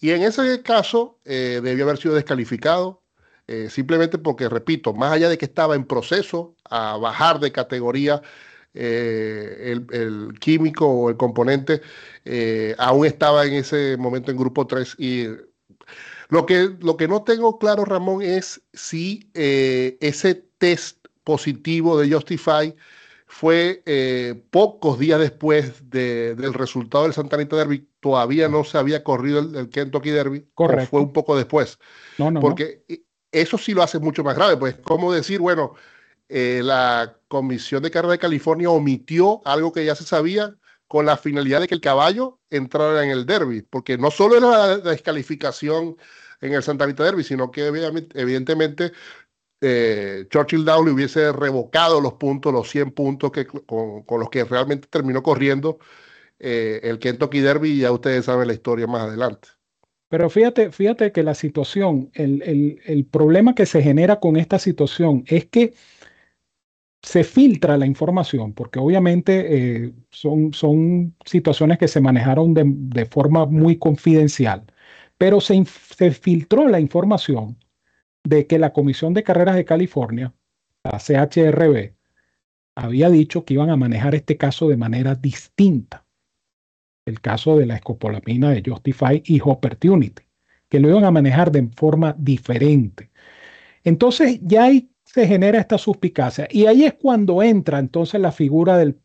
Y 0.00 0.10
en 0.12 0.22
ese 0.22 0.62
caso 0.62 1.18
debió 1.24 1.84
haber 1.84 1.98
sido 1.98 2.14
descalificado, 2.14 3.00
eh, 3.50 3.68
simplemente 3.68 4.16
porque, 4.16 4.48
repito, 4.48 4.92
más 4.94 5.12
allá 5.12 5.28
de 5.28 5.36
que 5.36 5.46
estaba 5.46 5.74
en 5.74 5.84
proceso 5.84 6.54
a 6.70 6.96
bajar 6.98 7.40
de 7.40 7.50
categoría 7.50 8.22
eh, 8.74 9.76
el, 9.90 10.38
químico 10.38 10.86
o 10.86 11.10
el 11.10 11.16
componente, 11.16 11.82
eh, 12.24 12.76
aún 12.78 13.06
estaba 13.06 13.44
en 13.46 13.54
ese 13.54 13.96
momento 13.96 14.30
en 14.30 14.36
grupo 14.36 14.68
3 14.68 14.94
y 14.98 15.26
lo 16.30 16.46
que, 16.46 16.70
lo 16.80 16.96
que 16.96 17.08
no 17.08 17.22
tengo 17.22 17.58
claro, 17.58 17.84
Ramón, 17.84 18.22
es 18.22 18.62
si 18.72 19.30
ese 19.34 20.34
test 20.58 21.06
positivo 21.24 21.98
de 21.98 22.12
Justify 22.12 22.74
fue 23.26 23.82
pocos 24.50 24.98
días 24.98 25.20
después 25.20 25.90
del 25.90 26.54
resultado 26.54 27.04
del 27.04 27.12
Santa 27.14 27.36
Anita 27.36 27.56
Derby, 27.56 27.86
todavía 28.00 28.48
no 28.48 28.64
se 28.64 28.78
había 28.78 29.04
corrido 29.04 29.40
el, 29.40 29.68
Kentucky 29.68 30.10
Derby, 30.10 30.46
Correcto. 30.54 30.90
fue 30.90 31.00
un 31.00 31.12
poco 31.12 31.36
después. 31.36 31.78
No, 32.18 32.30
no, 32.30 32.40
porque 32.40 32.84
eso 33.32 33.58
sí 33.58 33.74
lo 33.74 33.82
hace 33.82 33.98
mucho 33.98 34.24
más 34.24 34.34
grave, 34.34 34.56
pues, 34.56 34.76
¿cómo 34.82 35.12
decir, 35.12 35.40
bueno, 35.40 35.74
eh, 36.28 36.60
la 36.62 37.16
Comisión 37.28 37.82
de 37.82 37.90
Carrera 37.90 38.12
de 38.12 38.18
California 38.18 38.70
omitió 38.70 39.40
algo 39.44 39.72
que 39.72 39.84
ya 39.84 39.94
se 39.94 40.04
sabía 40.04 40.54
con 40.86 41.06
la 41.06 41.16
finalidad 41.16 41.60
de 41.60 41.68
que 41.68 41.74
el 41.74 41.80
caballo 41.80 42.38
entrara 42.50 43.04
en 43.04 43.10
el 43.10 43.26
derby, 43.26 43.62
porque 43.62 43.98
no 43.98 44.10
solo 44.10 44.36
era 44.36 44.48
la 44.48 44.78
descalificación 44.78 45.96
en 46.40 46.54
el 46.54 46.62
Santa 46.62 46.84
Anita 46.84 47.04
Derby, 47.04 47.24
sino 47.24 47.50
que 47.50 47.66
evidentemente 47.66 48.92
eh, 49.60 50.26
Churchill 50.30 50.64
Down 50.64 50.86
le 50.86 50.92
hubiese 50.92 51.32
revocado 51.32 52.00
los 52.00 52.14
puntos, 52.14 52.52
los 52.52 52.68
100 52.70 52.92
puntos 52.92 53.30
que, 53.30 53.46
con, 53.46 54.04
los 54.08 54.30
que 54.30 54.44
realmente 54.44 54.88
terminó 54.88 55.22
corriendo 55.22 55.78
eh, 56.38 56.80
el 56.82 56.98
Kentucky 56.98 57.40
Derby, 57.40 57.70
y 57.70 57.80
ya 57.80 57.92
ustedes 57.92 58.24
saben 58.24 58.48
la 58.48 58.54
historia 58.54 58.86
más 58.86 59.02
adelante. 59.02 59.48
Pero 60.08 60.28
fíjate, 60.28 60.72
fíjate 60.72 61.12
que 61.12 61.22
la 61.22 61.34
situación, 61.34 62.10
el, 62.14 63.06
problema 63.12 63.54
que 63.54 63.64
se 63.64 63.80
genera 63.80 64.18
con 64.18 64.36
esta 64.36 64.58
situación 64.58 65.22
es 65.28 65.46
que 65.46 65.74
se 67.02 67.22
filtra 67.22 67.78
la 67.78 67.86
información, 67.86 68.52
porque 68.52 68.80
obviamente 68.80 69.84
eh, 69.84 69.92
son, 70.10 70.52
son 70.52 71.14
situaciones 71.24 71.78
que 71.78 71.86
se 71.86 72.00
manejaron 72.00 72.54
de, 72.54 73.06
forma 73.06 73.46
muy 73.46 73.78
confidencial, 73.78 74.64
pero 75.20 75.42
se, 75.42 75.62
filtró 75.66 76.66
la 76.66 76.80
información 76.80 77.58
de 78.24 78.46
que 78.46 78.58
la 78.58 78.72
Comisión 78.72 79.12
de 79.12 79.22
Carreras 79.22 79.54
de 79.54 79.66
California, 79.66 80.32
la 80.82 80.98
CHRB, 80.98 81.92
había 82.74 83.10
dicho 83.10 83.44
que 83.44 83.52
iban 83.52 83.68
a 83.68 83.76
manejar 83.76 84.14
este 84.14 84.38
caso 84.38 84.66
de 84.70 84.78
manera 84.78 85.14
distinta 85.14 86.06
el 87.04 87.20
caso 87.20 87.58
de 87.58 87.66
la 87.66 87.74
escopolamina 87.74 88.48
de 88.48 88.62
Justify 88.64 89.22
y 89.22 89.40
Opportunity, 89.44 90.22
que 90.70 90.80
lo 90.80 90.88
iban 90.88 91.04
a 91.04 91.10
manejar 91.10 91.52
de 91.52 91.68
forma 91.76 92.14
diferente. 92.16 93.10
Entonces 93.84 94.40
ya 94.40 94.64
ahí 94.64 94.90
se 95.04 95.26
genera 95.26 95.58
esta 95.58 95.76
suspicacia 95.76 96.48
y 96.50 96.64
ahí 96.64 96.84
es 96.84 96.94
cuando 96.94 97.42
entra 97.42 97.78
entonces 97.78 98.22
la 98.22 98.32
figura 98.32 98.78
del, 98.78 98.96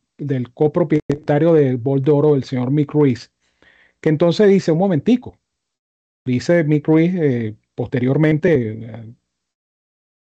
copropietario 0.54 1.52
del 1.52 1.76
Bol 1.76 2.02
de 2.02 2.12
Oro, 2.12 2.36
el 2.36 2.46
señor 2.46 2.72
Mick 2.72 2.94
Ruiz, 2.94 3.34
que 4.00 4.08
entonces 4.08 4.48
dice, 4.48 4.72
un 4.72 4.80
momentico, 4.80 5.38
dice 6.26 6.64
Mick 6.64 6.88
Ruiz 6.88 7.14
eh, 7.16 7.56
posteriormente, 7.76 8.72
eh, 8.72 9.16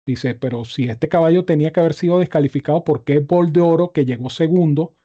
Dice, 0.04 0.34
pero 0.34 0.64
si 0.64 0.88
este 0.88 1.08
caballo 1.08 1.44
tenía 1.44 1.72
que 1.72 1.80
haber 1.80 1.94
sido 1.94 2.18
descalificado, 2.18 2.82
¿por 2.82 3.04
qué 3.04 3.20
Bol 3.20 3.52
de 3.52 3.60
Oro, 3.60 3.92
que 3.92 4.04
llegó 4.04 4.30
segundo, 4.30 4.96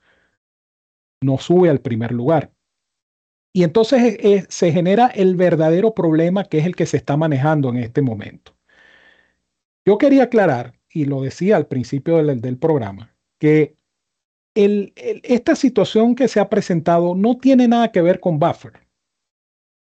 no 1.21 1.37
sube 1.37 1.69
al 1.69 1.81
primer 1.81 2.11
lugar? 2.11 2.51
Y 3.53 3.63
entonces 3.63 4.17
eh, 4.19 4.45
se 4.49 4.71
genera 4.71 5.07
el 5.07 5.35
verdadero 5.35 5.93
problema 5.93 6.45
que 6.45 6.59
es 6.59 6.65
el 6.65 6.75
que 6.75 6.85
se 6.87 6.97
está 6.97 7.15
manejando 7.15 7.69
en 7.69 7.77
este 7.77 8.01
momento. 8.01 8.55
Yo 9.85 9.97
quería 9.97 10.23
aclarar, 10.23 10.73
y 10.89 11.05
lo 11.05 11.21
decía 11.21 11.57
al 11.57 11.67
principio 11.67 12.17
del, 12.17 12.57
programa, 12.57 13.15
que 13.39 13.77
esta 14.55 15.55
situación 15.55 16.15
que 16.15 16.27
se 16.27 16.39
ha 16.39 16.49
presentado 16.49 17.15
no 17.15 17.37
tiene 17.37 17.67
nada 17.67 17.91
que 17.91 18.01
ver 18.01 18.19
con 18.19 18.39
Buffer, 18.39 18.86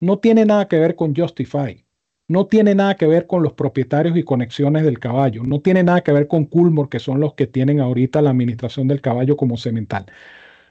no 0.01 0.19
tiene 0.19 0.45
nada 0.45 0.67
que 0.69 0.79
ver 0.79 0.97
con 0.97 1.15
Justify, 1.15 1.85
no 2.29 2.47
tiene 2.47 2.75
nada 2.75 2.97
que 2.97 3.07
ver 3.07 3.27
con 3.27 3.43
los 3.43 3.53
propietarios 3.53 4.17
y 4.17 4.23
conexiones 4.23 4.85
del 4.85 4.99
caballo, 4.99 5.43
no 5.45 5.61
tiene 5.61 5.83
nada 5.83 6.01
que 6.03 6.13
ver 6.13 6.29
con 6.29 6.47
Coolmore, 6.47 6.89
que 6.89 6.99
son 6.99 7.21
los 7.21 7.35
que 7.35 7.47
tienen 7.47 7.81
ahorita 7.81 8.23
la 8.23 8.31
administración 8.31 8.89
del 8.89 9.01
caballo 9.01 9.37
como 9.37 9.57
cemental. 9.57 10.07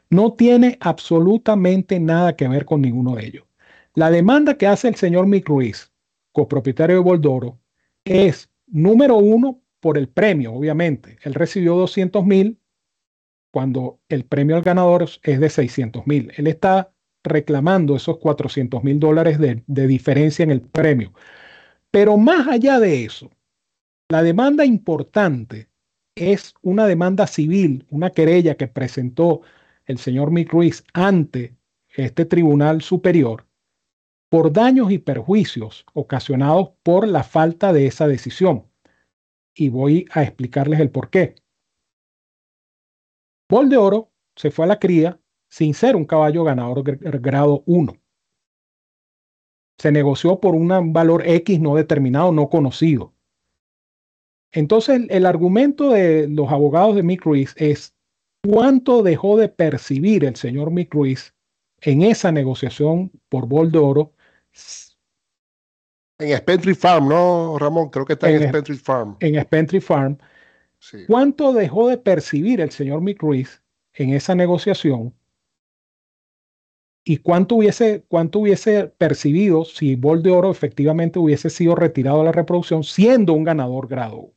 No 0.09 0.33
tiene 0.33 0.77
absolutamente 0.81 1.99
nada 1.99 2.35
que 2.35 2.47
ver 2.47 2.65
con 2.65 2.81
ninguno 2.81 3.15
de 3.15 3.25
ellos. 3.27 3.45
La 3.93 4.09
demanda 4.09 4.57
que 4.57 4.67
hace 4.67 4.87
el 4.87 4.95
señor 4.95 5.27
Mick 5.27 5.47
Ruiz, 5.47 5.91
copropietario 6.31 6.95
de 6.95 7.03
Boldoro, 7.03 7.59
es 8.05 8.49
número 8.67 9.17
uno 9.17 9.61
por 9.79 9.97
el 9.97 10.07
premio, 10.07 10.53
obviamente. 10.53 11.17
Él 11.23 11.33
recibió 11.33 11.75
200 11.75 12.25
mil 12.25 12.59
cuando 13.51 13.99
el 14.09 14.25
premio 14.25 14.55
al 14.55 14.61
ganador 14.61 15.09
es 15.23 15.39
de 15.39 15.49
600 15.49 16.07
mil. 16.07 16.31
Él 16.37 16.47
está 16.47 16.91
reclamando 17.29 17.95
esos 17.95 18.17
400 18.17 18.83
mil 18.83 18.99
dólares 18.99 19.39
de, 19.39 19.87
diferencia 19.87 20.43
en 20.43 20.51
el 20.51 20.61
premio. 20.61 21.13
Pero 21.91 22.17
más 22.17 22.47
allá 22.47 22.79
de 22.79 23.05
eso, 23.05 23.31
la 24.09 24.23
demanda 24.23 24.65
importante 24.65 25.69
es 26.15 26.53
una 26.61 26.85
demanda 26.87 27.27
civil, 27.27 27.85
una 27.89 28.09
querella 28.09 28.55
que 28.55 28.67
presentó 28.67 29.41
el 29.85 29.97
señor 29.97 30.31
Mick 30.31 30.51
Ruiz 30.51 30.83
ante 30.93 31.55
este 31.95 32.25
tribunal 32.25 32.81
superior 32.81 33.45
por 34.29 34.53
daños 34.53 34.91
y 34.91 34.99
perjuicios 34.99 35.85
ocasionados 35.93 36.71
por 36.83 37.07
la 37.07 37.23
falta 37.23 37.73
de 37.73 37.87
esa 37.87 38.07
decisión. 38.07 38.65
Y 39.55 39.69
voy 39.69 40.05
a 40.11 40.23
explicarles 40.23 40.79
el 40.79 40.91
por 40.91 41.09
qué. 41.09 41.35
Bol 43.49 43.69
de 43.69 43.77
Oro 43.77 44.11
se 44.35 44.51
fue 44.51 44.65
a 44.65 44.67
la 44.67 44.79
cría 44.79 45.18
sin 45.49 45.73
ser 45.73 45.95
un 45.95 46.05
caballo 46.05 46.43
ganador 46.43 46.83
grado 47.19 47.63
1. 47.65 47.97
Se 49.77 49.91
negoció 49.91 50.39
por 50.39 50.55
un 50.55 50.93
valor 50.93 51.27
X 51.27 51.59
no 51.59 51.75
determinado, 51.75 52.31
no 52.31 52.49
conocido. 52.49 53.13
Entonces, 54.51 55.01
el, 55.09 55.25
argumento 55.25 55.91
de 55.91 56.27
los 56.27 56.49
abogados 56.51 56.95
de 56.95 57.03
Mick 57.03 57.23
Ruiz 57.23 57.53
es 57.57 57.93
¿Cuánto 58.41 59.03
dejó 59.03 59.37
de 59.37 59.49
percibir 59.49 60.23
el 60.23 60.35
señor 60.35 60.71
Mick 60.71 60.93
Ruiz 60.93 61.33
en 61.81 62.03
esa 62.03 62.31
negociación 62.31 63.11
por 63.27 63.47
Bol 63.47 63.71
de 63.71 63.79
Oro? 63.79 64.13
En 66.19 66.37
Spentry 66.37 66.73
Farm, 66.73 67.09
¿no, 67.09 67.57
Ramón? 67.59 67.89
Creo 67.89 68.05
que 68.05 68.13
está 68.13 68.29
en, 68.29 68.43
en 68.43 68.77
Farm. 68.77 69.17
En 69.19 69.41
Spentry 69.41 69.81
Farm. 69.81 70.17
¿Cuánto 71.07 71.51
dejó 71.51 71.89
de 71.89 71.97
percibir 71.97 72.61
el 72.61 72.71
señor 72.71 73.01
Mick 73.01 73.21
Ruiz 73.21 73.61
en 73.93 74.13
esa 74.13 74.35
negociación? 74.35 75.13
¿Y 77.09 77.17
cuánto 77.17 77.55
hubiese, 77.55 78.03
cuánto 78.07 78.37
hubiese 78.37 78.85
percibido 78.85 79.65
si 79.65 79.95
Bol 79.95 80.21
de 80.21 80.29
Oro 80.29 80.51
efectivamente 80.51 81.17
hubiese 81.17 81.49
sido 81.49 81.73
retirado 81.73 82.19
de 82.19 82.25
la 82.25 82.31
reproducción 82.31 82.83
siendo 82.83 83.33
un 83.33 83.43
ganador 83.43 83.87
grado? 83.87 84.31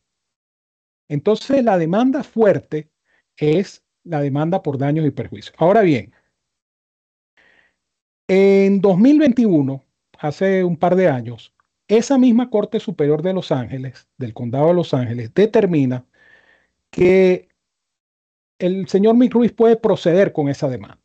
Entonces, 1.06 1.62
la 1.62 1.76
demanda 1.76 2.22
fuerte 2.22 2.90
es 3.36 3.84
la 4.04 4.22
demanda 4.22 4.62
por 4.62 4.78
daños 4.78 5.04
y 5.04 5.10
perjuicios. 5.10 5.54
Ahora 5.58 5.82
bien, 5.82 6.14
en 8.26 8.80
2021, 8.80 9.84
hace 10.18 10.64
un 10.64 10.78
par 10.78 10.96
de 10.96 11.08
años, 11.08 11.54
esa 11.88 12.16
misma 12.16 12.48
Corte 12.48 12.80
Superior 12.80 13.20
de 13.20 13.34
Los 13.34 13.52
Ángeles, 13.52 14.08
del 14.16 14.32
Condado 14.32 14.68
de 14.68 14.74
Los 14.74 14.94
Ángeles, 14.94 15.34
determina 15.34 16.06
que 16.90 17.50
el 18.58 18.88
señor 18.88 19.16
Mick 19.16 19.34
Ruiz 19.34 19.52
puede 19.52 19.76
proceder 19.76 20.32
con 20.32 20.48
esa 20.48 20.70
demanda. 20.70 21.01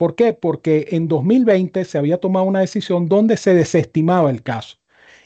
¿Por 0.00 0.14
qué? 0.14 0.32
Porque 0.32 0.86
en 0.92 1.08
2020 1.08 1.84
se 1.84 1.98
había 1.98 2.16
tomado 2.16 2.46
una 2.46 2.60
decisión 2.60 3.06
donde 3.06 3.36
se 3.36 3.52
desestimaba 3.52 4.30
el 4.30 4.42
caso 4.42 4.78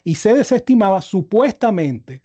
y 0.03 0.15
se 0.15 0.33
desestimaba 0.33 1.01
supuestamente 1.01 2.23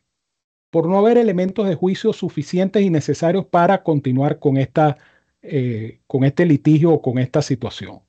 por 0.70 0.88
no 0.88 0.98
haber 0.98 1.16
elementos 1.16 1.68
de 1.68 1.76
juicio 1.76 2.12
suficientes 2.12 2.82
y 2.82 2.90
necesarios 2.90 3.46
para 3.46 3.84
continuar 3.84 4.40
con, 4.40 4.56
esta, 4.56 4.98
eh, 5.42 6.00
con 6.08 6.24
este 6.24 6.44
litigio 6.44 6.90
o 6.90 7.00
con 7.00 7.20
esta 7.20 7.40
situación. 7.40 8.00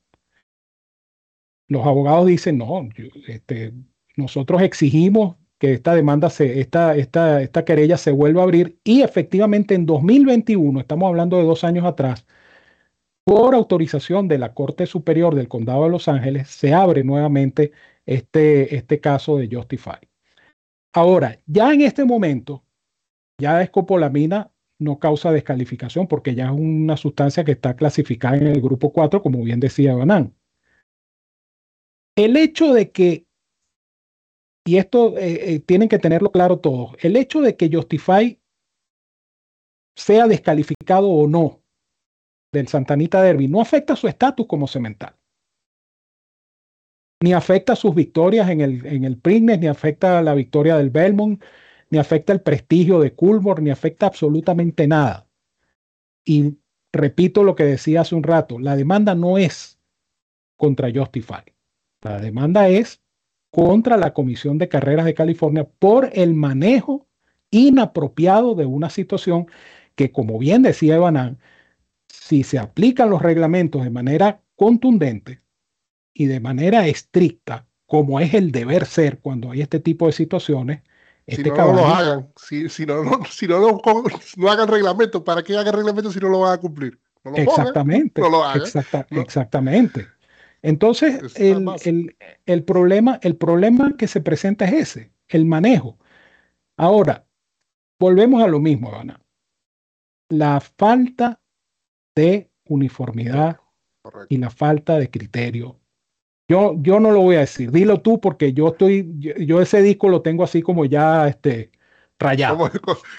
Los 1.68 1.86
abogados 1.86 2.26
dicen, 2.26 2.58
no, 2.58 2.88
este, 3.28 3.72
nosotros 4.16 4.60
exigimos 4.62 5.36
que 5.60 5.74
esta 5.74 5.94
demanda, 5.94 6.30
se, 6.30 6.58
esta, 6.58 6.96
esta, 6.96 7.42
esta 7.42 7.64
querella 7.64 7.96
se 7.96 8.10
vuelva 8.10 8.40
a 8.40 8.44
abrir 8.46 8.76
y 8.82 9.02
efectivamente 9.02 9.76
en 9.76 9.86
2021, 9.86 10.80
estamos 10.80 11.06
hablando 11.06 11.36
de 11.36 11.44
dos 11.44 11.62
años 11.62 11.84
atrás, 11.84 12.26
por 13.24 13.54
autorización 13.54 14.28
de 14.28 14.38
la 14.38 14.54
Corte 14.54 14.86
Superior 14.86 15.34
del 15.34 15.48
Condado 15.48 15.84
de 15.84 15.90
Los 15.90 16.08
Ángeles, 16.08 16.48
se 16.48 16.74
abre 16.74 17.04
nuevamente 17.04 17.72
este, 18.04 18.74
este 18.76 19.00
caso 19.00 19.36
de 19.36 19.48
Justify. 19.50 19.98
Ahora, 20.92 21.38
ya 21.46 21.72
en 21.72 21.82
este 21.82 22.04
momento, 22.04 22.64
ya 23.40 23.62
escopolamina 23.62 24.50
no 24.78 24.98
causa 24.98 25.30
descalificación 25.30 26.08
porque 26.08 26.34
ya 26.34 26.46
es 26.46 26.50
una 26.50 26.96
sustancia 26.96 27.44
que 27.44 27.52
está 27.52 27.76
clasificada 27.76 28.36
en 28.36 28.48
el 28.48 28.60
grupo 28.60 28.92
4, 28.92 29.22
como 29.22 29.42
bien 29.42 29.60
decía 29.60 29.94
Banán. 29.94 30.34
El 32.16 32.36
hecho 32.36 32.74
de 32.74 32.90
que, 32.90 33.26
y 34.66 34.76
esto 34.76 35.16
eh, 35.16 35.54
eh, 35.54 35.60
tienen 35.60 35.88
que 35.88 35.98
tenerlo 35.98 36.30
claro 36.30 36.58
todos, 36.58 36.96
el 37.00 37.16
hecho 37.16 37.40
de 37.40 37.56
que 37.56 37.70
Justify 37.72 38.38
sea 39.94 40.26
descalificado 40.26 41.08
o 41.08 41.28
no 41.28 41.61
del 42.52 42.68
Santanita 42.68 43.22
Derby 43.22 43.48
no 43.48 43.60
afecta 43.60 43.96
su 43.96 44.06
estatus 44.08 44.46
como 44.46 44.68
cemental 44.68 45.16
ni 47.22 47.32
afecta 47.32 47.76
sus 47.76 47.94
victorias 47.94 48.50
en 48.50 48.60
el, 48.60 48.84
en 48.84 49.04
el 49.04 49.20
ni 49.24 49.68
afecta 49.68 50.20
la 50.22 50.34
victoria 50.34 50.76
del 50.76 50.90
Belmont, 50.90 51.42
ni 51.88 51.98
afecta 51.98 52.32
el 52.32 52.42
prestigio 52.42 52.98
de 52.98 53.14
Coolmore, 53.14 53.62
ni 53.62 53.70
afecta 53.70 54.06
absolutamente 54.06 54.88
nada. 54.88 55.28
Y 56.24 56.58
repito 56.92 57.44
lo 57.44 57.54
que 57.54 57.64
decía 57.64 58.00
hace 58.00 58.16
un 58.16 58.24
rato, 58.24 58.58
la 58.58 58.76
demanda 58.76 59.14
no 59.14 59.38
es 59.38 59.78
contra 60.56 60.90
Justify, 60.92 61.44
la 62.02 62.20
demanda 62.20 62.68
es 62.68 63.00
contra 63.50 63.96
la 63.96 64.12
Comisión 64.12 64.58
de 64.58 64.68
Carreras 64.68 65.04
de 65.04 65.14
California 65.14 65.68
por 65.78 66.10
el 66.14 66.34
manejo 66.34 67.06
inapropiado 67.50 68.54
de 68.54 68.66
una 68.66 68.90
situación 68.90 69.46
que, 69.94 70.10
como 70.10 70.38
bien 70.38 70.62
decía 70.62 70.96
Evanán, 70.96 71.38
si 72.32 72.44
se 72.44 72.58
aplican 72.58 73.10
los 73.10 73.20
reglamentos 73.20 73.84
de 73.84 73.90
manera 73.90 74.40
contundente, 74.56 75.42
y 76.14 76.24
de 76.24 76.40
manera 76.40 76.86
estricta, 76.86 77.66
como 77.84 78.20
es 78.20 78.32
el 78.32 78.52
deber 78.52 78.86
ser 78.86 79.20
cuando 79.20 79.50
hay 79.50 79.60
este 79.60 79.80
tipo 79.80 80.06
de 80.06 80.12
situaciones, 80.12 80.80
este 81.26 81.42
si 81.42 81.50
no, 81.50 81.74
lo 81.74 81.86
hagan, 81.86 82.32
si, 82.36 82.70
si, 82.70 82.86
no, 82.86 83.04
no, 83.04 83.22
si 83.30 83.46
no, 83.46 83.60
no, 83.60 84.48
hagan 84.50 84.66
reglamento, 84.66 85.22
¿para 85.22 85.42
qué 85.42 85.58
hagan 85.58 85.74
reglamento 85.74 86.10
si 86.10 86.20
no 86.20 86.30
lo 86.30 86.40
van 86.40 86.54
a 86.54 86.58
cumplir? 86.58 86.98
exactamente, 87.34 88.22
exactamente. 89.10 90.06
Entonces, 90.62 91.36
el, 91.36 91.68
el, 91.84 92.16
el, 92.46 92.64
problema, 92.64 93.18
el 93.20 93.36
problema 93.36 93.94
que 93.98 94.08
se 94.08 94.22
presenta 94.22 94.64
es 94.64 94.72
ese, 94.72 95.12
el 95.28 95.44
manejo. 95.44 95.98
Ahora, 96.78 97.26
volvemos 97.98 98.42
a 98.42 98.46
lo 98.46 98.58
mismo, 98.58 98.90
Ana. 98.94 99.20
La 100.30 100.60
falta 100.60 101.41
de 102.14 102.50
uniformidad 102.64 103.60
y 104.28 104.38
la 104.38 104.50
falta 104.50 104.98
de 104.98 105.10
criterio 105.10 105.82
yo, 106.52 106.74
yo 106.80 107.00
no 107.00 107.10
lo 107.10 107.20
voy 107.20 107.36
a 107.36 107.40
decir, 107.40 107.70
dilo 107.70 108.02
tú 108.02 108.20
porque 108.20 108.52
yo 108.52 108.68
estoy, 108.68 109.10
yo, 109.18 109.62
ese 109.62 109.80
disco 109.80 110.08
lo 110.08 110.20
tengo 110.20 110.44
así 110.44 110.60
como 110.60 110.84
ya 110.84 111.26
este, 111.26 111.72
rayado. 112.18 112.70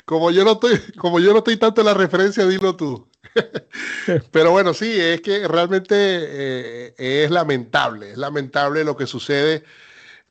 Como, 0.05 0.29
yo 0.29 0.43
no 0.43 0.51
estoy, 0.53 0.79
como 0.97 1.19
yo 1.19 1.31
no 1.31 1.39
estoy 1.39 1.57
tanto 1.57 1.81
en 1.81 1.87
la 1.87 1.95
referencia, 1.95 2.45
dilo 2.45 2.75
tú. 2.75 3.09
Pero 4.31 4.51
bueno, 4.51 4.75
sí, 4.75 4.99
es 4.99 5.21
que 5.21 5.47
realmente 5.47 5.95
eh, 5.97 6.93
es 6.97 7.31
lamentable, 7.31 8.11
es 8.11 8.17
lamentable 8.17 8.83
lo 8.83 8.95
que 8.95 9.07
sucede 9.07 9.63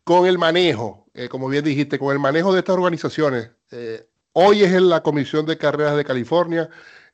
con 0.04 0.26
el 0.26 0.38
manejo, 0.38 1.06
eh, 1.14 1.28
como 1.28 1.48
bien 1.48 1.64
dijiste, 1.64 1.98
con 1.98 2.12
el 2.12 2.20
manejo 2.20 2.52
de 2.52 2.60
estas 2.60 2.76
organizaciones. 2.76 3.50
Eh, 3.72 4.06
hoy 4.32 4.62
es 4.62 4.72
en 4.72 4.88
la 4.88 5.02
Comisión 5.02 5.44
de 5.46 5.58
Carreras 5.58 5.96
de 5.96 6.04
California, 6.04 6.68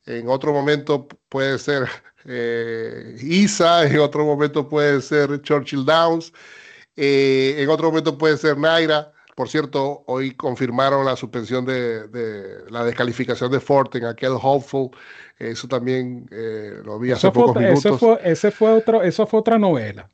en 0.08 0.28
otro 0.28 0.52
momento 0.52 1.06
puede 1.28 1.58
ser 1.58 1.88
eh, 2.24 3.16
ISA, 3.20 3.86
en 3.90 3.98
otro 4.00 4.24
momento 4.24 4.68
puede 4.68 5.00
ser 5.00 5.40
Churchill 5.42 5.84
Downs, 5.84 6.32
eh, 6.96 7.56
en 7.58 7.68
otro 7.68 7.88
momento 7.88 8.16
puede 8.16 8.36
ser 8.36 8.58
Naira. 8.58 9.12
por 9.36 9.48
cierto, 9.48 10.02
hoy 10.06 10.32
confirmaron 10.34 11.04
la 11.04 11.14
suspensión 11.14 11.64
de, 11.64 12.64
la 12.70 12.84
descalificación 12.84 13.52
de 13.52 13.60
Forte 13.60 13.98
en 13.98 14.06
aquel 14.06 14.32
Hopeful. 14.40 14.90
Eso 15.38 15.68
también 15.68 16.28
eh, 16.32 16.80
lo 16.84 16.98
vi 16.98 17.12
hace 17.12 17.30
pocos 17.30 17.54
minutos. 17.54 17.84
Eso 17.84 17.98
fue, 17.98 18.18
ese 18.24 18.50
fue 18.50 18.72
otro, 18.72 19.02
eso 19.02 19.26
fue 19.26 19.38
otra 19.38 19.56
novela. 19.56 20.08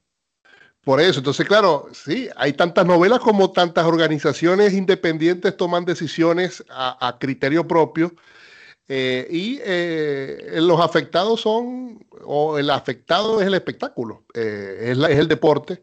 Por 0.84 1.00
eso, 1.00 1.20
entonces, 1.20 1.46
claro, 1.46 1.86
sí, 1.92 2.28
hay 2.36 2.52
tantas 2.52 2.84
novelas 2.84 3.20
como 3.20 3.50
tantas 3.50 3.86
organizaciones 3.86 4.74
independientes 4.74 5.56
toman 5.56 5.86
decisiones 5.86 6.62
a, 6.68 7.16
criterio 7.18 7.66
propio. 7.66 8.12
Eh, 8.86 9.26
y 9.30 9.58
eh, 9.62 10.58
los 10.60 10.80
afectados 10.80 11.40
son, 11.40 12.06
o 12.24 12.58
el 12.58 12.68
afectado 12.70 13.40
es 13.40 13.46
el 13.46 13.54
espectáculo, 13.54 14.24
es, 14.34 14.98
es 14.98 15.18
el 15.18 15.28
deporte 15.28 15.80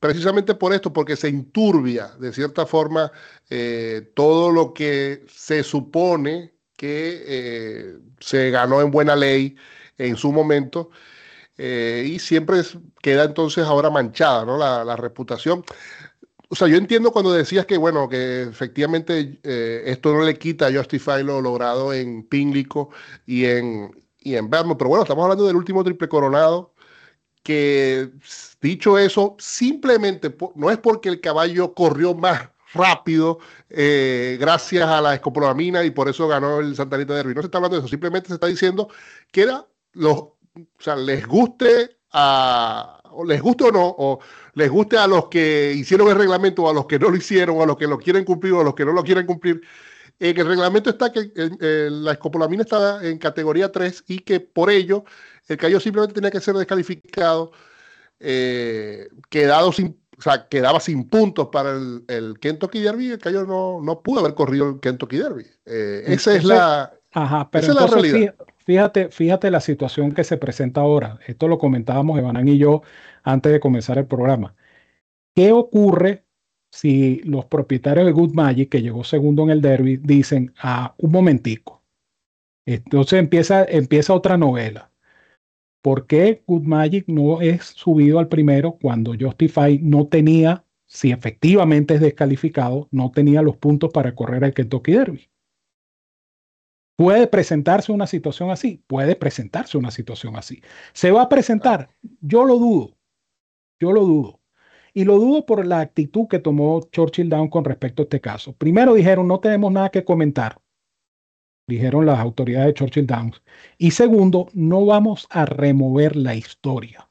precisamente 0.00 0.54
por 0.54 0.72
esto, 0.72 0.92
porque 0.92 1.16
se 1.16 1.28
inturbia 1.28 2.08
de 2.18 2.32
cierta 2.32 2.66
forma 2.66 3.10
eh, 3.50 4.12
todo 4.14 4.50
lo 4.50 4.74
que 4.74 5.24
se 5.28 5.62
supone 5.62 6.54
que 6.76 7.24
eh, 7.26 7.98
se 8.20 8.50
ganó 8.50 8.80
en 8.80 8.90
buena 8.90 9.16
ley 9.16 9.56
en 9.98 10.16
su 10.16 10.32
momento. 10.32 10.90
Eh, 11.58 12.04
y 12.06 12.18
siempre 12.18 12.60
queda 13.00 13.24
entonces 13.24 13.64
ahora 13.64 13.88
manchada 13.88 14.44
¿no? 14.44 14.58
la, 14.58 14.96
reputación. 14.96 15.64
O 16.48 16.54
sea, 16.54 16.68
yo 16.68 16.76
entiendo 16.76 17.12
cuando 17.12 17.32
decías 17.32 17.66
que, 17.66 17.76
bueno, 17.76 18.08
que 18.08 18.42
efectivamente 18.42 19.40
esto 19.42 20.12
no 20.12 20.22
le 20.22 20.38
quita 20.38 20.68
a 20.68 20.72
Justify 20.72 21.22
lo 21.24 21.40
logrado 21.40 21.92
en 21.92 22.22
Pínglico 22.22 22.90
y 23.26 23.46
en, 23.46 23.90
y 24.20 24.36
en 24.36 24.48
Vermont, 24.48 24.78
pero 24.78 24.90
bueno, 24.90 25.02
estamos 25.02 25.24
hablando 25.24 25.46
del 25.46 25.56
último 25.56 25.82
triple 25.82 26.08
coronado 26.08 26.72
que 27.46 28.10
dicho 28.60 28.98
eso, 28.98 29.36
simplemente 29.38 30.34
no 30.56 30.68
es 30.68 30.78
porque 30.78 31.08
el 31.08 31.20
caballo 31.20 31.74
corrió 31.74 32.12
más 32.12 32.48
rápido 32.74 33.38
eh, 33.70 34.36
gracias 34.40 34.88
a 34.88 35.00
la 35.00 35.14
escopolamina 35.14 35.84
y 35.84 35.90
por 35.90 36.08
eso 36.08 36.26
ganó 36.26 36.58
el 36.58 36.74
Santa 36.74 36.96
Anita 36.96 37.14
Derby. 37.14 37.34
No 37.34 37.42
se 37.42 37.46
está 37.46 37.58
hablando 37.58 37.76
de 37.76 37.80
eso, 37.82 37.88
simplemente 37.88 38.28
se 38.28 38.34
está 38.34 38.48
diciendo 38.48 38.88
que 39.30 39.42
era 39.42 39.64
los, 39.92 40.16
o 40.16 40.36
sea, 40.80 40.96
les 40.96 41.24
guste 41.24 41.98
a, 42.12 42.95
o 43.16 43.24
les 43.24 43.40
guste 43.40 43.64
o 43.64 43.72
no, 43.72 43.94
o 43.98 44.20
les 44.54 44.70
guste 44.70 44.98
a 44.98 45.06
los 45.06 45.28
que 45.28 45.72
hicieron 45.74 46.08
el 46.08 46.16
reglamento 46.16 46.64
o 46.64 46.70
a 46.70 46.74
los 46.74 46.86
que 46.86 46.98
no 46.98 47.10
lo 47.10 47.16
hicieron, 47.16 47.58
o 47.58 47.62
a 47.62 47.66
los 47.66 47.76
que 47.76 47.86
lo 47.86 47.98
quieren 47.98 48.24
cumplir 48.24 48.52
o 48.52 48.60
a 48.60 48.64
los 48.64 48.74
que 48.74 48.84
no 48.84 48.92
lo 48.92 49.02
quieren 49.02 49.26
cumplir. 49.26 49.62
En 50.18 50.38
el 50.38 50.46
reglamento 50.46 50.90
está 50.90 51.12
que 51.12 51.30
la 51.90 52.12
escopolamina 52.12 52.62
estaba 52.62 53.04
en 53.04 53.18
categoría 53.18 53.70
3 53.70 54.04
y 54.08 54.20
que 54.20 54.40
por 54.40 54.70
ello 54.70 55.04
el 55.48 55.56
Cayo 55.58 55.78
simplemente 55.78 56.14
tenía 56.14 56.30
que 56.30 56.40
ser 56.40 56.54
descalificado, 56.54 57.52
eh, 58.18 59.08
quedado 59.28 59.72
sin, 59.72 60.00
o 60.18 60.22
sea, 60.22 60.48
quedaba 60.48 60.80
sin 60.80 61.08
puntos 61.08 61.48
para 61.52 61.72
el, 61.72 62.04
el 62.08 62.38
Kentucky 62.40 62.80
Derby. 62.80 63.10
El 63.10 63.18
Cayo 63.18 63.44
no, 63.44 63.80
no 63.82 64.00
pudo 64.00 64.20
haber 64.20 64.34
corrido 64.34 64.70
el 64.70 64.80
Kentucky 64.80 65.18
Derby. 65.18 65.46
Eh, 65.66 66.04
esa 66.06 66.34
es 66.34 66.44
la, 66.44 66.92
ajá, 67.12 67.48
pero 67.50 67.62
esa 67.62 67.72
es 67.72 67.80
la 67.80 67.86
realidad. 67.86 68.18
Fíjate, 68.18 68.55
fíjate 68.66 69.50
la 69.50 69.60
situación 69.60 70.12
que 70.12 70.24
se 70.24 70.36
presenta 70.36 70.80
ahora. 70.80 71.18
Esto 71.26 71.48
lo 71.48 71.58
comentábamos 71.58 72.18
Evanán 72.18 72.48
y 72.48 72.58
yo 72.58 72.82
antes 73.22 73.52
de 73.52 73.60
comenzar 73.60 73.98
el 73.98 74.06
programa. 74.06 74.54
¿Qué 75.34 75.52
ocurre 75.52 76.24
si 76.70 77.20
los 77.24 77.46
propietarios 77.46 78.06
de 78.06 78.12
Good 78.12 78.34
Magic, 78.34 78.70
que 78.70 78.82
llegó 78.82 79.04
segundo 79.04 79.44
en 79.44 79.50
el 79.50 79.60
derby, 79.62 79.98
dicen, 79.98 80.52
ah, 80.62 80.94
un 80.98 81.12
momentico? 81.12 81.84
Entonces 82.66 83.18
empieza, 83.20 83.64
empieza 83.64 84.14
otra 84.14 84.36
novela. 84.36 84.90
¿Por 85.82 86.06
qué 86.06 86.42
Good 86.46 86.64
Magic 86.64 87.04
no 87.08 87.40
es 87.40 87.64
subido 87.64 88.18
al 88.18 88.28
primero 88.28 88.72
cuando 88.80 89.14
Justify 89.18 89.78
no 89.82 90.08
tenía, 90.08 90.64
si 90.86 91.12
efectivamente 91.12 91.94
es 91.94 92.00
descalificado, 92.00 92.88
no 92.90 93.10
tenía 93.12 93.42
los 93.42 93.56
puntos 93.56 93.92
para 93.92 94.14
correr 94.14 94.44
al 94.44 94.54
Kentucky 94.54 94.92
Derby? 94.92 95.30
¿Puede 96.96 97.26
presentarse 97.26 97.92
una 97.92 98.06
situación 98.06 98.50
así? 98.50 98.82
Puede 98.86 99.16
presentarse 99.16 99.76
una 99.76 99.90
situación 99.90 100.36
así. 100.36 100.62
¿Se 100.92 101.10
va 101.10 101.22
a 101.22 101.28
presentar? 101.28 101.90
Yo 102.20 102.44
lo 102.44 102.58
dudo. 102.58 102.96
Yo 103.78 103.92
lo 103.92 104.04
dudo. 104.04 104.40
Y 104.94 105.04
lo 105.04 105.18
dudo 105.18 105.44
por 105.44 105.66
la 105.66 105.80
actitud 105.80 106.26
que 106.26 106.38
tomó 106.38 106.80
Churchill 106.90 107.28
Down 107.28 107.48
con 107.48 107.64
respecto 107.64 108.02
a 108.02 108.04
este 108.04 108.20
caso. 108.20 108.54
Primero 108.54 108.94
dijeron, 108.94 109.28
no 109.28 109.40
tenemos 109.40 109.70
nada 109.70 109.90
que 109.90 110.04
comentar 110.04 110.58
dijeron 111.66 112.06
las 112.06 112.18
autoridades 112.18 112.68
de 112.68 112.74
Churchill 112.74 113.06
Downs. 113.06 113.42
Y 113.78 113.90
segundo, 113.90 114.48
no 114.54 114.86
vamos 114.86 115.26
a 115.30 115.46
remover 115.46 116.16
la 116.16 116.34
historia. 116.34 117.08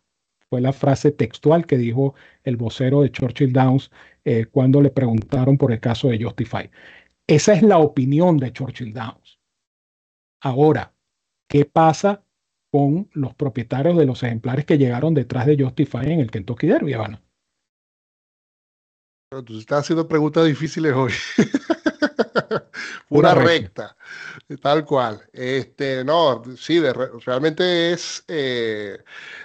Fue 0.50 0.62
la 0.62 0.74
frase 0.74 1.12
textual 1.12 1.66
que 1.66 1.78
dijo 1.78 2.16
el 2.44 2.56
vocero 2.56 3.02
de 3.02 3.12
Churchill 3.12 3.52
Downs 3.52 3.92
eh, 4.24 4.46
cuando 4.46 4.82
le 4.82 4.90
preguntaron 4.90 5.58
por 5.58 5.72
el 5.72 5.80
caso 5.80 6.08
de 6.10 6.24
Justify. 6.24 6.70
Esa 7.28 7.54
es 7.54 7.64
la 7.64 7.80
opinión 7.80 8.38
de 8.38 8.54
Churchill 8.54 8.94
Downs. 8.94 9.25
Ahora, 10.46 10.94
¿qué 11.50 11.66
pasa 11.66 12.24
con 12.72 13.10
los 13.14 13.34
propietarios 13.34 13.98
de 13.98 14.06
los 14.06 14.22
ejemplares 14.22 14.64
que 14.66 14.78
llegaron 14.78 15.16
detrás 15.16 15.48
de 15.48 15.58
Justify 15.58 16.06
en 16.12 16.20
el 16.20 16.30
Kentucky 16.30 16.68
Derby, 16.68 16.94
Habana? 16.94 17.20
Tú 19.44 19.58
estás 19.58 19.80
haciendo 19.80 20.08
preguntas 20.08 20.46
difíciles 20.46 20.94
hoy. 20.94 21.12
Pura 23.10 23.34
recta. 23.34 23.98
tal 24.62 24.86
cual. 24.86 25.20
Este, 25.34 26.04
no, 26.04 26.44
sí, 26.56 26.80
realmente 27.26 27.94
es, 27.94 28.24
eh, 28.28 29.00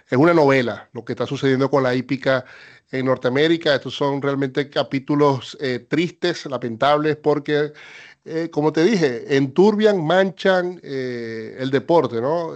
es 0.07 0.19
una 0.19 0.35
novela 0.35 0.91
lo 0.93 1.03
que 1.03 1.15
está 1.15 1.25
sucediendo 1.25 1.71
con 1.71 1.83
la 1.83 1.95
hípica 1.95 2.45
en 2.91 3.07
Norteamérica. 3.07 3.75
Estos 3.75 3.95
son 3.95 4.21
realmente 4.21 4.69
capítulos 4.69 5.57
eh, 5.61 5.79
tristes, 5.79 6.47
lamentables, 6.47 7.17
porque, 7.17 7.73
eh, 8.25 8.51
como 8.51 8.73
te 8.73 8.85
dije, 8.85 9.37
enturbian, 9.37 10.05
manchan 10.05 10.81
el 10.83 11.71
deporte, 11.71 12.21
¿no? 12.21 12.55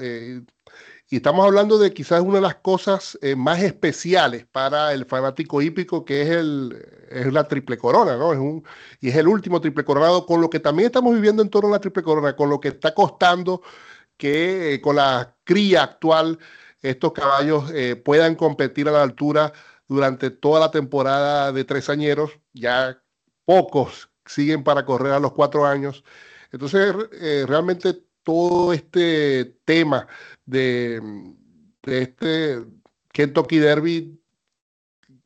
Y 1.15 1.19
estamos 1.19 1.45
hablando 1.47 1.79
de 1.79 1.93
quizás 1.93 2.23
una 2.23 2.37
de 2.37 2.41
las 2.41 2.57
cosas 2.57 3.19
eh, 3.21 3.37
más 3.37 3.63
especiales 3.63 4.47
para 4.47 4.93
el 4.93 5.05
fanático 5.05 5.61
hípico, 5.61 6.05
que 6.05 6.23
es, 6.23 6.31
el, 6.31 6.77
es 7.11 7.33
la 7.33 7.47
triple 7.47 7.77
corona, 7.79 8.17
¿no? 8.17 8.33
Es 8.33 8.39
un, 8.39 8.65
y 9.01 9.11
es 9.11 9.17
el 9.17 9.29
último 9.29 9.61
triple 9.61 9.85
coronado, 9.85 10.27
con 10.27 10.41
lo 10.41 10.49
que 10.51 10.61
también 10.61 10.87
estamos 10.87 11.15
viviendo 11.15 11.43
en 11.43 11.51
torno 11.51 11.69
a 11.69 11.73
la 11.73 11.81
triple 11.81 12.03
corona, 12.03 12.35
con 12.35 12.49
lo 12.51 12.59
que 12.59 12.69
está 12.69 12.95
costando 12.95 13.63
que 14.17 14.75
eh, 14.75 14.81
con 14.81 14.97
la 14.97 15.37
cría 15.45 15.83
actual 15.85 16.39
estos 16.83 17.13
caballos 17.13 17.71
eh, 17.73 17.97
puedan 17.97 18.35
competir 18.35 18.89
a 18.89 18.93
la 18.93 19.03
altura 19.03 19.53
durante 19.89 20.31
toda 20.31 20.61
la 20.61 20.71
temporada 20.71 21.53
de 21.53 21.65
tres 21.65 21.91
añeros. 21.91 22.33
Ya 22.55 23.01
pocos 23.45 24.11
siguen 24.27 24.65
para 24.65 24.85
correr 24.85 25.13
a 25.13 25.21
los 25.21 25.33
cuatro 25.33 25.67
años. 25.67 26.05
Entonces, 26.53 26.95
realmente 27.47 27.95
todo 28.25 28.73
este 28.73 29.57
tema 29.65 30.09
de, 30.47 31.01
este 31.83 32.65
Kentucky 33.13 33.59
Derby 33.59 34.19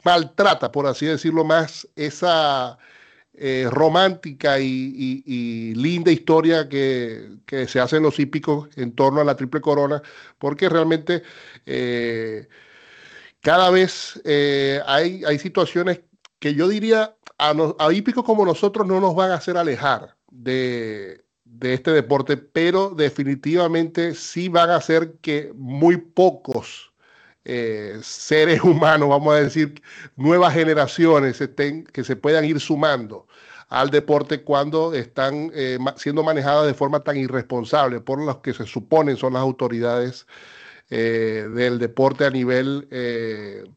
maltrata, 0.05 0.70
por 0.70 0.86
así 0.86 1.07
decirlo, 1.07 1.44
más 1.44 1.88
esa 1.96 2.78
eh, 3.32 3.68
romántica 3.70 4.59
y, 4.59 5.74
linda 5.74 6.11
historia 6.11 6.68
que, 6.68 7.38
se 7.68 7.80
hace 7.80 7.96
en 7.96 8.03
los 8.03 8.18
hípicos 8.18 8.68
en 8.76 8.94
torno 8.94 9.20
a 9.20 9.24
la 9.24 9.36
Triple 9.36 9.61
Corona, 9.61 10.03
porque 10.38 10.68
realmente 10.68 11.22
eh, 11.64 12.49
cada 13.40 13.70
vez 13.70 14.20
eh, 14.24 14.80
hay, 14.86 15.22
hay 15.24 15.38
situaciones 15.38 16.01
que 16.39 16.55
yo 16.55 16.68
diría 16.68 17.16
a, 17.39 17.93
hípicos 17.93 18.24
como 18.24 18.45
nosotros 18.45 18.86
no 18.86 19.01
nos 19.01 19.14
van 19.14 19.30
a 19.30 19.34
hacer 19.34 19.57
alejar 19.57 20.16
de, 20.30 21.24
este 21.61 21.93
deporte, 21.93 22.36
pero 22.36 22.91
definitivamente 22.91 24.14
sí 24.14 24.49
van 24.49 24.70
a 24.70 24.76
hacer 24.76 25.14
que 25.20 25.53
muy 25.55 25.97
pocos 25.97 26.93
eh, 27.45 27.99
seres 28.03 28.62
humanos, 28.64 29.09
vamos 29.09 29.34
a 29.34 29.41
decir, 29.41 29.82
nuevas 30.16 30.55
generaciones 30.55 31.39
que 31.93 32.05
se 32.05 32.16
puedan 32.16 32.45
ir 32.45 32.61
sumando 32.61 33.26
al 33.68 33.91
deporte 33.91 34.43
cuando 34.43 34.95
están 34.95 35.51
eh, 35.55 35.78
siendo 35.97 36.22
manejadas 36.22 36.66
de 36.66 36.74
forma 36.74 37.01
tan 37.01 37.18
irresponsable 37.18 38.01
por 38.01 38.18
los 38.18 38.39
que 38.39 38.55
se 38.55 38.64
suponen 38.64 39.16
son 39.16 39.34
las 39.34 39.43
autoridades 39.43 40.26
eh, 40.91 41.47
del 41.55 41.78
deporte 41.78 42.24
a 42.24 42.30
nivel 42.30 42.89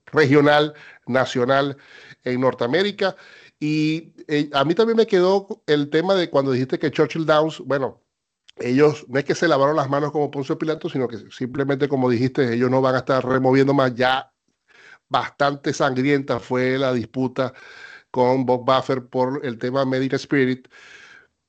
regional, 0.06 0.74
nacional 1.08 1.78
en 2.24 2.42
Norteamérica. 2.42 3.16
Y 3.60 4.14
eh, 4.28 4.50
a 4.54 4.64
mí 4.66 4.74
también 4.76 4.98
me 4.98 5.08
quedó 5.08 5.64
el 5.68 5.90
tema 5.90 6.16
de 6.16 6.30
cuando 6.30 6.52
dijiste 6.52 6.80
que 6.80 6.92
Churchill 6.92 7.26
Downs, 7.26 7.60
bueno, 7.60 8.02
ellos 8.58 9.06
no 9.08 9.20
es 9.20 9.26
que 9.26 9.36
se 9.36 9.48
lavaron 9.48 9.76
las 9.76 9.90
manos 9.90 10.12
como 10.12 10.32
Poncio 10.32 10.58
Pilato, 10.58 10.90
sino 10.90 11.08
que 11.08 11.18
simplemente, 11.32 11.88
como 11.88 12.10
dijiste, 12.10 12.54
ellos 12.54 12.70
no 12.70 12.82
van 12.82 12.96
a 12.96 13.00
estar 13.00 13.26
removiendo 13.26 13.74
más. 13.74 13.94
Ya 13.96 14.32
bastante 15.10 15.74
sangrienta 15.74 16.40
fue 16.40 16.78
la 16.78 16.94
disputa 16.94 17.54
con 18.12 18.46
Bob 18.46 18.66
Buffer 18.66 19.08
por 19.08 19.46
el 19.46 19.58
tema 19.58 19.86
Medical 19.86 20.20
Spirit. 20.20 20.68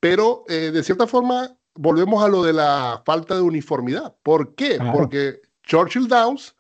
Pero 0.01 0.45
eh, 0.49 0.71
de 0.73 0.83
cierta 0.83 1.07
forma, 1.07 1.57
volvemos 1.75 2.23
a 2.23 2.29
lo 2.29 2.43
de 2.43 2.53
la 2.53 3.03
falta 3.05 3.35
de 3.35 3.43
uniformidad. 3.43 4.15
¿Por 4.23 4.55
qué? 4.55 4.79
Porque 4.93 5.41
Churchill 5.63 6.09
Downs, 6.09 6.55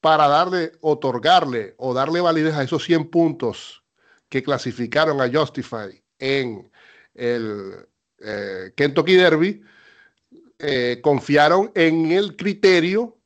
para 0.00 0.28
darle, 0.28 0.72
otorgarle 0.80 1.74
o 1.78 1.92
darle 1.92 2.20
validez 2.20 2.54
a 2.54 2.62
esos 2.62 2.84
100 2.84 3.10
puntos 3.10 3.82
que 4.28 4.42
clasificaron 4.42 5.20
a 5.20 5.30
Justify 5.30 6.02
en 6.18 6.70
el 7.14 7.86
eh, 8.20 8.72
Kentucky 8.76 9.14
Derby, 9.14 9.62
eh, 10.58 11.00
confiaron 11.02 11.70
en 11.74 12.12
el 12.12 12.36
criterio 12.36 13.16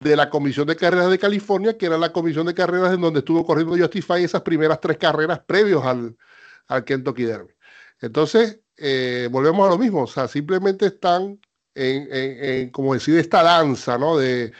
de 0.00 0.16
la 0.16 0.30
Comisión 0.30 0.66
de 0.66 0.76
Carreras 0.76 1.10
de 1.10 1.18
California, 1.18 1.76
que 1.76 1.86
era 1.86 1.96
la 1.96 2.12
comisión 2.12 2.46
de 2.46 2.54
carreras 2.54 2.92
en 2.92 3.00
donde 3.00 3.20
estuvo 3.20 3.46
corriendo 3.46 3.76
Justify 3.76 4.24
esas 4.24 4.42
primeras 4.42 4.80
tres 4.80 4.98
carreras 4.98 5.40
previos 5.40 5.84
al, 5.84 6.16
al 6.66 6.84
Kentucky 6.84 7.24
Derby. 7.24 7.54
Entonces, 8.00 8.60
eh, 8.76 9.28
volvemos 9.30 9.66
a 9.66 9.70
lo 9.70 9.78
mismo, 9.78 10.02
o 10.02 10.06
sea, 10.06 10.26
simplemente 10.26 10.86
están 10.86 11.40
en, 11.74 12.70
como 12.70 12.94
decir, 12.94 13.16
esta 13.16 13.42
danza, 13.42 13.96
¿no? 13.96 14.18
De, 14.18 14.52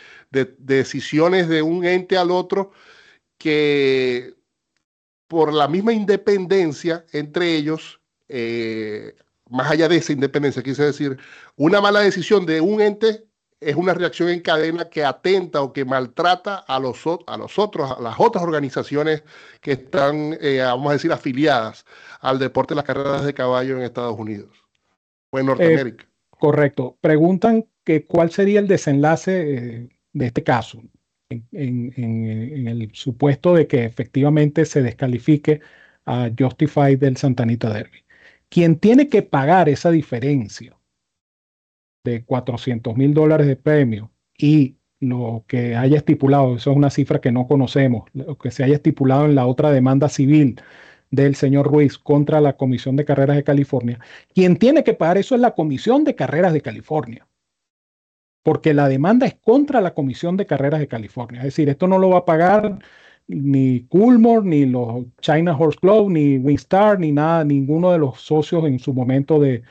decisiones 0.59 1.49
de 1.49 1.62
un 1.62 1.85
ente 1.85 2.16
al 2.16 2.30
otro 2.30 2.72
que 3.39 4.35
por 5.28 5.53
la 5.53 5.68
misma 5.68 5.93
independencia 5.93 7.05
entre 7.12 7.57
ellos, 7.57 8.01
eh, 8.28 9.14
más 9.49 9.70
allá 9.70 9.89
de 9.89 9.97
esa 9.97 10.12
independencia, 10.12 10.62
quise 10.62 10.85
decir, 10.85 11.18
una 11.57 11.80
mala 11.80 12.01
decisión 12.01 12.47
de 12.47 12.61
un 12.61 12.80
ente 12.80 13.24
es 13.62 13.76
una 13.76 13.95
reacción 13.95 14.28
en 14.28 14.41
cadena 14.41 14.89
que 14.89 15.05
atenta 15.05 15.62
o 15.62 15.72
que 15.72 15.85
maltrata 15.85 16.57
a 16.57 16.78
los, 16.78 17.03
a 17.26 17.37
los 17.37 17.59
otros, 17.59 17.91
a 17.91 18.01
las 18.01 18.16
otras 18.18 18.45
organizaciones 18.45 19.22
que 19.61 19.72
están, 19.72 20.37
eh, 20.41 20.61
vamos 20.62 20.91
a 20.91 20.95
decir, 20.95 21.12
afiliadas 21.12 21.87
al 22.20 22.39
deporte 22.39 22.74
de 22.74 22.76
las 22.76 22.85
carreras 22.85 23.24
de 23.24 23.35
caballo 23.35 23.76
en 23.76 23.85
Estados 23.85 24.18
Unidos 24.18 24.64
o 25.30 25.39
en 25.39 25.47
Norteamérica. 25.47 26.05
Eh, 26.05 26.09
correcto. 26.30 26.99
Preguntan 27.01 27.66
que 27.85 28.05
cuál 28.05 28.30
sería 28.30 28.61
el 28.61 28.68
desenlace 28.68 29.89
de 30.13 30.27
este 30.27 30.43
caso, 30.43 30.83
en, 31.53 32.69
el 32.69 32.91
supuesto 32.93 33.55
de 33.55 33.67
que 33.67 33.85
efectivamente 33.85 34.65
se 34.65 34.83
descalifique 34.83 35.61
a 36.05 36.31
Justify 36.39 36.97
del 36.97 37.17
Santanita 37.17 37.73
Derby. 37.73 38.05
Quien 38.49 38.79
tiene 38.79 39.09
que 39.09 39.23
pagar 39.23 39.69
esa 39.69 39.91
diferencia 39.91 40.77
de 42.05 42.25
400 42.25 42.97
mil 42.97 43.15
dólares 43.15 43.47
de 43.47 43.57
premio 43.57 44.11
y 44.37 44.77
lo 45.01 45.45
que 45.49 45.75
haya 45.77 45.97
estipulado, 45.97 46.57
eso 46.57 46.71
es 46.71 46.77
una 46.77 46.91
cifra 46.91 47.21
que 47.21 47.33
no 47.33 47.47
conocemos, 47.47 48.09
lo 48.13 48.37
que 48.39 48.51
se 48.51 48.65
haya 48.65 48.75
estipulado 48.75 49.25
en 49.25 49.35
la 49.35 49.47
otra 49.47 49.71
demanda 49.73 50.09
civil 50.09 50.61
del 51.11 51.35
señor 51.35 51.67
Ruiz 51.67 51.99
contra 51.99 52.41
la 52.41 52.57
Comisión 52.57 52.97
de 52.97 53.05
Carreras 53.05 53.37
de 53.37 53.45
California, 53.45 54.01
quien 54.35 54.57
tiene 54.57 54.85
que 54.85 54.95
pagar 54.95 55.19
eso 55.19 55.35
es 55.35 55.41
la 55.41 55.55
Comisión 55.55 56.05
de 56.05 56.15
Carreras 56.15 56.53
de 56.53 56.63
California, 56.63 57.27
porque 58.43 58.74
la 58.74 58.88
demanda 58.88 59.26
es 59.26 59.34
contra 59.34 59.80
la 59.80 59.95
Comisión 59.95 60.36
de 60.36 60.47
Carreras 60.47 60.80
de 60.80 60.88
California, 60.88 61.40
es 61.40 61.47
decir, 61.47 61.68
esto 61.68 61.86
no 61.86 61.99
lo 61.99 62.11
va 62.11 62.18
a 62.18 62.24
pagar 62.24 62.78
ni 63.28 63.86
Coolmore, 63.86 64.47
ni 64.47 64.66
los 64.66 65.05
China 65.20 65.57
Horse 65.57 65.78
Club, 65.78 66.11
ni 66.11 66.38
Winstar, 66.38 66.99
ni 66.99 67.12
nada, 67.12 67.45
ninguno 67.45 67.93
de 67.93 67.99
los 67.99 68.20
socios 68.20 68.64
en 68.64 68.78
su 68.78 68.93
momento 68.93 69.38
de, 69.38 69.62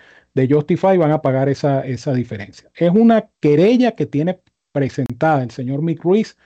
Justify 0.50 0.98
van 0.98 1.12
a 1.12 1.22
pagar 1.22 1.50
esa, 1.50 1.86
esa 1.86 2.14
diferencia. 2.14 2.72
Es 2.74 2.90
una 2.92 3.30
querella 3.42 3.92
que 3.92 4.06
tiene 4.06 4.40
presentada 4.72 5.44
el 5.44 5.52
señor 5.52 5.82
Mick 5.82 6.02
Ruiz 6.02 6.38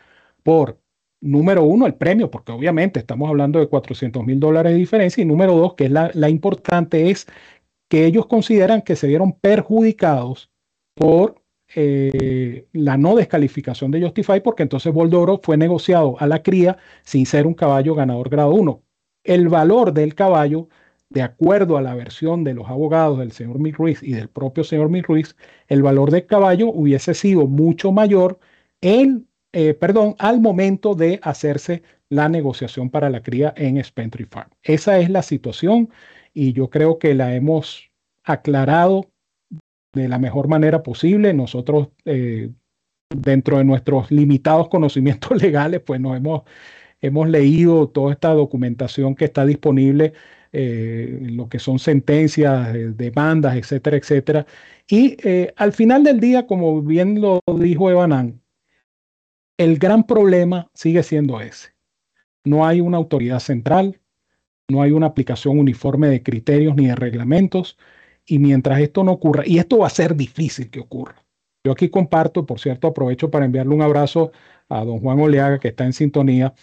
por, 0.43 0.80
número 1.21 1.63
uno, 1.63 1.86
el 1.86 1.93
premio, 1.95 2.32
porque 2.32 2.51
obviamente 2.51 2.99
estamos 2.99 3.30
hablando 3.30 3.59
de 3.59 3.67
400 3.67 4.26
mil 4.26 4.39
dólares 4.39 4.73
de 4.73 4.80
diferencia, 4.80 5.21
y 5.21 5.26
número 5.26 5.55
dos, 5.55 5.76
que 5.76 5.86
es 5.86 5.91
la, 5.91 6.11
la 6.13 6.30
importante, 6.30 7.09
es 7.11 7.28
que 7.89 8.05
ellos 8.05 8.26
consideran 8.26 8.82
que 8.82 8.95
se 8.95 9.07
vieron 9.07 9.34
perjudicados 9.34 10.51
por 10.95 11.45
eh, 11.74 12.68
la 12.74 12.97
no 12.97 13.16
descalificación 13.16 13.91
de 13.91 14.01
Justify, 14.01 14.39
porque 14.41 14.63
entonces 14.63 14.93
Boldoro 14.93 15.39
fue 15.43 15.57
negociado 15.57 16.16
a 16.20 16.28
la 16.28 16.43
cría 16.43 16.78
sin 17.03 17.26
ser 17.26 17.47
un 17.47 17.53
caballo 17.53 17.95
ganador 17.95 18.30
grado 18.30 18.51
1. 18.53 18.82
El 19.24 19.49
valor 19.49 19.93
del 19.93 20.13
caballo 20.16 20.70
de 21.09 21.22
acuerdo 21.22 21.78
a 21.78 21.82
la 21.82 21.95
versión 21.95 22.43
de 22.43 22.53
los 22.53 22.68
abogados 22.70 23.20
del 23.20 23.32
señor 23.32 23.59
Mick 23.59 23.78
Ruiz 23.78 24.01
y 24.03 24.13
del 24.13 24.30
propio 24.30 24.63
señor 24.63 24.89
Mick 24.89 25.07
Ruiz, 25.07 25.36
el 25.68 25.82
valor 25.82 26.11
del 26.11 26.26
caballo 26.26 26.68
hubiese 26.70 27.13
sido 27.13 27.47
mucho 27.47 27.91
mayor 27.91 28.39
en, 28.82 29.28
eh, 29.53 29.74
perdón, 29.74 30.16
al 30.20 30.41
momento 30.41 30.95
de 30.95 31.20
hacerse 31.24 31.84
la 32.09 32.30
negociación 32.30 32.89
para 32.89 33.09
la 33.09 33.22
cría 33.22 33.53
en 33.55 33.84
Spentry 33.84 34.26
Farm. 34.26 34.49
Esa 34.63 34.99
es 34.99 35.09
la 35.09 35.22
situación 35.22 35.89
y 36.34 36.53
yo 36.53 36.70
creo 36.70 36.99
que 36.99 37.13
la 37.13 37.36
hemos 37.36 37.89
aclarado 38.24 39.09
de 39.96 40.10
la 40.10 40.20
mejor 40.20 40.48
manera 40.48 40.84
posible. 40.84 41.34
Nosotros, 41.34 41.89
eh, 42.06 42.52
dentro 43.10 43.58
de 43.58 43.64
nuestros 43.64 44.12
limitados 44.12 44.70
conocimientos 44.70 45.41
legales, 45.41 45.82
pues 45.82 46.00
nos 46.00 46.18
hemos, 46.18 46.43
hemos 47.02 47.30
leído 47.30 47.89
toda 47.89 48.14
esta 48.14 48.30
documentación 48.34 49.16
que 49.16 49.26
está 49.26 49.46
disponible 49.46 50.14
eh, 50.52 51.20
lo 51.22 51.50
que 51.50 51.60
son 51.60 51.80
sentencias, 51.80 52.76
eh, 52.76 52.91
demandas, 52.96 53.56
etcétera, 53.58 53.98
etcétera. 53.98 54.46
Y 54.88 55.18
al 55.56 55.74
final 55.74 56.04
del 56.04 56.20
día, 56.20 56.46
como 56.46 56.82
bien 56.82 57.20
lo 57.20 57.41
dijo 57.58 57.89
Evanán, 57.89 58.41
el 59.58 59.80
gran 59.80 60.04
problema 60.06 60.70
sigue 60.74 61.02
siendo 61.02 61.41
ese. 61.41 61.70
No 62.43 62.68
hay 62.68 62.82
una 62.82 62.98
autoridad 62.98 63.39
central, 63.39 64.00
no 64.70 64.82
hay 64.82 64.91
una 64.91 65.08
aplicación 65.08 65.60
uniforme 65.60 66.08
de 66.08 66.24
criterios 66.24 66.76
ni 66.76 66.88
de 66.88 66.96
reglamentos, 66.96 67.78
y 68.26 68.39
mientras 68.39 68.80
esto 68.80 69.03
no 69.03 69.11
ocurra, 69.13 69.43
y 69.45 69.59
esto 69.59 69.80
va 69.80 69.88
a 69.88 69.91
ser 69.91 70.15
difícil 70.15 70.69
que 70.69 70.80
ocurra. 70.80 71.23
Yo 71.63 71.71
aquí 71.71 71.89
comparto, 71.89 72.45
por 72.45 72.59
cierto, 72.59 72.88
aprovecho 72.88 73.32
para 73.32 73.45
enviarle 73.45 73.73
un 73.73 73.82
abrazo 73.82 74.32
a 74.69 74.84
don 74.84 74.99
Juan 74.99 75.19
Oleaga, 75.19 75.59
que 75.59 75.69
está 75.69 75.86
en 75.86 75.93
sintonía. 75.93 76.53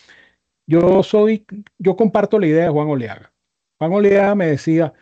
Yo 0.67 1.03
soy, 1.03 1.45
yo 1.79 1.97
comparto 1.97 2.39
la 2.39 2.47
idea 2.47 2.65
de 2.65 2.71
Juan 2.71 2.89
Oleaga. 2.89 3.33
Juan 3.79 3.93
Oleaga 3.93 4.35
me 4.37 4.47
decía, 4.47 4.93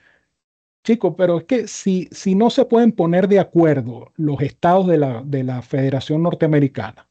chico, 0.84 1.16
pero 1.16 1.38
es 1.38 1.44
que 1.44 1.68
si, 1.68 2.08
si 2.12 2.34
no 2.34 2.50
se 2.50 2.64
pueden 2.64 2.92
poner 2.92 3.28
de 3.28 3.40
acuerdo 3.40 4.12
los 4.16 4.40
estados 4.40 4.86
de 4.86 4.98
la, 4.98 5.22
de 5.22 5.44
la 5.44 5.62
Federación 5.62 6.22
Norteamericana, 6.22 7.08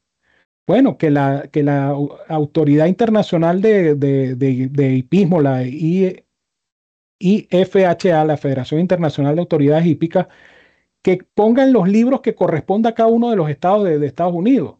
bueno, 0.66 0.98
que 0.98 1.10
la, 1.10 1.48
que 1.50 1.62
la 1.62 1.96
Autoridad 2.28 2.86
Internacional 2.86 3.60
de, 3.60 3.96
de, 3.96 4.36
de, 4.36 4.94
Hipismo, 4.94 5.40
la 5.40 5.64
IFHA, 7.20 8.24
la 8.24 8.36
Federación 8.36 8.80
Internacional 8.80 9.36
de 9.36 9.42
Autoridades 9.42 9.86
Hípicas, 9.86 10.26
que 11.02 11.18
pongan 11.34 11.72
los 11.72 11.88
libros 11.88 12.20
que 12.22 12.34
corresponda 12.34 12.90
a 12.90 12.94
cada 12.94 13.10
uno 13.10 13.30
de 13.30 13.36
los 13.36 13.50
estados 13.50 13.84
de, 13.84 14.06
Estados 14.06 14.34
Unidos. 14.34 14.78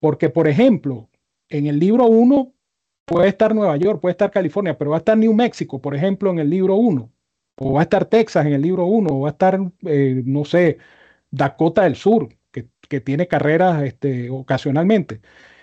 Porque, 0.00 0.30
por 0.30 0.48
ejemplo, 0.48 1.10
en 1.48 1.66
el 1.66 1.78
libro 1.78 2.06
1 2.06 2.54
Puede 3.10 3.28
estar 3.28 3.54
Nueva 3.56 3.76
York, 3.76 4.00
puede 4.00 4.12
estar 4.12 4.30
California, 4.30 4.78
pero 4.78 4.92
va 4.92 4.98
a 4.98 5.00
estar 5.00 5.18
New 5.18 5.34
Mexico, 5.34 5.80
por 5.80 5.96
ejemplo, 5.96 6.30
en 6.30 6.38
el 6.38 6.48
libro 6.48 6.76
1, 6.76 7.12
o 7.56 7.72
va 7.72 7.80
a 7.80 7.82
estar 7.82 8.04
Texas 8.04 8.46
en 8.46 8.52
el 8.52 8.62
libro 8.62 8.86
1, 8.86 9.10
o 9.12 9.20
va 9.22 9.30
a 9.30 9.32
estar, 9.32 9.58
eh, 9.86 10.22
no 10.24 10.44
sé, 10.44 10.78
Dakota 11.32 11.82
del 11.82 11.96
Sur, 11.96 12.28
que, 12.52 12.68
que 12.88 13.00
tiene 13.00 13.26
carreras 13.26 13.82
este, 13.82 14.30
ocasionalmente. 14.30 15.20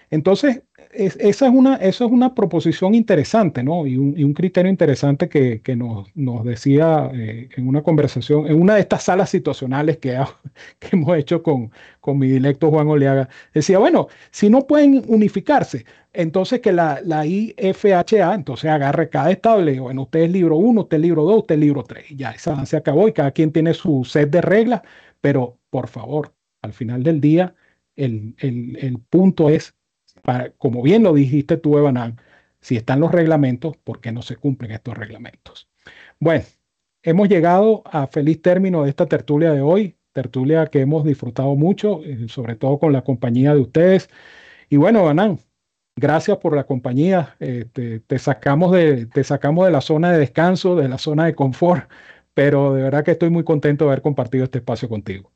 Entonces, 0.09 0.63
esa, 0.91 1.47
es 1.47 1.53
una, 1.53 1.75
eso 1.75 2.05
es 2.05 2.11
una 2.11 2.33
proposición 2.33 2.95
interesante, 2.95 3.63
¿no? 3.63 3.85
Y 3.85 3.97
un, 3.97 4.33
criterio 4.33 4.69
interesante 4.69 5.29
que, 5.29 5.61
nos, 5.75 6.43
decía 6.45 7.09
eh, 7.13 7.49
en 7.55 7.67
una 7.67 7.81
conversación, 7.83 8.47
en 8.47 8.61
una 8.61 8.75
de 8.75 8.81
estas 8.81 9.03
salas 9.03 9.29
situacionales 9.29 9.97
que, 9.97 10.17
hemos 10.91 11.17
hecho 11.17 11.43
con, 11.43 11.71
con 11.99 12.17
mi 12.17 12.27
directo 12.27 12.69
Juan 12.69 12.87
Oleaga. 12.87 13.29
Decía, 13.53 13.79
bueno, 13.79 14.07
si 14.31 14.49
no 14.49 14.67
pueden 14.67 15.03
unificarse, 15.07 15.85
entonces 16.13 16.61
que 16.61 16.71
la, 16.71 16.99
la 17.03 17.25
IFHA 17.25 18.33
entonces 18.33 18.69
agarre 18.69 19.09
cada 19.09 19.31
estado 19.31 19.61
y 19.61 19.65
le 19.65 19.79
bueno, 19.79 20.03
usted 20.03 20.21
es 20.21 20.31
libro 20.31 20.57
1, 20.57 20.81
usted 20.81 20.97
es 20.97 21.01
libro 21.01 21.23
2, 21.23 21.37
usted 21.39 21.55
es 21.55 21.61
libro 21.61 21.83
3. 21.83 22.11
Y 22.11 22.15
ya, 22.17 22.31
esa 22.31 22.65
se 22.65 22.77
acabó 22.77 23.07
y 23.07 23.13
cada 23.13 23.31
quien 23.31 23.51
tiene 23.51 23.73
su 23.73 24.03
set 24.03 24.29
de 24.29 24.41
reglas, 24.41 24.81
pero 25.21 25.57
por 25.69 25.87
favor, 25.87 26.33
al 26.61 26.73
final 26.73 27.03
del 27.03 27.21
día, 27.21 27.55
el, 27.95 28.35
el, 28.39 28.77
el 28.81 28.99
punto 28.99 29.49
es 29.49 29.76
como 30.57 30.81
bien 30.81 31.03
lo 31.03 31.13
dijiste 31.13 31.57
tú, 31.57 31.77
Evanán, 31.77 32.19
si 32.61 32.75
están 32.75 32.99
los 32.99 33.11
reglamentos, 33.11 33.77
¿por 33.77 34.01
qué 34.01 34.11
no 34.11 34.21
se 34.21 34.35
cumplen 34.35 34.71
estos 34.71 34.97
reglamentos? 34.97 35.69
Bueno, 36.19 36.43
hemos 37.03 37.29
llegado 37.29 37.83
a 37.85 38.07
feliz 38.07 38.41
término 38.41 38.83
de 38.83 38.89
esta 38.89 39.05
tertulia 39.05 39.53
de 39.53 39.61
hoy, 39.61 39.97
tertulia 40.13 40.67
que 40.67 40.81
hemos 40.81 41.05
disfrutado 41.05 41.55
mucho, 41.55 42.03
eh, 42.03 42.27
sobre 42.29 42.55
todo 42.55 42.79
con 42.79 42.93
la 42.93 43.03
compañía 43.03 43.53
de 43.53 43.61
ustedes. 43.61 44.09
Y 44.69 44.77
bueno, 44.77 44.99
Evanán, 45.01 45.39
gracias 45.95 46.37
por 46.37 46.55
la 46.55 46.65
compañía. 46.65 47.35
Eh, 47.39 47.65
te, 48.07 48.19
sacamos 48.19 48.71
de, 48.73 49.05
te 49.07 49.23
sacamos 49.23 49.65
de 49.65 49.71
la 49.71 49.81
zona 49.81 50.11
de 50.11 50.19
descanso, 50.19 50.75
de 50.75 50.89
la 50.89 50.97
zona 50.97 51.25
de 51.25 51.35
confort, 51.35 51.89
pero 52.33 52.73
de 52.73 52.83
verdad 52.83 53.03
que 53.05 53.11
estoy 53.11 53.29
muy 53.29 53.43
contento 53.43 53.85
de 53.85 53.91
haber 53.91 54.01
compartido 54.01 54.43
este 54.45 54.59
espacio 54.59 54.89
contigo. 54.89 55.31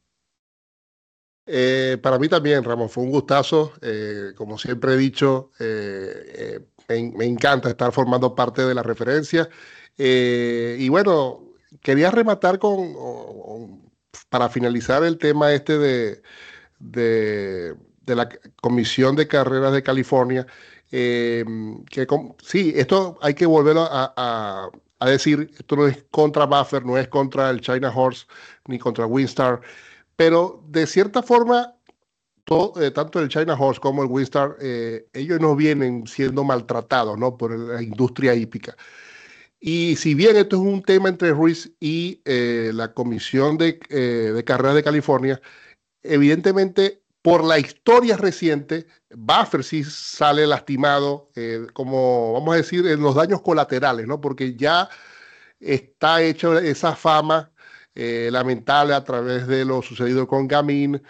Eh, 1.45 1.97
para 2.01 2.19
mí 2.19 2.29
también, 2.29 2.63
Ramón, 2.63 2.89
fue 2.89 3.03
un 3.03 3.11
gustazo. 3.11 3.73
Eh, 3.81 4.33
como 4.35 4.57
siempre 4.57 4.93
he 4.93 4.97
dicho, 4.97 5.51
eh, 5.59 6.59
me, 6.87 7.25
encanta 7.25 7.69
estar 7.69 7.91
formando 7.91 8.35
parte 8.35 8.63
de 8.65 8.73
la 8.73 8.83
referencia. 8.83 9.49
y 9.97 10.89
bueno, 10.89 11.53
quería 11.81 12.11
rematar 12.11 12.59
con, 12.59 13.81
para 14.29 14.49
finalizar 14.49 15.03
el 15.03 15.17
tema 15.17 15.53
este 15.53 15.77
de, 15.77 16.21
de, 16.79 17.75
la 18.15 18.29
Comisión 18.61 19.15
de 19.15 19.27
Carreras 19.27 19.73
de 19.73 19.83
California, 19.83 20.45
que 20.89 21.45
sí, 22.43 22.73
esto 22.75 23.17
hay 23.21 23.33
que 23.33 23.45
volverlo 23.45 23.83
a, 23.83 24.71
a, 24.99 25.09
decir, 25.09 25.49
esto 25.57 25.75
no 25.75 25.87
es 25.87 26.03
contra 26.11 26.45
Buffer, 26.45 26.85
no 26.85 26.97
es 26.97 27.07
contra 27.07 27.49
el 27.49 27.61
China 27.61 27.91
Horse, 27.95 28.25
ni 28.67 28.79
contra 28.79 29.05
Winstar, 29.05 29.61
pero 30.21 30.63
de 30.67 30.85
cierta 30.85 31.23
forma 31.23 31.75
eh, 32.79 32.91
tanto 32.91 33.19
el 33.19 33.27
China 33.27 33.55
Horse 33.55 33.81
como 33.81 34.03
el 34.03 34.09
Winstar, 34.09 34.55
eh, 34.61 35.07
ellos 35.13 35.41
no 35.41 35.55
vienen 35.55 36.05
siendo 36.05 36.43
maltratados 36.43 37.17
por 37.39 37.57
la 37.57 37.81
industria 37.81 38.35
hípica. 38.35 38.77
Y 39.59 39.95
si 39.95 40.13
bien 40.13 40.37
esto 40.37 40.57
es 40.57 40.61
un 40.61 40.83
tema 40.83 41.09
entre 41.09 41.31
Ruiz 41.31 41.71
y 41.79 42.21
eh, 42.25 42.69
la 42.71 42.93
Comisión 42.93 43.57
de, 43.57 43.79
de 43.89 44.43
Carreras 44.43 44.75
de 44.75 44.83
California, 44.83 45.41
evidentemente 46.03 47.01
por 47.23 47.43
la 47.43 47.57
historia 47.57 48.15
reciente, 48.15 48.85
Buffer 49.09 49.63
sí 49.63 49.83
sale 49.83 50.45
lastimado, 50.45 51.31
como 51.73 52.33
vamos 52.33 52.53
a 52.53 52.57
decir, 52.57 52.85
en 52.85 53.01
los 53.01 53.15
daños 53.15 53.41
colaterales, 53.41 54.05
¿no? 54.05 54.21
porque 54.21 54.55
ya 54.55 54.87
está 55.59 56.21
hecha 56.21 56.59
esa 56.59 56.95
fama 56.95 57.50
lamentable 57.95 58.93
a 58.93 59.03
través 59.03 59.47
de 59.47 59.65
lo 59.65 59.81
sucedido 59.81 60.27
con 60.27 60.47
Gamin, 60.47 61.01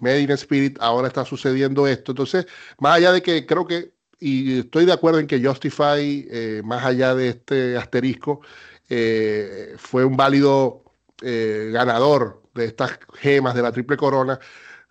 Made 0.00 0.32
Spirit, 0.34 0.78
ahora 0.80 1.08
está 1.08 1.24
sucediendo 1.24 1.86
esto. 1.86 2.12
Entonces, 2.12 2.46
más 2.78 2.96
allá 2.96 3.12
de 3.12 3.22
que 3.22 3.46
creo 3.46 3.66
que, 3.66 3.92
y 4.18 4.60
estoy 4.60 4.86
de 4.86 4.92
acuerdo 4.92 5.18
en 5.20 5.26
que 5.26 5.44
Justify, 5.44 6.26
eh, 6.30 6.62
más 6.64 6.84
allá 6.84 7.14
de 7.14 7.28
este 7.30 7.76
asterisco, 7.76 8.40
eh, 8.88 9.74
fue 9.78 10.04
un 10.04 10.16
válido 10.16 10.84
eh, 11.22 11.70
ganador 11.72 12.42
de 12.54 12.66
estas 12.66 12.98
gemas 13.14 13.54
de 13.54 13.62
la 13.62 13.72
triple 13.72 13.96
corona, 13.96 14.38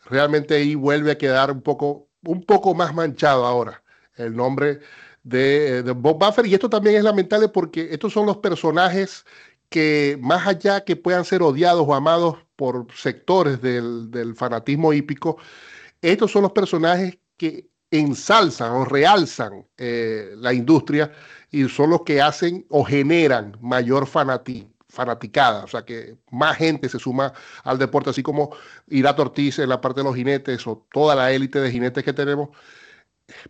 realmente 0.05 0.55
ahí 0.55 0.75
vuelve 0.75 1.11
a 1.11 1.17
quedar 1.17 1.51
un 1.51 1.61
poco, 1.61 2.09
un 2.23 2.43
poco 2.43 2.75
más 2.75 2.93
manchado 2.93 3.45
ahora 3.45 3.83
el 4.15 4.35
nombre 4.35 4.79
de, 5.23 5.83
de 5.83 5.91
Bob 5.91 6.19
Buffer. 6.19 6.45
Y 6.45 6.53
esto 6.53 6.69
también 6.69 6.95
es 6.97 7.03
lamentable 7.03 7.49
porque 7.49 7.89
estos 7.91 8.13
son 8.13 8.25
los 8.27 8.37
personajes 8.37 9.25
que 9.69 10.17
más 10.21 10.47
allá 10.47 10.83
que 10.83 10.95
puedan 10.95 11.25
ser 11.25 11.41
odiados 11.41 11.85
o 11.87 11.95
amados 11.95 12.37
por 12.55 12.87
sectores 12.95 13.61
del, 13.61 14.33
fanatismo 14.35 14.93
hípico, 14.93 15.37
estos 16.01 16.31
son 16.31 16.43
los 16.43 16.51
personajes 16.51 17.17
que 17.37 17.67
ensalzan 17.91 18.71
o 18.71 18.85
realzan 18.85 19.65
eh, 19.77 20.31
la 20.37 20.53
industria 20.53 21.11
y 21.51 21.67
son 21.69 21.91
los 21.91 22.01
que 22.03 22.21
hacen 22.21 22.65
o 22.69 22.83
generan 22.83 23.57
mayor 23.61 24.07
fanaticada, 24.07 25.63
o 25.63 25.67
sea 25.67 25.85
que 25.85 26.17
más 26.31 26.57
gente 26.57 26.89
se 26.89 26.99
suma 26.99 27.33
al 27.63 27.77
deporte, 27.77 28.09
así 28.09 28.23
como 28.23 28.55
Irato 28.87 29.21
Ortiz 29.21 29.59
en 29.59 29.69
la 29.69 29.81
parte 29.81 30.01
de 30.01 30.05
los 30.05 30.15
jinetes 30.15 30.65
o 30.67 30.85
toda 30.91 31.15
la 31.15 31.31
élite 31.31 31.59
de 31.59 31.71
jinetes 31.71 32.03
que 32.03 32.13
tenemos, 32.13 32.49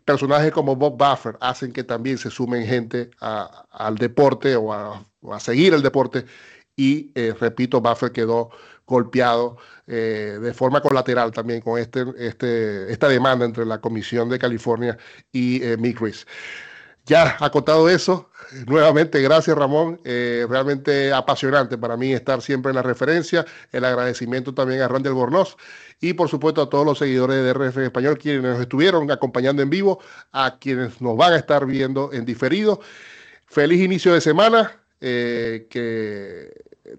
personajes 0.05 0.51
como 0.51 0.75
Bob 0.75 0.97
Buffer 0.97 1.37
hacen 1.41 1.71
que 1.71 1.83
también 1.83 2.17
se 2.17 2.29
sumen 2.29 2.65
gente 2.65 3.11
al 3.19 3.95
deporte 3.95 4.55
o 4.55 4.73
a, 4.73 5.03
seguir 5.39 5.73
el 5.73 5.81
deporte. 5.81 6.25
Y 6.75 7.11
eh, 7.15 7.33
repito, 7.39 7.79
Buffer 7.81 8.11
quedó 8.11 8.51
golpeado 8.85 9.57
eh, 9.87 10.37
de 10.41 10.53
forma 10.53 10.81
colateral 10.81 11.31
también 11.31 11.61
con 11.61 11.79
este, 11.79 12.05
este, 12.17 12.91
esta 12.91 13.07
demanda 13.07 13.45
entre 13.45 13.65
la 13.65 13.79
Comisión 13.79 14.29
de 14.29 14.39
California 14.39 14.97
y 15.31 15.61
eh, 15.63 15.77
Ya 17.05 17.37
acotado 17.39 17.89
eso, 17.89 18.29
nuevamente 18.67 19.21
gracias 19.21 19.57
Ramón, 19.57 19.99
eh, 20.03 20.45
realmente 20.49 21.13
apasionante 21.13 21.77
para 21.77 21.97
mí 21.97 22.13
estar 22.13 22.41
siempre 22.41 22.71
en 22.71 22.75
la 22.75 22.83
referencia, 22.83 23.45
el 23.71 23.85
agradecimiento 23.85 24.53
también 24.53 24.81
a 24.81 24.87
Randy 24.87 25.09
Albornoz 25.09 25.55
y 25.99 26.13
por 26.13 26.29
supuesto 26.29 26.61
a 26.61 26.69
todos 26.69 26.85
los 26.85 26.99
seguidores 26.99 27.43
de 27.43 27.53
RF 27.53 27.77
Español 27.77 28.17
quienes 28.17 28.43
nos 28.43 28.59
estuvieron 28.59 29.09
acompañando 29.11 29.61
en 29.61 29.69
vivo, 29.69 29.99
a 30.31 30.57
quienes 30.59 31.01
nos 31.01 31.17
van 31.17 31.33
a 31.33 31.37
estar 31.37 31.65
viendo 31.65 32.11
en 32.13 32.25
diferido. 32.25 32.81
Feliz 33.47 33.81
inicio 33.81 34.13
de 34.13 34.21
semana, 34.21 34.84
eh, 35.01 35.67
que 35.69 36.51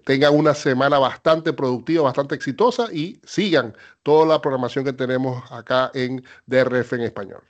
tengan 0.05 0.35
una 0.35 0.53
semana 0.53 0.99
bastante 0.99 1.53
productiva, 1.53 2.03
bastante 2.03 2.35
exitosa 2.35 2.87
y 2.91 3.19
sigan 3.23 3.73
toda 4.03 4.25
la 4.25 4.41
programación 4.41 4.85
que 4.85 4.93
tenemos 4.93 5.43
acá 5.51 5.91
en 5.93 6.23
DRF 6.45 6.93
en 6.93 7.01
español. 7.01 7.41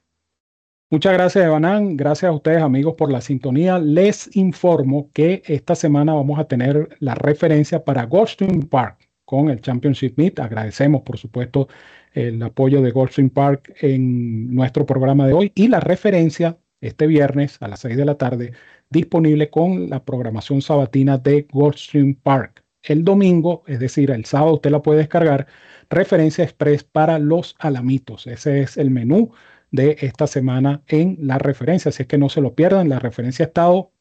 Muchas 0.90 1.14
gracias, 1.14 1.46
Evanán. 1.46 1.98
Gracias 1.98 2.30
a 2.30 2.34
ustedes, 2.34 2.62
amigos, 2.62 2.96
por 2.98 3.12
la 3.12 3.20
sintonía. 3.20 3.78
Les 3.78 4.34
informo 4.38 5.12
que 5.14 5.44
esta 5.46 5.76
semana 5.76 6.14
vamos 6.14 6.40
a 6.40 6.46
tener 6.46 6.96
la 7.00 7.14
referencia 7.14 7.84
para 7.84 8.06
Goldstream 8.06 8.62
Park 8.70 9.10
con 9.26 9.50
el 9.50 9.60
Championship 9.60 10.18
Meet. 10.18 10.40
Agradecemos, 10.40 11.02
por 11.02 11.18
supuesto, 11.18 11.68
el 12.14 12.42
apoyo 12.42 12.82
de 12.82 12.92
Goldstream 12.92 13.30
Park 13.30 13.76
en 13.82 14.56
nuestro 14.56 14.86
programa 14.86 15.28
de 15.28 15.34
hoy 15.34 15.52
y 15.56 15.68
la 15.68 15.82
referencia 15.82 16.58
este 16.80 17.06
viernes 17.06 17.58
a 17.62 17.68
las 17.68 17.82
6 17.82 17.98
de 17.98 18.06
la 18.06 18.16
tarde 18.16 18.54
disponible 18.90 19.50
con 19.50 19.90
la 19.90 20.04
programación 20.04 20.62
sabatina 20.62 21.18
de 21.18 21.48
Goldstream 21.52 22.16
Park. 22.16 22.64
El 22.84 23.04
domingo, 23.04 23.64
es 23.68 23.80
decir, 23.80 24.12
el 24.12 24.26
sábado, 24.26 24.56
usted 24.56 24.72
la 24.72 24.82
puede 24.82 25.00
descargar. 25.00 25.48
Referencia 25.90 26.44
express 26.44 26.84
para 26.84 27.20
los 27.20 27.56
alamitos. 27.60 28.28
Ese 28.28 28.62
es 28.62 28.78
el 28.78 28.92
menú 28.92 29.32
de 29.72 29.98
esta 30.00 30.28
semana 30.28 30.84
en 30.88 31.18
la 31.22 31.38
referencia. 31.38 31.90
Así 31.90 32.04
es 32.04 32.08
que 32.08 32.18
no 32.18 32.30
se 32.30 32.42
lo 32.42 32.56
pierdan. 32.56 32.90
La 32.90 33.00
referencia 33.00 33.46
ha 33.46 33.48
estado 33.48 33.92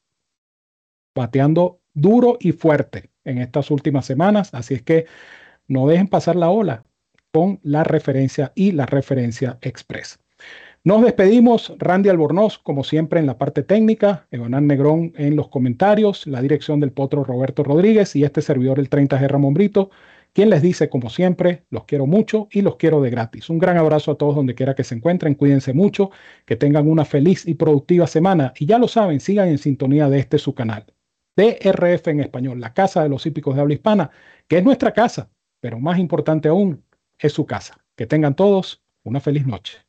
bateando 1.14 1.80
duro 1.94 2.36
y 2.40 2.52
fuerte 2.52 3.10
en 3.24 3.38
estas 3.38 3.70
últimas 3.70 4.06
semanas. 4.06 4.54
Así 4.54 4.74
es 4.74 4.82
que 4.82 5.06
no 5.66 5.88
dejen 5.88 6.08
pasar 6.08 6.36
la 6.36 6.50
ola 6.50 6.84
con 7.32 7.58
la 7.62 7.82
referencia 7.84 8.52
y 8.54 8.72
la 8.72 8.86
referencia 8.86 9.58
express. 9.62 10.18
Nos 10.86 11.02
despedimos, 11.02 11.74
Randy 11.78 12.10
Albornoz, 12.10 12.58
como 12.58 12.84
siempre 12.84 13.18
en 13.18 13.26
la 13.26 13.38
parte 13.38 13.64
técnica, 13.64 14.28
Evanán 14.30 14.68
Negrón 14.68 15.12
en 15.16 15.34
los 15.34 15.48
comentarios, 15.48 16.28
la 16.28 16.40
dirección 16.40 16.78
del 16.78 16.92
potro 16.92 17.24
Roberto 17.24 17.64
Rodríguez 17.64 18.14
y 18.14 18.22
este 18.22 18.40
servidor 18.40 18.78
el 18.78 18.88
30G 18.88 19.26
Ramón 19.26 19.52
Brito, 19.52 19.90
quien 20.32 20.48
les 20.48 20.62
dice, 20.62 20.88
como 20.88 21.10
siempre, 21.10 21.64
los 21.70 21.86
quiero 21.86 22.06
mucho 22.06 22.46
y 22.52 22.62
los 22.62 22.76
quiero 22.76 23.02
de 23.02 23.10
gratis. 23.10 23.50
Un 23.50 23.58
gran 23.58 23.78
abrazo 23.78 24.12
a 24.12 24.14
todos 24.14 24.36
donde 24.36 24.54
quiera 24.54 24.76
que 24.76 24.84
se 24.84 24.94
encuentren, 24.94 25.34
cuídense 25.34 25.72
mucho, 25.72 26.12
que 26.44 26.54
tengan 26.54 26.88
una 26.88 27.04
feliz 27.04 27.48
y 27.48 27.54
productiva 27.54 28.06
semana 28.06 28.52
y 28.56 28.66
ya 28.66 28.78
lo 28.78 28.86
saben, 28.86 29.18
sigan 29.18 29.48
en 29.48 29.58
sintonía 29.58 30.08
de 30.08 30.20
este 30.20 30.38
su 30.38 30.54
canal, 30.54 30.84
DRF 31.36 32.06
en 32.06 32.20
español, 32.20 32.60
la 32.60 32.74
Casa 32.74 33.02
de 33.02 33.08
los 33.08 33.26
Hípicos 33.26 33.56
de 33.56 33.62
Habla 33.62 33.74
Hispana, 33.74 34.10
que 34.46 34.58
es 34.58 34.64
nuestra 34.64 34.92
casa, 34.92 35.30
pero 35.60 35.80
más 35.80 35.98
importante 35.98 36.48
aún, 36.48 36.84
es 37.18 37.32
su 37.32 37.44
casa. 37.44 37.84
Que 37.96 38.06
tengan 38.06 38.36
todos 38.36 38.84
una 39.02 39.18
feliz 39.18 39.48
noche. 39.48 39.85